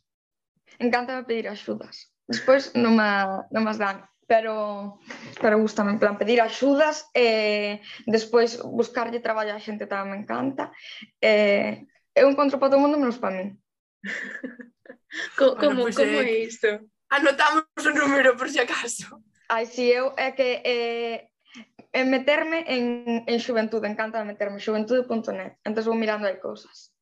encanta 0.80 1.26
pedir 1.26 1.50
axudas 1.50 2.08
despois 2.24 2.72
non 2.78 2.96
me, 2.96 3.10
non 3.52 3.66
me 3.66 3.74
dan 3.76 4.06
pero, 4.30 4.96
pero 5.42 5.58
gustame 5.60 5.90
en 5.92 6.00
plan 6.00 6.16
pedir 6.16 6.38
axudas 6.40 7.10
e 7.12 7.82
despois 8.06 8.56
buscarlle 8.62 9.20
traballo 9.20 9.52
a 9.52 9.60
xente 9.60 9.84
tamén 9.90 10.08
me 10.08 10.18
encanta 10.24 10.70
e, 11.20 11.84
é 12.14 12.24
un 12.24 12.34
contra 12.34 12.58
para 12.58 12.70
todo 12.70 12.80
mundo 12.80 12.96
um 12.96 13.02
menos 13.02 13.18
para 13.18 13.34
min. 13.36 13.58
Ah, 15.08 15.36
como, 15.36 15.54
bueno, 15.56 15.82
pues, 15.82 15.96
como 15.96 16.20
é 16.20 16.44
isto? 16.44 16.68
Anotamos 17.08 17.64
o 17.80 17.90
número 17.90 18.36
por 18.36 18.48
si 18.48 18.60
acaso. 18.60 19.22
Ai, 19.48 19.64
si 19.64 19.88
eu 19.88 20.12
é 20.16 20.32
que 20.32 20.60
eh, 20.64 21.32
en 21.92 22.10
meterme 22.10 22.64
en, 22.68 23.24
en 23.24 23.38
xuventude, 23.40 23.88
encanta 23.88 24.20
meterme 24.24 24.60
xuventude.net, 24.60 25.56
entón 25.64 25.84
vou 25.88 25.96
mirando 25.96 26.28
aí 26.28 26.36
cousas. 26.36 26.92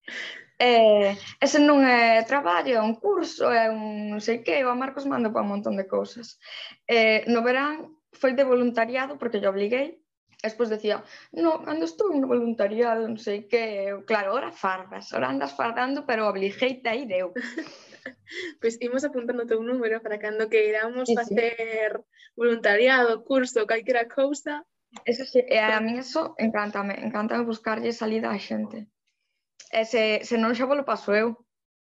Eh, 0.58 1.12
ese 1.42 1.58
non 1.58 1.84
é 1.84 2.22
traballo, 2.24 2.78
é 2.78 2.80
un 2.80 2.96
curso, 2.96 3.50
é 3.50 3.68
un 3.68 4.08
non 4.08 4.22
sei 4.22 4.40
que, 4.46 4.62
o 4.64 4.70
a 4.70 4.78
Marcos 4.78 5.04
manda 5.04 5.28
para 5.28 5.44
un 5.44 5.52
montón 5.58 5.74
de 5.74 5.90
cousas. 5.90 6.38
Eh, 6.86 7.26
no 7.26 7.42
verán 7.42 7.92
foi 8.14 8.32
de 8.32 8.46
voluntariado, 8.46 9.18
porque 9.18 9.42
yo 9.42 9.50
obliguei, 9.50 10.00
E 10.46 10.48
despois 10.48 10.70
decía, 10.70 11.02
no, 11.34 11.58
cando 11.66 11.84
estou 11.90 12.14
no 12.14 12.30
voluntariado, 12.30 13.02
non 13.02 13.18
sei 13.18 13.50
que, 13.50 13.90
eu, 13.90 14.06
claro, 14.06 14.30
ora 14.30 14.54
fardas, 14.54 15.10
ora 15.10 15.26
andas 15.26 15.58
fardando, 15.58 16.06
pero 16.06 16.30
obligueite 16.30 16.86
a 16.86 16.94
ir 16.94 17.10
eu. 17.10 17.34
pois 18.62 18.78
imos 18.86 19.02
apuntando 19.02 19.42
o 19.42 19.50
teu 19.50 19.58
número 19.58 19.98
para 19.98 20.22
cando 20.22 20.46
que 20.46 20.70
iramos 20.70 21.10
sí, 21.10 21.18
facer 21.18 21.98
sí. 21.98 22.06
voluntariado, 22.38 23.26
curso, 23.26 23.66
calquera 23.66 24.06
cousa. 24.06 24.62
Eso 25.02 25.26
sí, 25.26 25.42
e 25.42 25.58
eh, 25.58 25.74
a 25.78 25.82
mí 25.82 25.98
eso 25.98 26.38
encántame, 26.38 26.94
encántame 27.02 27.42
buscarlle 27.42 27.90
salida 27.90 28.30
á 28.30 28.38
xente. 28.38 28.86
E 29.74 29.82
eh, 29.82 29.86
se, 29.90 30.02
se 30.22 30.38
non 30.38 30.54
xa 30.54 30.70
volo 30.70 30.86
paso 30.86 31.10
eu 31.10 31.28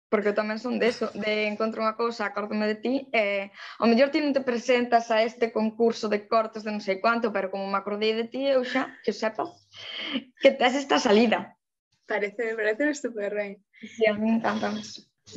porque 0.09 0.33
eu 0.33 0.37
tamén 0.37 0.57
son 0.57 0.81
deso, 0.81 1.13
de 1.13 1.45
encontro 1.45 1.85
unha 1.85 1.93
cousa, 1.93 2.25
acórdome 2.25 2.65
de 2.65 2.77
ti, 2.81 2.95
e 3.13 3.21
eh, 3.21 3.43
ao 3.77 3.85
mellor 3.85 4.09
ti 4.09 4.19
non 4.19 4.33
te 4.33 4.41
presentas 4.41 5.13
a 5.13 5.21
este 5.21 5.53
concurso 5.53 6.09
de 6.09 6.25
cortes 6.25 6.65
de 6.65 6.73
non 6.73 6.81
sei 6.81 6.97
cuánto, 6.97 7.29
pero 7.29 7.53
como 7.53 7.69
me 7.69 7.77
acordei 7.77 8.17
de 8.17 8.25
ti, 8.25 8.49
eu 8.49 8.65
xa, 8.65 8.89
que 9.05 9.13
sepas, 9.13 9.69
que 10.41 10.49
tes 10.49 10.73
esta 10.73 10.97
salida. 10.97 11.53
Parece, 12.09 12.57
me 12.57 12.57
parece 12.57 12.97
super 12.97 13.37
ben. 13.37 13.61
Sí, 13.77 14.09
a 14.09 14.17
mí 14.17 14.33
encanta 14.33 14.73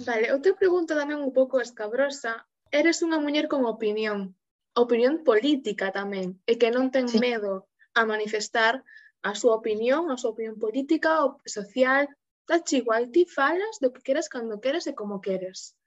Vale, 0.08 0.32
outra 0.32 0.56
pregunta 0.56 0.96
tamén 0.96 1.20
un 1.20 1.37
pouco 1.37 1.61
escabrosa. 1.61 2.48
Eres 2.72 3.04
unha 3.04 3.20
muller 3.20 3.44
con 3.52 3.68
opinión, 3.68 4.32
opinión 4.72 5.20
política 5.20 5.92
tamén, 5.92 6.40
e 6.48 6.56
que 6.56 6.72
non 6.72 6.88
ten 6.88 7.12
sí. 7.12 7.20
medo 7.20 7.68
a 7.92 8.08
manifestar 8.08 8.80
a 9.20 9.37
súa 9.37 9.61
opinión, 9.61 10.08
a 10.08 10.16
súa 10.16 10.32
opinión 10.32 10.56
política, 10.56 11.20
social, 11.44 12.08
Dache 12.46 12.83
igual, 12.83 13.11
ti 13.14 13.22
falas 13.24 13.78
do 13.78 13.92
que 13.94 14.02
queres 14.02 14.28
cando 14.28 14.61
queres 14.61 14.87
e 14.90 14.92
como 14.98 15.22
queres. 15.22 15.78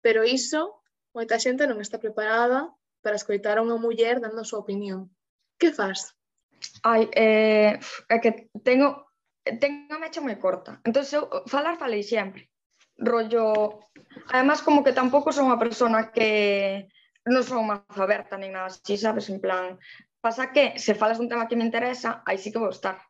Pero 0.00 0.24
iso, 0.24 0.80
moita 1.12 1.36
xente 1.36 1.68
non 1.68 1.82
está 1.84 2.00
preparada 2.00 2.72
para 3.04 3.18
escoitar 3.20 3.60
a 3.60 3.64
unha 3.64 3.76
muller 3.76 4.16
dando 4.20 4.40
a 4.40 4.48
súa 4.48 4.64
opinión. 4.64 5.12
Que 5.60 5.70
faz? 5.72 6.16
Ai, 6.84 7.08
eh, 7.12 7.76
é 8.08 8.16
que 8.20 8.48
tengo, 8.64 9.12
tengo 9.60 9.92
a 9.92 10.02
mecha 10.02 10.24
moi 10.24 10.36
corta. 10.40 10.80
Entón, 10.84 11.04
eu 11.12 11.22
falar 11.48 11.76
falei 11.76 12.00
sempre. 12.04 12.48
Rollo... 13.00 13.88
Además, 14.32 14.60
como 14.60 14.84
que 14.84 14.96
tampouco 14.96 15.32
son 15.32 15.48
unha 15.48 15.60
persona 15.60 16.12
que 16.12 16.88
non 17.28 17.44
son 17.44 17.68
mazo 17.68 18.00
aberta 18.00 18.40
nin 18.40 18.56
nada 18.56 18.72
así, 18.72 18.96
sabes? 18.96 19.28
En 19.28 19.40
plan, 19.40 19.76
pasa 20.20 20.52
que 20.52 20.76
se 20.80 20.96
falas 20.96 21.20
dun 21.20 21.28
tema 21.28 21.48
que 21.48 21.56
me 21.56 21.64
interesa, 21.64 22.24
aí 22.24 22.36
sí 22.40 22.52
que 22.52 22.60
vou 22.60 22.72
estar. 22.72 23.00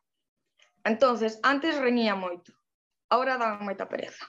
Entonces, 0.83 1.39
antes 1.43 1.79
reñía 1.79 2.15
moito 2.15 2.51
ahora 3.11 3.37
dá 3.37 3.59
moita 3.59 3.91
pereza. 3.91 4.23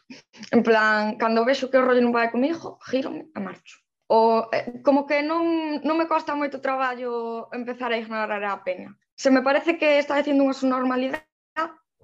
En 0.50 0.66
plan, 0.66 1.14
cando 1.16 1.46
vexo 1.46 1.70
que 1.70 1.78
o 1.78 1.86
rollo 1.86 2.02
non 2.02 2.10
vai 2.10 2.34
comigo, 2.34 2.82
gírome 2.90 3.30
e 3.30 3.38
marcho. 3.38 3.78
O, 4.10 4.50
eh, 4.50 4.82
como 4.82 5.06
que 5.06 5.22
non, 5.22 5.80
non 5.86 5.96
me 5.96 6.10
costa 6.10 6.34
moito 6.34 6.60
traballo 6.60 7.46
empezar 7.54 7.94
a 7.94 8.00
ignorar 8.02 8.42
a 8.42 8.60
peña. 8.66 8.90
Se 9.14 9.30
me 9.30 9.40
parece 9.46 9.78
que 9.78 10.02
está 10.02 10.18
dicindo 10.18 10.42
unha 10.42 10.58
subnormalidade 10.58 11.22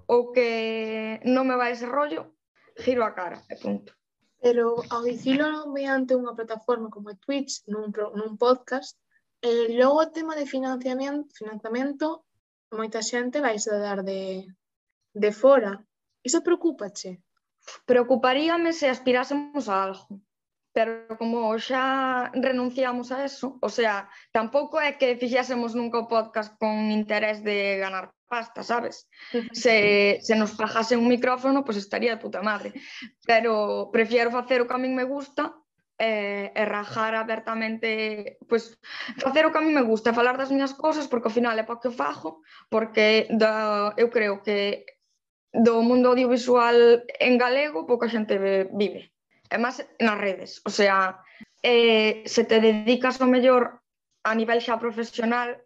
ou 0.07 0.31
que 0.31 1.19
non 1.27 1.43
me 1.45 1.59
vai 1.59 1.75
ese 1.75 1.85
rollo, 1.85 2.39
giro 2.79 3.03
a 3.03 3.11
cara 3.11 3.43
e 3.51 3.59
punto. 3.59 3.91
Pero 4.39 4.79
ao 4.87 5.03
dicilo 5.03 5.67
mediante 5.75 6.15
unha 6.15 6.31
plataforma 6.31 6.87
como 6.87 7.11
Twitch, 7.19 7.67
nun, 7.67 7.91
nun 7.91 8.39
podcast, 8.39 8.95
eh, 9.43 9.67
logo 9.75 9.99
o 9.99 10.11
tema 10.15 10.33
de 10.39 10.47
financiamento, 10.47 11.27
financiamento 11.35 12.23
moita 12.71 13.03
xente 13.03 13.43
vai 13.43 13.59
se 13.59 13.75
dar 13.75 13.99
de, 14.07 14.47
de 15.11 15.31
fora 15.35 15.83
Iso 16.29 16.45
preocupache? 16.45 17.09
Preocuparíame 17.89 18.71
se 18.79 18.87
aspirásemos 18.87 19.65
a 19.67 19.75
algo. 19.85 20.05
Pero 20.75 21.17
como 21.17 21.57
xa 21.57 22.29
renunciamos 22.47 23.07
a 23.11 23.25
eso, 23.29 23.57
o 23.67 23.69
sea, 23.77 23.95
tampouco 24.31 24.77
é 24.77 24.93
que 24.99 25.17
fixásemos 25.17 25.73
nunca 25.73 25.97
o 25.97 26.09
podcast 26.13 26.53
con 26.61 26.93
interés 26.93 27.41
de 27.41 27.81
ganar 27.81 28.13
pasta, 28.29 28.61
sabes? 28.61 29.09
Se, 29.51 29.75
se 30.21 30.35
nos 30.37 30.53
pagase 30.53 30.93
un 31.01 31.09
micrófono, 31.09 31.65
pois 31.65 31.81
pues 31.81 31.85
estaría 31.85 32.13
de 32.13 32.21
puta 32.21 32.45
madre. 32.45 32.69
Pero 33.25 33.89
prefiero 33.89 34.29
facer 34.29 34.61
o 34.61 34.67
que 34.69 34.75
a 34.77 34.81
min 34.83 34.93
me 34.93 35.09
gusta 35.09 35.57
e, 35.97 36.53
e 36.53 36.63
rajar 36.69 37.17
abertamente, 37.17 38.37
pois, 38.45 38.77
pues, 38.77 39.25
facer 39.25 39.43
o 39.49 39.51
que 39.51 39.57
a 39.57 39.65
mí 39.65 39.73
me 39.73 39.81
gusta, 39.81 40.13
falar 40.13 40.37
das 40.37 40.53
miñas 40.53 40.77
cousas, 40.77 41.09
porque 41.09 41.27
ao 41.27 41.37
final 41.37 41.57
é 41.57 41.65
para 41.65 41.81
que 41.81 41.89
o 41.89 41.97
fajo, 41.97 42.45
porque 42.69 43.25
da, 43.33 43.91
eu 43.97 44.13
creo 44.13 44.45
que 44.45 44.85
do 45.53 45.81
mundo 45.81 46.09
audiovisual 46.09 47.03
en 47.19 47.37
galego 47.37 47.89
pouca 47.89 48.09
xente 48.09 48.37
vive. 48.69 49.11
É 49.49 49.57
máis 49.57 49.81
nas 49.97 50.19
redes, 50.21 50.61
o 50.61 50.69
sea, 50.69 51.25
eh, 51.65 52.21
se 52.25 52.45
te 52.45 52.61
dedicas 52.61 53.17
ao 53.17 53.27
mellor 53.27 53.81
a 54.21 54.37
nivel 54.37 54.61
xa 54.61 54.77
profesional 54.77 55.57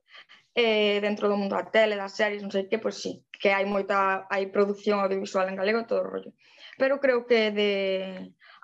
eh, 0.56 1.02
dentro 1.02 1.28
do 1.28 1.36
mundo 1.36 1.58
da 1.58 1.68
tele, 1.68 2.00
das 2.00 2.16
series, 2.16 2.40
non 2.40 2.54
sei 2.54 2.72
que, 2.72 2.80
pois 2.80 2.96
sí, 2.96 3.28
que 3.36 3.52
hai 3.52 3.66
moita 3.68 4.24
hai 4.32 4.48
produción 4.48 5.04
audiovisual 5.04 5.50
en 5.52 5.60
galego 5.60 5.84
e 5.84 5.90
todo 5.90 6.06
o 6.06 6.10
rollo. 6.10 6.32
Pero 6.80 7.04
creo 7.04 7.28
que 7.28 7.52
de 7.52 7.72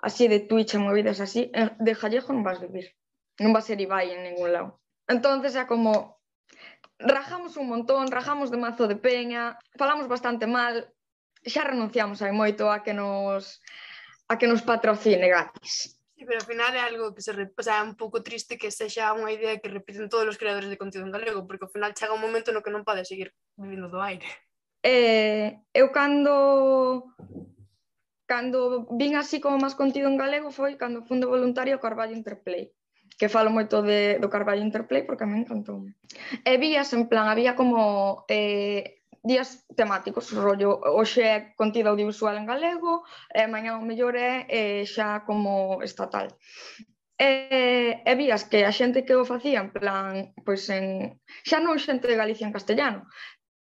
así 0.00 0.24
de 0.24 0.40
Twitch 0.48 0.74
e 0.74 0.80
movidas 0.80 1.20
así, 1.20 1.52
eh, 1.52 1.74
de 1.76 1.92
Jallejo 1.92 2.32
non 2.32 2.46
vas 2.46 2.62
vivir. 2.62 2.96
Non 3.42 3.52
vas 3.52 3.68
ser 3.68 3.76
Ibai 3.76 4.08
en 4.14 4.24
ningún 4.24 4.56
lado. 4.56 4.80
Entonces 5.04 5.52
é 5.58 5.68
como 5.68 6.22
rajamos 7.00 7.56
un 7.56 7.66
montón, 7.68 8.08
rajamos 8.08 8.50
de 8.50 8.56
mazo 8.56 8.86
de 8.86 8.96
peña, 8.96 9.58
falamos 9.76 10.06
bastante 10.08 10.46
mal, 10.46 10.92
xa 11.44 11.64
renunciamos 11.64 12.20
hai 12.20 12.32
moito 12.32 12.68
a 12.68 12.82
que 12.84 12.92
nos 12.92 13.60
a 14.30 14.38
que 14.38 14.46
nos 14.46 14.62
patrocine 14.62 15.26
gratis. 15.26 15.98
Sí, 16.14 16.28
pero 16.28 16.38
ao 16.38 16.46
final 16.46 16.72
é 16.76 16.84
algo 16.84 17.16
que 17.16 17.24
se, 17.24 17.32
o 17.32 17.62
sea, 17.64 17.80
é 17.80 17.82
un 17.82 17.96
pouco 17.96 18.20
triste 18.20 18.60
que 18.60 18.68
sexa 18.68 19.16
unha 19.16 19.32
idea 19.32 19.56
que 19.56 19.72
repiten 19.72 20.12
todos 20.12 20.28
os 20.28 20.36
creadores 20.36 20.68
de 20.68 20.76
contido 20.76 21.08
en 21.08 21.16
galego, 21.16 21.48
porque 21.48 21.64
ao 21.64 21.72
final 21.72 21.96
chega 21.96 22.12
un 22.12 22.20
momento 22.20 22.52
no 22.52 22.60
que 22.60 22.68
non 22.68 22.84
pode 22.84 23.08
seguir 23.08 23.32
vivindo 23.56 23.88
do 23.88 24.04
aire. 24.04 24.28
Eh, 24.84 25.60
eu 25.72 25.88
cando 25.92 27.08
cando 28.28 28.86
vin 28.94 29.16
así 29.16 29.40
como 29.40 29.58
máis 29.58 29.74
contido 29.74 30.06
en 30.12 30.20
galego 30.20 30.54
foi 30.54 30.76
cando 30.76 31.08
fundo 31.08 31.26
voluntario 31.26 31.82
Carballo 31.82 32.14
Interplay 32.14 32.70
que 33.20 33.28
falo 33.28 33.52
moito 33.52 33.84
de, 33.84 34.16
do 34.16 34.32
Carballo 34.32 34.64
Interplay 34.64 35.04
porque 35.04 35.24
a 35.24 35.28
mí 35.28 35.36
encantou. 35.36 35.84
E 36.40 36.56
vías, 36.56 36.88
en 36.96 37.04
plan, 37.04 37.28
había 37.28 37.52
como 37.52 38.24
eh, 38.32 38.99
días 39.22 39.66
temáticos, 39.76 40.32
rollo, 40.32 40.80
hoxe 40.80 41.22
é 41.22 41.36
contido 41.60 41.90
audiovisual 41.90 42.36
en 42.36 42.46
galego, 42.48 43.04
e 43.34 43.44
mañá 43.46 43.76
o 43.76 43.84
mellor 43.84 44.16
é 44.16 44.48
eh, 44.48 44.82
xa 44.88 45.26
como 45.28 45.82
estatal. 45.84 46.28
E, 47.20 48.00
e 48.00 48.12
vías 48.16 48.48
que 48.48 48.64
a 48.64 48.72
xente 48.72 49.04
que 49.04 49.12
o 49.12 49.28
facía 49.28 49.60
en 49.60 49.70
plan, 49.76 50.32
pois 50.46 50.64
en, 50.72 51.20
xa 51.44 51.60
non 51.60 51.76
xente 51.76 52.08
de 52.08 52.16
Galicia 52.16 52.48
en 52.48 52.56
castellano, 52.56 53.04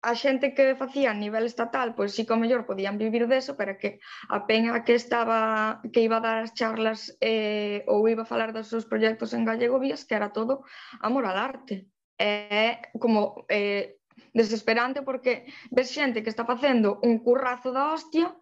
a 0.04 0.12
xente 0.22 0.52
que 0.56 0.74
facía 0.82 1.08
a 1.10 1.20
nivel 1.24 1.44
estatal, 1.46 1.94
pois 1.96 2.10
sí 2.14 2.26
que 2.26 2.34
o 2.36 2.40
mellor 2.42 2.66
podían 2.68 2.98
vivir 2.98 3.24
deso, 3.30 3.56
pero 3.56 3.78
que 3.80 3.90
a 4.28 4.38
peña 4.50 4.84
que 4.84 4.94
estaba 4.98 5.80
que 5.92 6.04
iba 6.04 6.18
a 6.18 6.24
dar 6.26 6.38
as 6.44 6.52
charlas 6.58 7.00
eh, 7.22 7.86
ou 7.88 8.04
iba 8.12 8.22
a 8.26 8.30
falar 8.32 8.50
dos 8.52 8.68
seus 8.68 8.84
proxectos 8.90 9.30
en 9.32 9.46
gallego 9.48 9.78
vías 9.80 10.04
que 10.04 10.18
era 10.18 10.34
todo 10.38 10.66
amor 11.00 11.24
al 11.26 11.38
arte. 11.38 11.86
É 12.18 12.34
eh, 12.34 12.74
como 13.02 13.46
eh, 13.48 13.96
desesperante 14.34 15.00
porque 15.06 15.46
ves 15.70 15.88
xente 15.94 16.22
que 16.22 16.32
está 16.34 16.44
facendo 16.44 16.98
un 17.06 17.22
currazo 17.22 17.70
da 17.70 17.94
hostia 17.94 18.34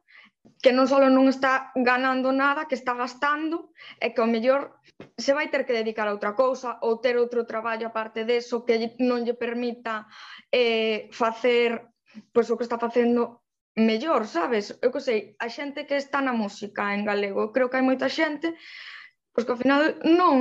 que 0.62 0.74
non 0.74 0.90
só 0.90 0.98
non 0.98 1.30
está 1.30 1.70
ganando 1.78 2.34
nada, 2.34 2.66
que 2.66 2.74
está 2.74 2.98
gastando, 2.98 3.70
e 4.02 4.10
que 4.10 4.18
ao 4.22 4.30
mellor 4.30 4.82
se 5.14 5.30
vai 5.34 5.46
ter 5.50 5.62
que 5.66 5.74
dedicar 5.74 6.06
a 6.06 6.14
outra 6.14 6.34
cousa 6.34 6.82
ou 6.82 6.98
ter 6.98 7.14
outro 7.14 7.46
traballo 7.46 7.86
aparte 7.86 8.26
deso 8.26 8.66
que 8.66 8.94
non 8.98 9.22
lle 9.22 9.38
permita 9.38 10.06
eh, 10.50 11.06
facer 11.14 11.94
pois, 12.34 12.50
o 12.50 12.58
que 12.58 12.66
está 12.66 12.78
facendo 12.78 13.46
mellor, 13.74 14.26
sabes? 14.26 14.76
Eu 14.82 14.90
que 14.90 15.00
sei, 15.00 15.18
a 15.38 15.46
xente 15.46 15.86
que 15.86 15.96
está 15.96 16.18
na 16.18 16.34
música 16.34 16.90
en 16.94 17.06
galego, 17.06 17.54
creo 17.54 17.70
que 17.70 17.78
hai 17.78 17.86
moita 17.86 18.10
xente 18.10 18.54
pois 19.32 19.46
que 19.46 19.52
ao 19.54 19.60
final 19.62 19.82
non, 20.04 20.36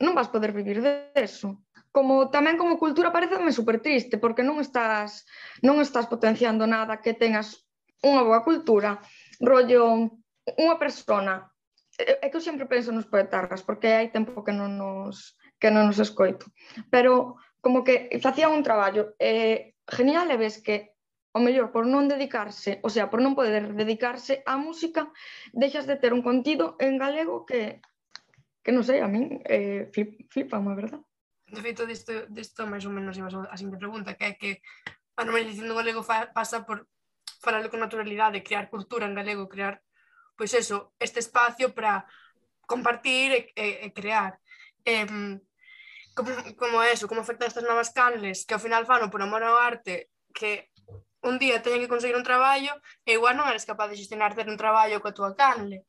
non 0.00 0.16
vas 0.16 0.32
poder 0.32 0.50
vivir 0.50 0.80
deso 0.82 1.63
como 1.94 2.26
tamén 2.26 2.58
como 2.58 2.74
cultura 2.82 3.14
pareceme 3.14 3.54
super 3.54 3.78
triste 3.78 4.18
porque 4.18 4.42
non 4.42 4.58
estás 4.58 5.22
non 5.62 5.78
estás 5.78 6.10
potenciando 6.10 6.66
nada 6.66 6.98
que 6.98 7.14
tengas 7.14 7.70
unha 8.02 8.26
boa 8.26 8.42
cultura, 8.42 8.98
rollo 9.38 10.10
unha 10.58 10.76
persona. 10.76 11.46
É 11.94 12.26
que 12.26 12.34
eu 12.34 12.42
sempre 12.42 12.66
penso 12.66 12.90
nos 12.90 13.06
poetarras 13.06 13.62
porque 13.62 13.94
hai 13.94 14.10
tempo 14.10 14.42
que 14.42 14.50
non 14.50 14.74
nos 14.74 15.38
que 15.62 15.70
non 15.70 15.86
nos 15.86 16.02
escoito, 16.02 16.50
pero 16.90 17.38
como 17.62 17.86
que 17.86 18.10
facían 18.18 18.50
un 18.50 18.66
traballo 18.66 19.14
eh, 19.22 19.78
genial 19.86 20.26
e 20.34 20.36
ves 20.42 20.58
que 20.58 20.98
o 21.30 21.38
mellor 21.38 21.70
por 21.70 21.86
non 21.86 22.10
dedicarse, 22.10 22.82
o 22.82 22.90
sea, 22.90 23.06
por 23.06 23.22
non 23.22 23.38
poder 23.38 23.70
dedicarse 23.78 24.42
á 24.42 24.58
música, 24.58 25.14
deixas 25.54 25.86
de 25.86 25.94
ter 25.94 26.10
un 26.10 26.26
contido 26.26 26.74
en 26.82 26.98
galego 26.98 27.46
que 27.46 27.78
que 28.66 28.74
non 28.74 28.82
sei, 28.82 28.98
a 28.98 29.06
min 29.06 29.38
eh, 29.46 29.86
flip, 29.94 30.26
flipa, 30.34 30.58
a 30.58 30.74
verdad 30.74 30.98
De 31.46 31.60
feito, 31.60 31.86
disto, 31.86 32.26
disto 32.28 32.66
máis 32.66 32.84
ou 32.84 32.92
menos 32.92 33.16
a 33.20 33.56
seguinte 33.56 33.78
pregunta, 33.78 34.16
que 34.16 34.24
é 34.24 34.32
que 34.34 34.50
a 35.16 35.22
normalización 35.24 35.68
do 35.68 35.78
galego 35.78 36.02
fa, 36.02 36.32
pasa 36.32 36.64
por 36.66 36.88
falarlo 37.44 37.70
con 37.70 37.80
naturalidade, 37.80 38.42
crear 38.42 38.72
cultura 38.72 39.06
en 39.06 39.14
galego, 39.14 39.48
crear, 39.48 39.82
pois 40.36 40.52
eso, 40.54 40.96
este 40.98 41.20
espacio 41.20 41.76
para 41.76 42.08
compartir 42.66 43.28
e, 43.32 43.40
e, 43.54 43.66
e 43.86 43.88
crear. 43.92 44.40
Eh, 44.84 45.38
como, 46.14 46.30
como 46.56 46.82
eso, 46.82 47.08
como 47.08 47.20
afectan 47.20 47.48
estas 47.48 47.66
novas 47.66 47.90
canles 47.90 48.46
que 48.46 48.54
ao 48.54 48.62
final 48.62 48.86
fano 48.86 49.10
por 49.10 49.20
amor 49.20 49.42
ao 49.42 49.58
arte 49.58 50.10
que 50.32 50.70
un 51.20 51.38
día 51.42 51.62
teñen 51.62 51.82
que 51.82 51.92
conseguir 51.92 52.16
un 52.16 52.26
traballo 52.26 52.72
e 53.04 53.18
igual 53.18 53.34
non 53.34 53.50
eres 53.50 53.66
capaz 53.66 53.90
de 53.90 53.98
gestionar 53.98 54.32
ter 54.32 54.46
un 54.46 54.60
traballo 54.60 55.02
coa 55.02 55.16
tua 55.16 55.34
canle 55.34 55.82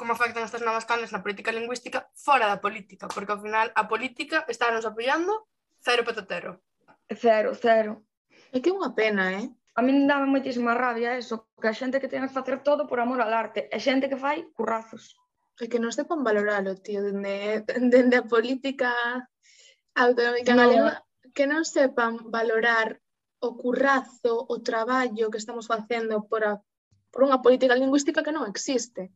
como 0.00 0.16
afectan 0.16 0.48
estas 0.48 0.64
novas 0.64 0.88
canles 0.88 1.12
na 1.12 1.20
política 1.20 1.52
lingüística 1.52 2.08
fora 2.16 2.48
da 2.48 2.56
política, 2.64 3.04
porque 3.12 3.36
ao 3.36 3.44
final 3.44 3.68
a 3.76 3.84
política 3.84 4.48
está 4.48 4.72
nos 4.72 4.88
apoiando 4.88 5.44
cero 5.84 6.08
patatero. 6.08 6.64
Cero, 7.12 7.52
cero. 7.52 7.92
É 8.48 8.64
que 8.64 8.72
é 8.72 8.76
unha 8.78 8.96
pena, 8.96 9.28
eh? 9.36 9.52
A 9.76 9.84
min 9.84 10.08
dame 10.08 10.24
moitísima 10.24 10.72
rabia 10.72 11.20
eso, 11.20 11.52
que 11.60 11.68
a 11.68 11.76
xente 11.76 12.00
que 12.00 12.08
ten 12.08 12.24
que 12.24 12.32
facer 12.32 12.64
todo 12.64 12.88
por 12.88 12.96
amor 12.96 13.20
al 13.20 13.36
arte, 13.36 13.68
e 13.68 13.76
xente 13.76 14.08
que 14.08 14.16
fai 14.16 14.48
currazos. 14.56 15.20
É 15.60 15.68
que 15.68 15.76
non 15.76 15.92
sepan 15.92 16.24
valoralo, 16.24 16.80
tío, 16.80 17.04
dende, 17.04 17.60
dende 17.92 18.16
a 18.16 18.24
política 18.24 18.88
autonómica 19.92 20.56
no. 20.56 20.64
galega, 20.64 21.04
que 21.36 21.44
non 21.44 21.68
sepan 21.68 22.24
valorar 22.32 22.96
o 23.44 23.52
currazo, 23.60 24.48
o 24.48 24.64
traballo 24.64 25.28
que 25.28 25.36
estamos 25.36 25.68
facendo 25.68 26.24
por, 26.24 26.40
a, 26.48 26.56
por 27.12 27.28
unha 27.28 27.44
política 27.44 27.76
lingüística 27.76 28.24
que 28.24 28.32
non 28.32 28.48
existe 28.48 29.12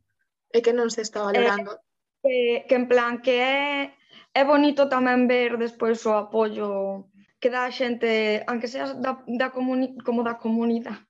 e 0.54 0.62
que 0.62 0.70
non 0.70 0.86
se 0.94 1.02
está 1.02 1.26
eh, 1.26 1.26
valorando. 1.26 1.74
Eh, 1.74 1.82
que, 2.22 2.34
que 2.70 2.74
en 2.78 2.86
plan 2.86 3.18
que 3.18 3.34
é 3.42 3.66
é 4.34 4.42
bonito 4.42 4.90
tamén 4.90 5.26
ver 5.30 5.58
despois 5.58 5.98
o 6.06 6.14
apoio 6.14 7.10
que 7.42 7.52
dá 7.54 7.66
a 7.66 7.74
xente, 7.74 8.42
aunque 8.48 8.70
seas 8.72 8.96
da, 9.04 9.22
da 9.26 9.48
comuni, 9.54 9.98
como 10.06 10.26
da 10.26 10.38
comunidade. 10.38 11.02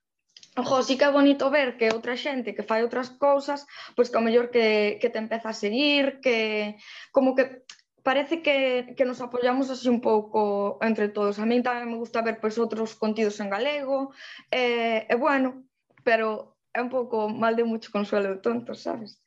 Ojo, 0.55 0.83
sí 0.87 0.95
que 0.95 1.03
é 1.03 1.11
bonito 1.11 1.49
ver 1.49 1.75
que 1.75 1.91
outra 1.91 2.15
xente 2.15 2.55
que 2.55 2.67
fai 2.69 2.79
outras 2.85 3.09
cousas, 3.25 3.65
pois 3.95 4.07
que 4.09 4.17
ao 4.17 4.25
mellor 4.25 4.47
que, 4.53 4.97
que 5.01 5.09
te 5.09 5.19
empeza 5.19 5.49
a 5.49 5.59
seguir, 5.63 6.21
que 6.23 6.77
como 7.11 7.35
que 7.35 7.65
parece 8.05 8.41
que, 8.45 8.93
que 8.95 9.07
nos 9.09 9.19
apoyamos 9.25 9.67
así 9.73 9.89
un 9.89 9.99
pouco 9.99 10.77
entre 10.85 11.09
todos. 11.09 11.41
A 11.41 11.45
mí 11.49 11.59
tamén 11.65 11.89
me 11.89 11.97
gusta 11.97 12.21
ver 12.21 12.37
pois 12.37 12.55
outros 12.61 12.93
contidos 12.95 13.41
en 13.41 13.49
galego, 13.49 14.13
eh, 14.53 15.09
e 15.09 15.09
eh, 15.09 15.11
eh, 15.11 15.17
bueno, 15.17 15.65
pero 16.07 16.55
é 16.71 16.79
un 16.85 16.91
pouco 16.93 17.27
mal 17.27 17.57
de 17.57 17.65
mucho 17.65 17.89
consuelo 17.89 18.29
de 18.29 18.43
tontos, 18.45 18.85
sabes? 18.85 19.17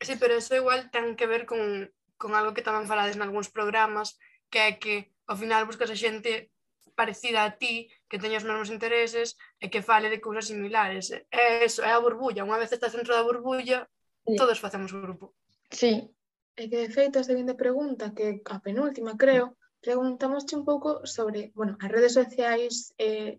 Sí, 0.00 0.14
pero 0.20 0.34
eso 0.38 0.54
igual 0.54 0.90
ten 0.90 1.16
que 1.18 1.26
ver 1.26 1.44
con, 1.44 1.90
con 2.16 2.34
algo 2.34 2.54
que 2.54 2.62
tamén 2.62 2.86
falades 2.86 3.18
nalgúns 3.18 3.50
programas, 3.50 4.14
que 4.50 4.60
é 4.62 4.70
que 4.78 4.94
ao 5.26 5.36
final 5.36 5.66
buscas 5.66 5.90
a 5.90 5.98
xente 5.98 6.50
parecida 6.98 7.46
a 7.46 7.54
ti, 7.54 7.86
que 8.10 8.18
teña 8.18 8.42
os 8.42 8.46
mesmos 8.46 8.74
intereses 8.74 9.38
e 9.62 9.70
que 9.70 9.86
fale 9.86 10.10
de 10.10 10.22
cousas 10.22 10.50
similares. 10.50 11.14
É 11.14 11.62
eso, 11.62 11.82
é 11.86 11.94
a 11.94 12.02
burbulla. 12.02 12.46
Unha 12.46 12.58
vez 12.58 12.70
estás 12.74 12.94
dentro 12.94 13.14
da 13.14 13.26
burbulla, 13.26 13.86
sí. 14.26 14.34
todos 14.34 14.58
facemos 14.58 14.90
grupo. 14.90 15.34
Sí. 15.70 16.10
E 16.58 16.62
que, 16.66 16.78
de 16.82 16.90
feito, 16.90 17.22
a 17.22 17.26
seguinte 17.26 17.54
pregunta, 17.54 18.10
que 18.16 18.42
a 18.50 18.58
penúltima, 18.58 19.14
creo, 19.14 19.54
preguntamosche 19.78 20.58
un 20.58 20.66
pouco 20.66 21.06
sobre, 21.06 21.54
bueno, 21.54 21.78
as 21.78 21.90
redes 21.90 22.18
sociais 22.18 22.90
eh, 22.98 23.38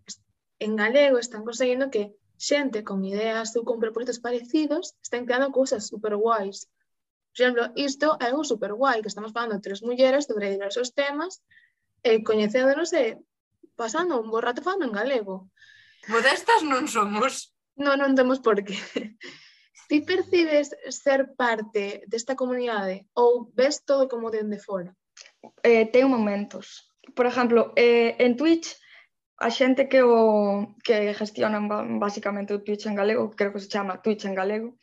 en 0.60 0.72
galego 0.80 1.20
están 1.20 1.44
conseguindo 1.44 1.92
que 1.92 2.16
xente 2.40 2.88
con 2.88 3.04
ideas 3.04 3.52
ou 3.60 3.68
con 3.68 3.84
propósitos 3.84 4.24
parecidos 4.24 4.96
están 5.04 5.28
creando 5.28 5.52
cousas 5.52 5.84
super 5.92 6.16
guais. 6.16 6.72
Por 7.36 7.38
exemplo, 7.44 7.64
isto 7.76 8.16
é 8.24 8.32
algo 8.32 8.48
super 8.48 8.72
guai, 8.80 9.04
que 9.04 9.12
estamos 9.12 9.36
falando 9.36 9.60
tres 9.60 9.84
mulleres 9.84 10.24
sobre 10.26 10.56
diversos 10.56 10.96
temas, 10.96 11.44
e 12.00 12.24
coñecéndonos 12.24 12.96
e 12.96 13.20
pasando 13.76 14.20
un 14.20 14.32
bo 14.32 14.40
rato 14.40 14.64
falando 14.64 14.88
en 14.88 14.96
galego. 14.96 15.52
Modestas 16.08 16.64
non 16.64 16.88
somos. 16.88 17.52
Non, 17.76 18.00
non 18.00 18.16
temos 18.16 18.40
por 18.40 18.64
qué. 18.64 18.76
Ti 19.90 19.98
percibes 20.06 20.72
ser 20.94 21.34
parte 21.34 22.06
desta 22.08 22.38
comunidade 22.38 23.10
ou 23.18 23.52
ves 23.52 23.84
todo 23.84 24.08
como 24.08 24.32
dende 24.32 24.62
fora? 24.62 24.94
Eh, 25.66 25.90
ten 25.92 26.08
momentos. 26.08 26.88
Por 27.18 27.26
exemplo, 27.26 27.74
eh, 27.76 28.16
en 28.22 28.38
Twitch 28.38 28.78
a 29.40 29.50
xente 29.50 29.88
que 29.88 30.04
o 30.04 30.76
que 30.84 31.14
gestionan 31.16 31.66
basicamente 32.00 32.54
o 32.54 32.64
Twitch 32.66 32.86
en 32.88 32.96
galego, 32.96 33.32
creo 33.32 33.54
que 33.54 33.64
se 33.64 33.72
chama 33.72 34.02
Twitch 34.04 34.26
en 34.26 34.36
galego, 34.36 34.76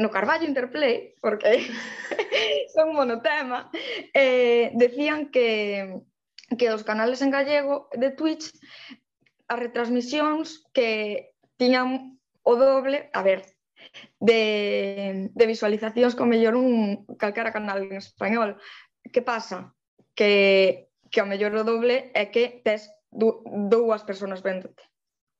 no 0.00 0.10
Carballo 0.10 0.48
Interplay, 0.48 1.14
porque 1.20 1.68
son 2.74 2.96
monotema, 2.96 3.70
eh, 4.14 4.72
decían 4.74 5.30
que, 5.30 6.00
que 6.58 6.72
os 6.72 6.84
canales 6.84 7.20
en 7.20 7.30
gallego 7.30 7.88
de 7.92 8.10
Twitch 8.10 8.48
as 9.48 9.58
retransmisións 9.58 10.64
que 10.72 11.36
tiñan 11.60 12.16
o 12.42 12.56
doble, 12.56 13.10
a 13.12 13.20
ver, 13.22 13.44
de, 14.18 15.28
de 15.34 15.44
visualizacións 15.46 16.16
con 16.16 16.32
mellor 16.32 16.56
un 16.56 17.04
calcara 17.20 17.52
canal 17.52 17.84
en 17.84 18.00
español. 18.00 18.56
Que 19.12 19.20
pasa? 19.20 19.76
Que, 20.16 20.88
que 21.12 21.20
ao 21.20 21.28
mellor 21.28 21.52
o 21.52 21.68
doble 21.68 22.08
é 22.16 22.32
que 22.32 22.64
tes 22.64 22.88
dúas 23.12 24.02
persoas 24.08 24.40
véndote 24.40 24.82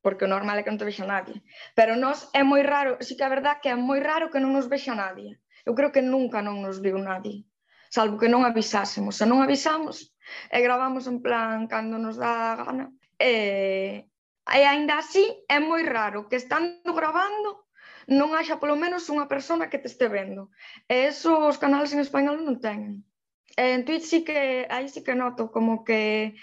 porque 0.03 0.25
o 0.27 0.33
normal 0.35 0.59
é 0.59 0.63
que 0.67 0.73
non 0.75 0.83
te 0.83 0.89
vexa 0.91 1.07
nadie. 1.07 1.41
Pero 1.79 1.95
nós 1.95 2.29
é 2.35 2.43
moi 2.43 2.61
raro, 2.67 2.99
sí 3.01 3.15
que 3.15 3.25
a 3.25 3.31
verdad 3.31 3.63
que 3.63 3.71
é 3.71 3.77
moi 3.79 4.03
raro 4.03 4.29
que 4.35 4.43
non 4.43 4.51
nos 4.51 4.67
vexa 4.67 4.99
nadie. 4.99 5.39
Eu 5.63 5.79
creo 5.79 5.95
que 5.95 6.03
nunca 6.03 6.43
non 6.43 6.59
nos 6.59 6.83
viu 6.83 6.99
nadie, 6.99 7.47
salvo 7.89 8.19
que 8.19 8.27
non 8.27 8.43
avisásemos. 8.43 9.15
Se 9.15 9.25
non 9.31 9.39
avisamos, 9.41 10.11
e 10.51 10.59
gravamos 10.59 11.07
en 11.07 11.23
plan 11.23 11.71
cando 11.71 12.03
nos 12.03 12.19
dá 12.19 12.53
a 12.53 12.59
gana, 12.59 12.87
e, 13.15 14.11
e 14.43 14.61
aínda 14.67 14.99
así 14.99 15.23
é 15.47 15.63
moi 15.63 15.87
raro 15.87 16.27
que 16.27 16.37
estando 16.37 16.91
gravando 16.91 17.71
non 18.11 18.35
haxa 18.35 18.59
polo 18.59 18.75
menos 18.75 19.07
unha 19.07 19.31
persona 19.31 19.71
que 19.71 19.79
te 19.79 19.87
este 19.87 20.11
vendo. 20.11 20.51
E 20.91 21.07
eso 21.15 21.47
os 21.47 21.63
canales 21.63 21.95
en 21.95 22.03
español 22.03 22.43
non 22.43 22.59
teñen. 22.59 23.07
E 23.55 23.79
en 23.79 23.87
Twitch 23.87 24.11
sí 24.11 24.27
que, 24.27 24.67
aí 24.67 24.91
sí 24.91 25.07
que 25.07 25.15
noto 25.15 25.55
como 25.55 25.87
que 25.87 26.35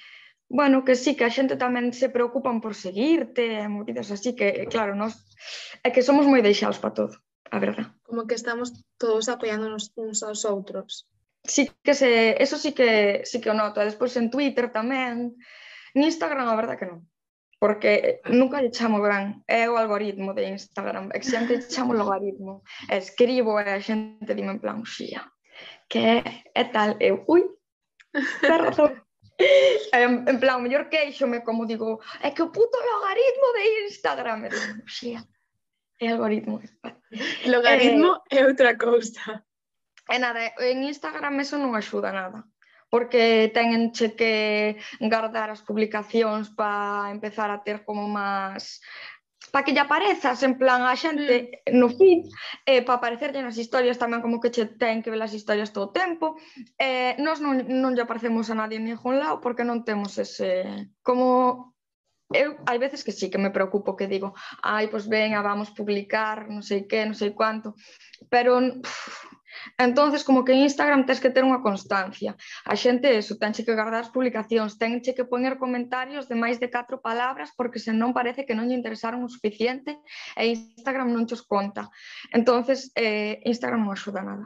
bueno, 0.49 0.83
que 0.83 0.95
sí, 0.95 1.15
que 1.15 1.23
a 1.23 1.29
xente 1.29 1.61
tamén 1.61 1.93
se 1.93 2.09
preocupan 2.09 2.57
por 2.57 2.73
seguirte, 2.73 3.69
movidas 3.69 4.09
así 4.09 4.33
que, 4.33 4.65
claro, 4.65 4.97
nos, 4.97 5.13
é 5.85 5.93
que 5.93 6.01
somos 6.01 6.25
moi 6.25 6.41
deixados 6.41 6.81
para 6.81 6.97
todo, 6.97 7.13
a 7.53 7.61
verdad. 7.61 7.93
Como 8.01 8.25
que 8.25 8.33
estamos 8.33 8.73
todos 8.97 9.29
apoiándonos 9.29 9.93
uns 9.93 10.25
aos 10.25 10.49
outros. 10.49 11.05
Sí 11.45 11.69
que 11.85 11.93
se, 11.93 12.35
eso 12.41 12.57
sí 12.57 12.73
que, 12.73 13.21
sí 13.29 13.37
que 13.39 13.53
o 13.53 13.55
noto. 13.55 13.79
Despois 13.79 14.17
en 14.17 14.33
Twitter 14.33 14.73
tamén, 14.73 15.37
en 15.93 16.01
Instagram 16.01 16.49
a 16.49 16.57
verdad 16.57 16.81
que 16.81 16.89
non. 16.89 17.05
Porque 17.61 18.23
nunca 18.25 18.63
lle 18.63 18.73
chamo 18.73 19.03
gran, 19.03 19.45
é 19.45 19.69
o 19.69 19.77
algoritmo 19.77 20.33
de 20.33 20.49
Instagram, 20.49 21.13
é 21.13 21.21
que 21.21 21.29
sempre 21.29 21.61
chamo 21.61 21.93
logaritmo. 21.93 22.65
Escribo 22.89 23.59
e 23.61 23.69
a 23.69 23.77
xente 23.77 24.33
dime 24.33 24.57
en 24.57 24.59
plan, 24.63 24.81
xía, 24.81 25.29
que 25.85 25.99
é, 25.99 26.19
é 26.55 26.63
tal, 26.71 26.97
eu, 26.97 27.21
ui, 27.29 27.45
ten 28.41 28.59
razón. 28.63 28.97
en, 29.93 30.27
en 30.27 30.37
plan, 30.39 30.61
mellor 30.61 30.89
queixome 30.91 31.43
como 31.43 31.65
digo, 31.65 31.99
é 32.21 32.31
que 32.31 32.43
o 32.43 32.51
puto 32.51 32.77
logaritmo 32.77 33.47
de 33.55 33.63
Instagram. 33.87 34.39
E 34.45 34.49
digo, 34.51 34.83
xía, 34.85 35.21
é 35.99 36.11
algoritmo. 36.11 36.61
Logaritmo 37.47 38.19
eh, 38.29 38.39
é 38.39 38.45
outra 38.45 38.75
cousa. 38.75 39.43
E 40.09 40.17
nada, 40.19 40.53
en 40.59 40.83
Instagram 40.83 41.39
eso 41.39 41.55
non 41.57 41.73
axuda 41.73 42.11
nada 42.11 42.43
porque 42.89 43.51
tenen 43.53 43.93
che 43.93 44.17
que 44.17 44.81
guardar 44.99 45.53
as 45.53 45.61
publicacións 45.61 46.49
para 46.49 47.13
empezar 47.13 47.53
a 47.53 47.61
ter 47.61 47.85
como 47.85 48.09
máis 48.09 48.81
para 49.51 49.65
que 49.65 49.73
lle 49.73 49.81
aparezas 49.81 50.43
en 50.43 50.57
plan 50.61 50.85
a 50.85 50.93
xente 50.93 51.63
mm. 51.65 51.73
no 51.73 51.89
feed, 51.89 52.29
eh, 52.65 52.81
para 52.85 52.99
aparecerlle 52.99 53.41
nas 53.41 53.57
historias 53.57 53.97
tamén 53.97 54.21
como 54.21 54.37
que 54.41 54.53
che 54.53 54.65
ten 54.77 55.01
que 55.01 55.09
ver 55.09 55.21
as 55.23 55.33
historias 55.33 55.73
todo 55.73 55.89
o 55.89 55.95
tempo. 55.95 56.37
Eh, 56.77 57.15
nós 57.17 57.41
non, 57.41 57.65
non 57.67 57.95
lle 57.95 58.05
aparecemos 58.05 58.51
a 58.51 58.59
nadie 58.59 58.77
en 58.77 58.85
ningún 58.85 59.17
lado 59.17 59.41
porque 59.41 59.65
non 59.65 59.87
temos 59.87 60.17
ese... 60.21 60.91
Como 61.01 61.73
eu 62.29 62.61
hai 62.69 62.77
veces 62.77 63.01
que 63.01 63.11
sí 63.11 63.29
que 63.33 63.41
me 63.41 63.49
preocupo 63.49 63.97
que 63.97 64.05
digo, 64.05 64.37
ai, 64.61 64.85
pois 64.85 65.09
pues 65.09 65.17
venga, 65.17 65.41
vamos 65.41 65.73
publicar, 65.73 66.45
non 66.45 66.61
sei 66.61 66.85
que, 66.85 67.01
non 67.01 67.17
sei 67.17 67.33
cuánto, 67.33 67.73
pero 68.29 68.61
uf, 68.61 69.28
Entonces, 69.77 70.23
como 70.23 70.43
que 70.45 70.53
en 70.53 70.65
Instagram 70.67 71.05
tens 71.05 71.19
que 71.19 71.29
ter 71.29 71.43
unha 71.43 71.63
constancia. 71.63 72.35
A 72.65 72.75
xente, 72.75 73.11
eso, 73.15 73.37
tenche 73.37 73.63
que 73.63 73.75
guardar 73.75 74.01
as 74.03 74.13
publicacións, 74.13 74.77
tenche 74.79 75.15
que 75.15 75.27
poñer 75.27 75.59
comentarios 75.59 76.27
de 76.27 76.35
máis 76.35 76.57
de 76.57 76.71
4 76.71 76.99
palabras, 76.99 77.51
porque 77.55 77.79
senón 77.79 78.15
parece 78.15 78.45
que 78.45 78.55
non 78.55 78.67
lle 78.67 78.77
interesaron 78.77 79.23
o 79.25 79.29
suficiente 79.29 79.99
e 80.35 80.43
Instagram 80.55 81.11
non 81.11 81.27
chos 81.27 81.43
conta. 81.43 81.87
Entonces, 82.31 82.91
eh, 82.95 83.39
Instagram 83.45 83.85
non 83.85 83.95
axuda 83.95 84.21
nada. 84.25 84.45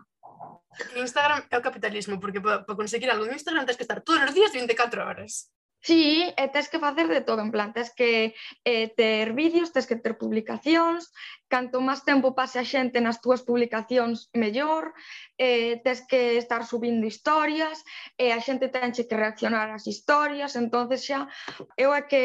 Instagram 0.97 1.45
é 1.53 1.55
o 1.57 1.65
capitalismo, 1.65 2.17
porque 2.17 2.41
para 2.41 2.65
pa 2.65 2.73
conseguir 2.73 3.09
algo 3.09 3.25
en 3.25 3.37
Instagram 3.37 3.65
tens 3.65 3.77
que 3.77 3.85
estar 3.85 4.01
todos 4.01 4.21
os 4.25 4.33
días 4.33 4.51
24 4.51 5.05
horas. 5.05 5.53
Sí, 5.83 6.31
e 6.39 6.47
tens 6.47 6.71
que 6.71 6.79
facer 6.79 7.11
de 7.11 7.19
todo, 7.27 7.41
en 7.43 7.51
plan, 7.51 7.75
tens 7.75 7.91
que 7.91 8.33
eh, 8.63 8.87
ter 8.95 9.33
vídeos, 9.35 9.73
tens 9.75 9.83
que 9.83 9.99
ter 9.99 10.15
publicacións, 10.15 11.11
canto 11.51 11.83
máis 11.83 12.07
tempo 12.07 12.31
pase 12.31 12.55
a 12.55 12.63
xente 12.63 13.03
nas 13.03 13.19
túas 13.19 13.43
publicacións, 13.43 14.31
mellor, 14.31 14.95
eh, 15.35 15.83
tens 15.83 16.07
que 16.07 16.39
estar 16.39 16.63
subindo 16.63 17.03
historias, 17.03 17.83
e 18.15 18.31
eh, 18.31 18.31
a 18.31 18.39
xente 18.39 18.71
tenche 18.71 19.03
que 19.03 19.19
reaccionar 19.19 19.67
ás 19.75 19.83
historias, 19.83 20.55
entonces 20.55 21.03
xa 21.03 21.27
eu 21.75 21.91
é 21.91 22.07
que 22.07 22.23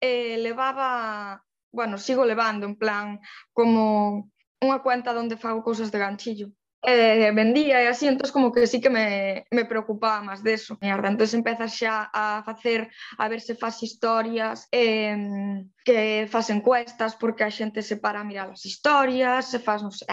eh, 0.00 0.40
levaba, 0.40 1.44
bueno, 1.68 2.00
sigo 2.00 2.24
levando, 2.24 2.64
en 2.64 2.76
plan, 2.80 3.20
como 3.52 4.32
unha 4.64 4.80
cuenta 4.80 5.12
onde 5.12 5.36
fago 5.36 5.60
cousas 5.60 5.92
de 5.92 6.00
ganchillo 6.00 6.48
eh, 6.82 7.32
vendía 7.34 7.82
e 7.82 7.88
así, 7.88 8.06
entón 8.06 8.30
como 8.30 8.52
que 8.52 8.66
sí 8.66 8.80
que 8.80 8.90
me, 8.90 9.46
me 9.50 9.64
preocupaba 9.64 10.22
máis 10.22 10.42
deso. 10.46 10.78
E 10.78 10.86
arda, 10.86 11.10
entón 11.10 11.26
empezas 11.34 11.74
xa 11.74 12.06
a 12.14 12.42
facer, 12.46 12.86
a 13.18 13.26
ver 13.26 13.40
se 13.42 13.58
faz 13.58 13.82
historias, 13.82 14.68
eh, 14.70 15.64
que 15.82 16.28
faz 16.30 16.50
encuestas 16.50 17.16
porque 17.16 17.42
a 17.42 17.50
xente 17.50 17.82
se 17.82 17.96
para 17.96 18.20
a 18.20 18.28
mirar 18.28 18.52
as 18.54 18.62
historias, 18.62 19.50
se 19.50 19.58
faz, 19.58 19.82
non 19.82 19.90
sei, 19.90 20.06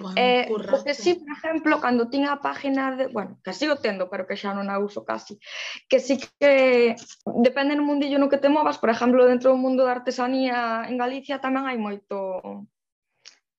bueno, 0.00 0.16
eh, 0.18 0.48
porque 0.50 0.96
sí, 0.96 1.20
por 1.20 1.30
exemplo, 1.36 1.78
cando 1.78 2.10
tiña 2.10 2.34
a 2.34 2.42
página 2.42 2.96
de, 2.98 3.06
bueno, 3.06 3.38
que 3.44 3.52
sigo 3.54 3.76
tendo, 3.76 4.10
pero 4.10 4.26
que 4.26 4.40
xa 4.40 4.50
non 4.56 4.72
a 4.72 4.82
uso 4.82 5.06
casi, 5.06 5.38
que 5.86 6.02
sí 6.02 6.18
que 6.18 6.96
depende 7.46 7.78
no 7.78 7.86
mundillo 7.86 8.18
no 8.18 8.32
que 8.32 8.42
te 8.42 8.50
movas, 8.50 8.80
por 8.80 8.90
exemplo, 8.90 9.22
dentro 9.28 9.54
do 9.54 9.60
mundo 9.60 9.86
da 9.86 9.94
artesanía 9.94 10.82
en 10.88 10.98
Galicia 10.98 11.38
tamén 11.38 11.68
hai 11.70 11.78
moito 11.78 12.66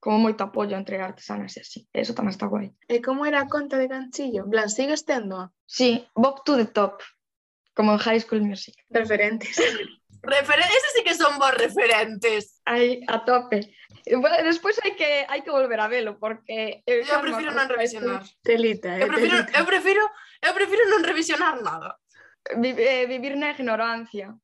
como 0.03 0.19
moito 0.19 0.43
apoio 0.43 0.75
entre 0.75 0.99
artesanas 0.99 1.55
e 1.55 1.63
así. 1.63 1.87
Eso 1.95 2.11
tamén 2.11 2.35
está 2.35 2.51
guai. 2.51 2.75
E 2.91 2.99
como 2.99 3.23
era 3.23 3.39
a 3.39 3.47
conta 3.47 3.79
de 3.79 3.87
Canchillo? 3.87 4.43
Blan, 4.43 4.67
sigues 4.67 5.07
tendo? 5.07 5.55
Sí, 5.63 6.03
Bob 6.11 6.43
to 6.43 6.59
the 6.59 6.67
Top, 6.67 6.99
como 7.71 7.95
en 7.95 8.03
High 8.03 8.19
School 8.19 8.43
Music. 8.43 8.75
Referentes. 8.91 9.55
Referen 10.23 10.63
Ese 10.63 10.89
sí 10.95 11.03
que 11.03 11.15
son 11.15 11.37
vos 11.39 11.55
referentes. 11.55 12.59
Ai, 12.63 13.01
a 13.07 13.23
tope. 13.23 13.75
Eh, 14.05 14.15
bueno, 14.15 14.35
despois 14.43 14.79
hai 14.83 14.95
que 14.95 15.27
hai 15.27 15.43
que 15.43 15.51
volver 15.51 15.79
a 15.79 15.91
velo 15.91 16.15
porque 16.19 16.83
eu, 16.87 17.03
eu 17.03 17.19
prefiro 17.19 17.51
non 17.51 17.67
revisionar. 17.67 18.23
Telita, 18.39 18.99
eh, 18.99 19.03
eu 19.03 19.07
prefiro 19.07 19.35
telita. 19.43 19.59
eu 19.59 19.65
prefiro 19.67 20.03
eu 20.43 20.53
prefiro 20.55 20.83
non 20.91 21.03
revisionar 21.03 21.59
nada. 21.59 21.99
Eh, 22.51 23.05
vivir 23.07 23.37
na 23.37 23.51
ignorancia. 23.55 24.35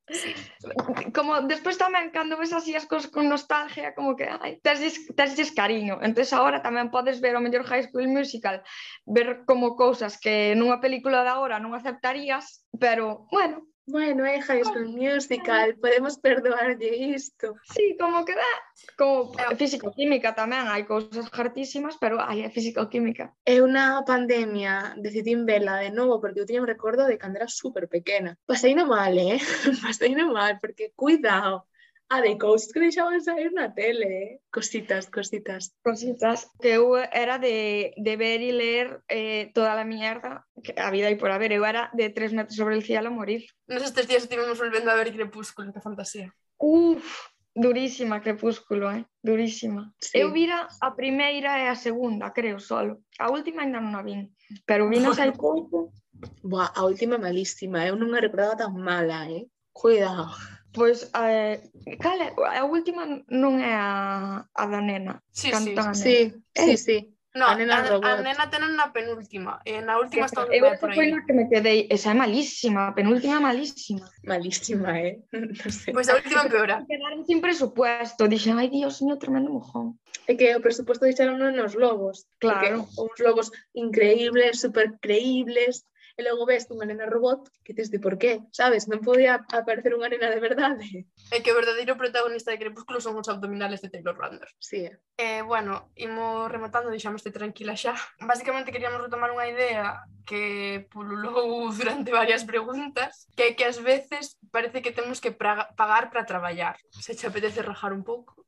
Como 1.11 1.43
despois 1.51 1.75
tamén 1.75 2.15
cando 2.15 2.39
ves 2.39 2.55
así 2.55 2.71
as 2.71 2.87
cousas 2.87 3.11
con 3.11 3.27
nostalgia, 3.27 3.91
como 3.91 4.15
que 4.15 4.23
ai, 4.23 4.55
tes 4.63 4.79
tesles 5.19 5.51
cariño. 5.51 5.99
Entonces 5.99 6.31
agora 6.31 6.63
tamén 6.63 6.95
podes 6.95 7.19
ver 7.19 7.35
o 7.35 7.43
mellor 7.43 7.67
High 7.67 7.91
School 7.91 8.07
Musical, 8.07 8.63
ver 9.03 9.43
como 9.43 9.75
cousas 9.75 10.15
que 10.15 10.55
nunha 10.55 10.79
película 10.79 11.27
de 11.27 11.31
agora 11.35 11.59
non 11.59 11.75
aceptarías, 11.75 12.63
pero 12.79 13.27
bueno, 13.35 13.67
Bueno, 13.89 14.23
é 14.23 14.37
High 14.39 14.63
School 14.65 14.89
Musical, 14.89 15.75
podemos 15.81 16.15
perdoarlle 16.17 16.95
isto. 17.15 17.55
sí, 17.73 17.97
como 17.99 18.23
que 18.23 18.35
dá. 18.35 18.53
Como 18.95 19.33
físico-química 19.57 20.37
tamén, 20.37 20.69
hai 20.69 20.85
cousas 20.85 21.25
hartísimas, 21.33 21.97
pero 21.97 22.21
hai 22.21 22.45
físico-química. 22.53 23.33
Eu 23.49 23.65
na 23.65 24.05
pandemia 24.05 24.93
decidín 25.01 25.41
vela 25.49 25.81
de 25.81 25.89
novo 25.89 26.21
porque 26.21 26.39
eu 26.41 26.45
tiña 26.45 26.61
un 26.61 26.69
recordo 26.69 27.09
de 27.09 27.17
cando 27.17 27.41
era 27.41 27.49
super 27.49 27.89
pequena. 27.89 28.37
Paseino 28.45 28.85
mal, 28.85 29.17
eh? 29.17 29.41
Paseino 29.81 30.29
mal, 30.29 30.61
porque 30.61 30.93
cuidado. 30.93 31.65
A 32.09 32.21
de 32.25 32.41
cousas 32.41 32.73
que 32.73 32.81
deixaban 32.81 33.21
sair 33.21 33.53
na 33.53 33.69
tele, 33.69 34.05
eh? 34.05 34.41
Cositas, 34.49 35.05
cositas. 35.13 35.77
Cositas. 35.85 36.49
Que 36.57 36.81
eu 36.81 36.97
era 36.97 37.37
de, 37.37 37.93
de 37.93 38.13
ver 38.17 38.41
e 38.41 38.49
ler 38.49 39.05
eh, 39.05 39.53
toda 39.53 39.77
a 39.77 39.85
mierda 39.85 40.41
que 40.63 40.73
a 40.73 40.89
vida 40.89 41.13
e 41.13 41.21
por 41.21 41.29
haber. 41.29 41.53
Eu 41.53 41.61
era 41.61 41.93
de 41.93 42.09
tres 42.09 42.33
metros 42.33 42.57
sobre 42.57 42.73
el 42.73 42.81
cielo 42.81 43.13
morir. 43.13 43.45
Nos 43.69 43.85
estes 43.85 44.09
días 44.09 44.25
estivemos 44.25 44.57
volvendo 44.57 44.89
a 44.89 44.97
ver 44.97 45.13
Crepúsculo, 45.13 45.69
que 45.69 45.85
fantasía. 45.85 46.33
Uf, 46.57 47.29
durísima 47.53 48.25
Crepúsculo, 48.25 48.89
eh? 48.89 49.05
Durísima. 49.21 49.93
Sí. 50.01 50.17
Eu 50.17 50.33
vira 50.33 50.65
a 50.81 50.89
primeira 50.97 51.61
e 51.61 51.69
a 51.69 51.77
segunda, 51.77 52.33
creo, 52.33 52.57
solo. 52.57 53.05
A 53.21 53.29
última 53.29 53.61
ainda 53.61 53.77
non 53.77 53.93
a 53.93 54.01
vin. 54.01 54.33
Pero 54.65 54.89
vino 54.89 55.13
hai 55.13 55.29
pouco. 55.29 55.93
Buah, 56.41 56.73
a 56.73 56.81
última 56.89 57.21
malísima. 57.21 57.85
Eh. 57.85 57.93
Eu 57.93 57.95
non 58.01 58.17
a 58.17 58.19
recordaba 58.19 58.57
tan 58.57 58.73
mala, 58.73 59.29
eh? 59.29 59.45
Cuidado. 59.69 60.33
Pois 60.73 61.09
a, 61.13 61.57
cal 61.99 62.19
é, 62.21 62.29
a 62.59 62.63
última 62.65 63.05
non 63.29 63.57
é 63.57 63.73
a, 63.73 64.45
a 64.53 64.63
da 64.69 64.81
nena. 64.81 65.17
Sí, 65.33 65.49
sí, 65.49 65.55
a 65.55 65.59
nena. 65.59 65.93
sí, 65.93 66.29
sí, 66.53 66.71
eh, 66.73 66.77
sí. 66.77 66.97
No, 67.33 67.45
a 67.45 67.55
nena, 67.55 67.85
a, 67.85 67.97
a 67.97 68.21
nena 68.21 68.49
tenen 68.49 68.73
na 68.77 68.93
penúltima. 68.93 69.61
E 69.65 69.81
na 69.81 69.97
última 69.97 70.29
sí, 70.29 70.33
está 70.33 70.45
eu 70.49 70.65
por 70.77 70.89
aí. 70.89 70.97
Foi 70.97 71.07
na 71.09 71.25
que 71.25 71.33
me 71.33 71.45
quedei. 71.49 71.89
Esa 71.89 72.13
é 72.13 72.17
malísima, 72.17 72.89
a 72.89 72.93
penúltima 72.93 73.41
malísima. 73.41 74.05
Malísima, 74.25 74.97
eh? 74.97 75.21
No 75.33 75.69
sé. 75.69 75.93
Pois 75.93 76.05
pues 76.05 76.09
a 76.09 76.17
última 76.21 76.49
peora. 76.49 76.85
Quedaron 76.85 77.25
sin 77.25 77.41
presupuesto. 77.41 78.29
Dixen, 78.29 78.57
ai, 78.57 78.69
dios 78.69 79.01
mío, 79.01 79.17
tremendo 79.17 79.49
mojón. 79.49 79.97
É 80.29 80.33
que 80.37 80.53
o 80.53 80.61
presupuesto 80.61 81.05
deixaron 81.05 81.41
nos 81.41 81.73
lobos. 81.73 82.29
Claro. 82.37 82.85
Porque, 82.85 83.01
uns 83.01 83.17
lobos 83.21 83.47
increíbles, 83.73 84.61
super 84.61 84.97
creíbles, 85.01 85.85
e 86.19 86.21
logo 86.27 86.43
ves 86.43 86.67
unha 86.67 86.83
nena 86.83 87.07
robot 87.07 87.47
que 87.63 87.71
tes 87.71 87.87
de 87.87 88.03
por 88.03 88.19
qué, 88.19 88.43
sabes? 88.51 88.91
Non 88.91 88.99
podía 88.99 89.39
aparecer 89.55 89.95
unha 89.95 90.11
nena 90.11 90.27
de 90.27 90.43
verdade. 90.43 90.83
É 91.31 91.45
que 91.45 91.53
o 91.53 91.59
verdadeiro 91.61 91.95
protagonista 91.95 92.51
de 92.51 92.59
Crepúsculo 92.59 92.99
son 92.99 93.15
os 93.15 93.29
abdominales 93.29 93.79
de 93.79 93.93
Taylor 93.93 94.17
Lautner. 94.17 94.49
Sí. 94.57 94.89
Eh, 95.15 95.45
bueno, 95.45 95.93
imos 95.95 96.49
rematando, 96.51 96.89
deixámoste 96.89 97.29
tranquila 97.31 97.77
xa. 97.77 97.95
Básicamente 98.19 98.73
queríamos 98.73 98.99
retomar 98.99 99.31
unha 99.31 99.47
idea 99.47 100.03
que 100.27 100.89
pululou 100.91 101.69
durante 101.79 102.11
varias 102.11 102.43
preguntas, 102.43 103.29
que 103.37 103.53
é 103.53 103.55
que 103.55 103.63
ás 103.63 103.79
veces 103.79 104.35
parece 104.51 104.83
que 104.83 104.91
temos 104.91 105.23
que 105.23 105.31
pagar 105.31 106.11
para 106.11 106.27
traballar. 106.27 106.75
Se 106.91 107.15
che 107.15 107.29
apetece 107.29 107.63
rajar 107.63 107.93
un 107.93 108.03
pouco. 108.03 108.43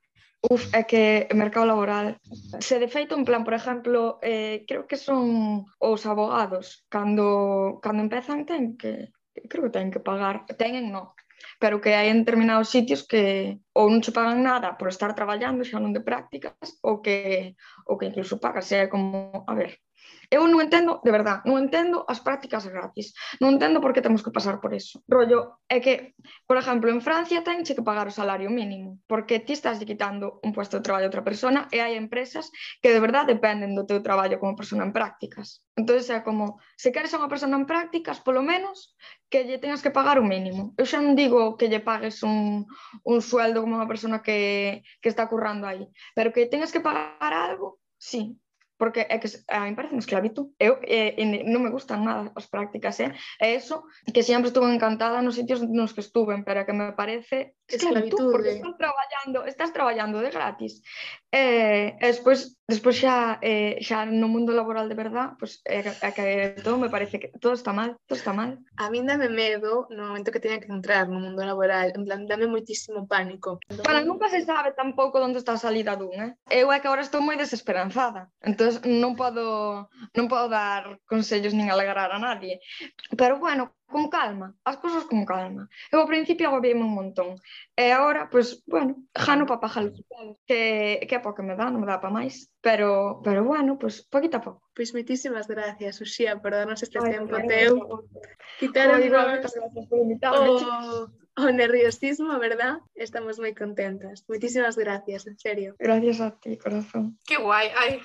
Uf, 0.50 0.74
é 0.74 0.82
que 0.84 1.30
o 1.30 1.36
mercado 1.38 1.70
laboral. 1.70 2.18
Se 2.60 2.80
de 2.82 2.90
feito, 2.90 3.14
en 3.14 3.26
plan, 3.28 3.46
por 3.46 3.54
exemplo, 3.54 4.18
eh, 4.26 4.66
creo 4.68 4.90
que 4.90 4.98
son 4.98 5.66
os 5.78 6.02
abogados, 6.10 6.82
cando, 6.90 7.78
cando 7.84 8.02
empezan, 8.02 8.50
ten 8.50 8.74
que, 8.74 9.14
creo 9.46 9.70
que 9.70 9.76
ten 9.78 9.94
que 9.94 10.02
pagar, 10.02 10.50
tenen 10.58 10.90
non, 10.90 11.14
pero 11.62 11.78
que 11.78 11.94
hai 11.94 12.10
en 12.10 12.26
determinados 12.26 12.74
sitios 12.74 13.06
que 13.06 13.62
ou 13.78 13.86
non 13.94 14.02
che 14.02 14.10
pagan 14.18 14.42
nada 14.42 14.82
por 14.82 14.90
estar 14.90 15.14
traballando, 15.14 15.62
xa 15.62 15.78
non 15.78 15.94
de 15.94 16.02
prácticas, 16.02 16.58
ou 16.82 17.06
que, 17.06 17.54
ou 17.86 18.02
que 18.02 18.10
incluso 18.10 18.42
pagas, 18.42 18.66
é 18.74 18.90
como, 18.90 19.46
a 19.46 19.54
ver, 19.54 19.78
Eu 20.32 20.48
non 20.48 20.64
entendo, 20.64 21.04
de 21.04 21.12
verdad, 21.12 21.44
non 21.44 21.60
entendo 21.60 22.08
as 22.08 22.24
prácticas 22.24 22.64
gratis. 22.64 23.12
Non 23.44 23.60
entendo 23.60 23.84
por 23.84 23.92
que 23.92 24.00
temos 24.00 24.24
que 24.24 24.32
pasar 24.32 24.64
por 24.64 24.72
eso. 24.72 25.04
Rollo, 25.12 25.60
é 25.68 25.84
que, 25.84 26.16
por 26.48 26.56
exemplo, 26.56 26.88
en 26.88 27.04
Francia 27.04 27.44
tenche 27.44 27.76
que 27.76 27.84
pagar 27.84 28.08
o 28.08 28.16
salario 28.16 28.48
mínimo, 28.48 29.04
porque 29.12 29.44
ti 29.44 29.52
estás 29.52 29.84
quitando 29.84 30.40
un 30.40 30.56
puesto 30.56 30.80
de 30.80 30.88
traballo 30.88 31.06
a 31.06 31.12
outra 31.12 31.28
persona 31.28 31.68
e 31.68 31.84
hai 31.84 32.00
empresas 32.00 32.48
que 32.80 32.96
de 32.96 33.04
verdad 33.04 33.28
dependen 33.28 33.76
do 33.76 33.84
teu 33.84 34.00
traballo 34.00 34.40
como 34.40 34.56
persona 34.56 34.88
en 34.88 34.96
prácticas. 34.96 35.68
Entón, 35.76 36.00
é 36.00 36.24
como, 36.24 36.64
se 36.80 36.96
queres 36.96 37.12
a 37.12 37.20
unha 37.20 37.28
persona 37.28 37.60
en 37.60 37.68
prácticas, 37.68 38.24
polo 38.24 38.40
menos 38.40 38.96
que 39.28 39.44
lle 39.44 39.60
tengas 39.60 39.84
que 39.84 39.92
pagar 39.92 40.16
o 40.16 40.24
mínimo. 40.24 40.72
Eu 40.80 40.88
xa 40.88 41.04
non 41.04 41.20
digo 41.20 41.60
que 41.60 41.68
lle 41.68 41.84
pagues 41.84 42.24
un, 42.24 42.64
un 43.04 43.20
sueldo 43.20 43.60
como 43.60 43.76
unha 43.76 43.92
persona 43.92 44.24
que, 44.24 44.80
que 45.04 45.12
está 45.12 45.28
currando 45.28 45.68
aí, 45.68 45.84
pero 46.16 46.32
que 46.32 46.48
tengas 46.48 46.72
que 46.72 46.80
pagar 46.80 47.36
algo, 47.36 47.84
sí, 48.00 48.40
porque 48.82 49.06
é 49.08 49.20
que 49.22 49.30
a 49.48 49.60
mí 49.70 49.76
parece 49.78 49.96
esclavitud. 49.96 50.58
Eu 50.58 50.82
eh, 50.82 51.14
non 51.46 51.62
me 51.62 51.70
gustan 51.70 52.02
nada 52.02 52.34
as 52.34 52.50
prácticas, 52.50 52.98
eh? 52.98 53.14
É 53.38 53.54
eso 53.54 53.86
que 54.10 54.26
sempre 54.26 54.50
estuve 54.50 54.74
encantada 54.74 55.22
nos 55.22 55.38
sitios 55.38 55.62
nos 55.62 55.94
que 55.94 56.02
estuve, 56.02 56.34
pero 56.42 56.66
que 56.66 56.74
me 56.74 56.90
parece 56.98 57.54
esclavitud, 57.70 58.18
esclavitud 58.18 58.32
porque 58.34 58.58
estás 58.58 58.74
traballando, 58.82 59.40
estás 59.46 59.70
traballando 59.70 60.18
de 60.18 60.34
gratis. 60.34 60.82
Eh, 61.30 61.94
e 62.02 62.06
despois, 62.10 62.58
despois 62.66 62.98
xa, 62.98 63.38
eh, 63.46 63.78
xa 63.86 64.10
no 64.10 64.26
mundo 64.26 64.50
laboral 64.50 64.90
de 64.90 64.98
verdad, 64.98 65.38
pois 65.38 65.62
pues, 65.62 65.70
eh, 65.70 65.86
é, 65.86 66.10
é 66.10 66.12
que 66.18 66.26
todo 66.66 66.82
me 66.82 66.90
parece 66.90 67.22
que 67.22 67.30
todo 67.38 67.54
está 67.54 67.78
mal, 67.78 68.02
todo 68.10 68.18
está 68.18 68.34
mal. 68.34 68.58
A 68.82 68.90
min 68.90 69.06
dame 69.06 69.30
medo 69.30 69.86
no 69.94 70.10
momento 70.10 70.34
que 70.34 70.42
teña 70.42 70.58
que 70.58 70.74
entrar 70.74 71.06
no 71.06 71.22
mundo 71.22 71.46
laboral, 71.46 71.94
en 71.94 72.02
plan, 72.02 72.26
dame 72.26 72.50
moitísimo 72.50 73.06
pánico. 73.06 73.62
Para 73.86 74.02
nunca 74.02 74.26
se 74.34 74.42
sabe 74.42 74.74
tampouco 74.74 75.22
onde 75.22 75.38
está 75.38 75.54
a 75.54 75.62
salida 75.62 75.94
dun, 75.94 76.18
eh? 76.18 76.34
Eu 76.50 76.74
é 76.74 76.82
que 76.82 76.90
agora 76.90 77.06
estou 77.06 77.22
moi 77.22 77.38
desesperanzada, 77.38 78.34
entón 78.42 78.71
entonces 78.72 79.02
non 79.02 79.16
podo, 79.20 79.90
non 80.16 80.28
podo 80.32 80.48
dar 80.48 81.00
consellos 81.04 81.54
nin 81.54 81.68
alegrar 81.68 82.12
a 82.12 82.20
nadie. 82.20 82.64
Pero 83.18 83.40
bueno, 83.40 83.76
con 83.92 84.08
calma, 84.08 84.56
as 84.64 84.78
cousas 84.78 85.04
con 85.04 85.26
calma. 85.28 85.68
Eu 85.92 86.00
ao 86.00 86.08
principio 86.08 86.48
agobiei 86.48 86.74
un 86.74 86.96
montón. 86.96 87.36
E 87.76 87.92
agora, 87.92 88.32
pois, 88.32 88.64
pues, 88.64 88.72
bueno, 88.72 88.92
jano 89.12 89.44
pa 89.46 89.60
pajar 89.60 89.92
que, 90.48 91.04
que 91.04 91.16
é 91.16 91.20
pouco 91.20 91.44
me 91.44 91.60
dá, 91.60 91.68
non 91.68 91.84
me 91.84 91.90
dá 91.90 92.00
pa 92.00 92.08
máis. 92.08 92.48
Pero, 92.64 93.20
pero 93.26 93.44
bueno, 93.44 93.76
pois, 93.76 94.08
pues, 94.08 94.12
poquito 94.14 94.40
a 94.40 94.44
pouco. 94.46 94.64
Pois 94.72 94.92
pues 94.92 94.96
moitísimas 94.96 95.48
gracias, 95.52 96.00
Uxía, 96.00 96.40
por 96.40 96.56
darnos 96.56 96.80
este 96.80 97.00
Ay, 97.04 97.20
tempo 97.20 97.36
claro, 97.36 97.52
teu. 97.52 97.76
Quitar 98.60 98.96
Oigo, 98.96 99.20
gracias 99.20 99.60
por 99.90 100.00
invitarme. 100.00 100.48
Oh, 100.48 100.56
o, 100.56 101.12
o 101.36 101.44
oh, 101.44 101.52
nerviosismo, 101.52 102.40
verdad? 102.40 102.80
Estamos 102.96 103.40
moi 103.44 103.52
contentas. 103.52 104.24
Moitísimas 104.32 104.80
gracias, 104.80 105.28
en 105.28 105.36
serio. 105.36 105.70
Gracias 105.80 106.20
a 106.24 106.32
ti, 106.40 106.56
corazón. 106.56 107.20
Que 107.28 107.36
guai, 107.40 107.68
ai, 107.76 108.00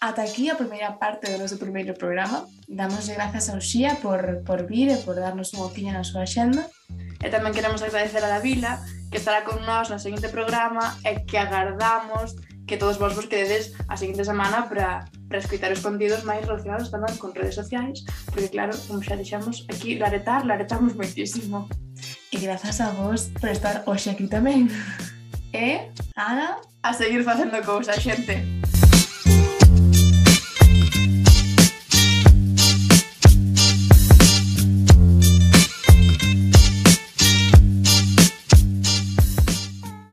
Ata 0.00 0.22
aquí 0.22 0.48
a 0.48 0.54
primeira 0.54 0.94
parte 0.94 1.26
do 1.26 1.42
noso 1.42 1.58
primeiro 1.58 1.90
programa. 1.90 2.46
Damos 2.70 3.10
grazas 3.10 3.50
ao 3.50 3.58
Xía 3.58 3.98
por, 3.98 4.46
por 4.46 4.62
vir 4.62 4.94
e 4.94 5.02
por 5.02 5.18
darnos 5.18 5.50
unha 5.58 5.66
opiña 5.66 5.90
na 5.90 6.06
súa 6.06 6.22
xenda. 6.22 6.70
E 7.18 7.26
tamén 7.26 7.50
queremos 7.50 7.82
agradecer 7.82 8.22
a 8.22 8.30
Davila 8.30 8.78
que 9.10 9.18
estará 9.18 9.42
con 9.42 9.58
nós 9.66 9.90
no 9.90 9.98
seguinte 9.98 10.30
programa 10.30 10.94
e 11.02 11.26
que 11.26 11.34
agardamos 11.34 12.38
que 12.62 12.78
todos 12.78 13.02
vos 13.02 13.18
vos 13.18 13.26
quededes 13.26 13.74
a 13.90 13.98
seguinte 13.98 14.22
semana 14.22 14.70
para, 14.70 15.10
para 15.26 15.42
escutar 15.42 15.74
os 15.74 15.82
contidos 15.82 16.22
máis 16.22 16.46
relacionados 16.46 16.94
tamén 16.94 17.18
con 17.18 17.34
redes 17.34 17.58
sociais, 17.58 18.06
porque 18.30 18.54
claro, 18.54 18.78
como 18.86 19.02
xa 19.02 19.18
deixamos 19.18 19.66
aquí 19.66 19.98
laretar, 19.98 20.46
laretamos 20.46 20.94
moitísimo. 20.94 21.66
E 22.30 22.38
grazas 22.38 22.78
a 22.78 22.94
vos 22.94 23.34
por 23.42 23.50
estar 23.50 23.82
hoxe 23.82 24.14
aquí 24.14 24.30
tamén. 24.30 24.70
E, 25.50 25.90
Ana, 26.14 26.62
a 26.86 26.94
seguir 26.94 27.26
facendo 27.26 27.58
cousas, 27.66 27.98
xente. 27.98 28.57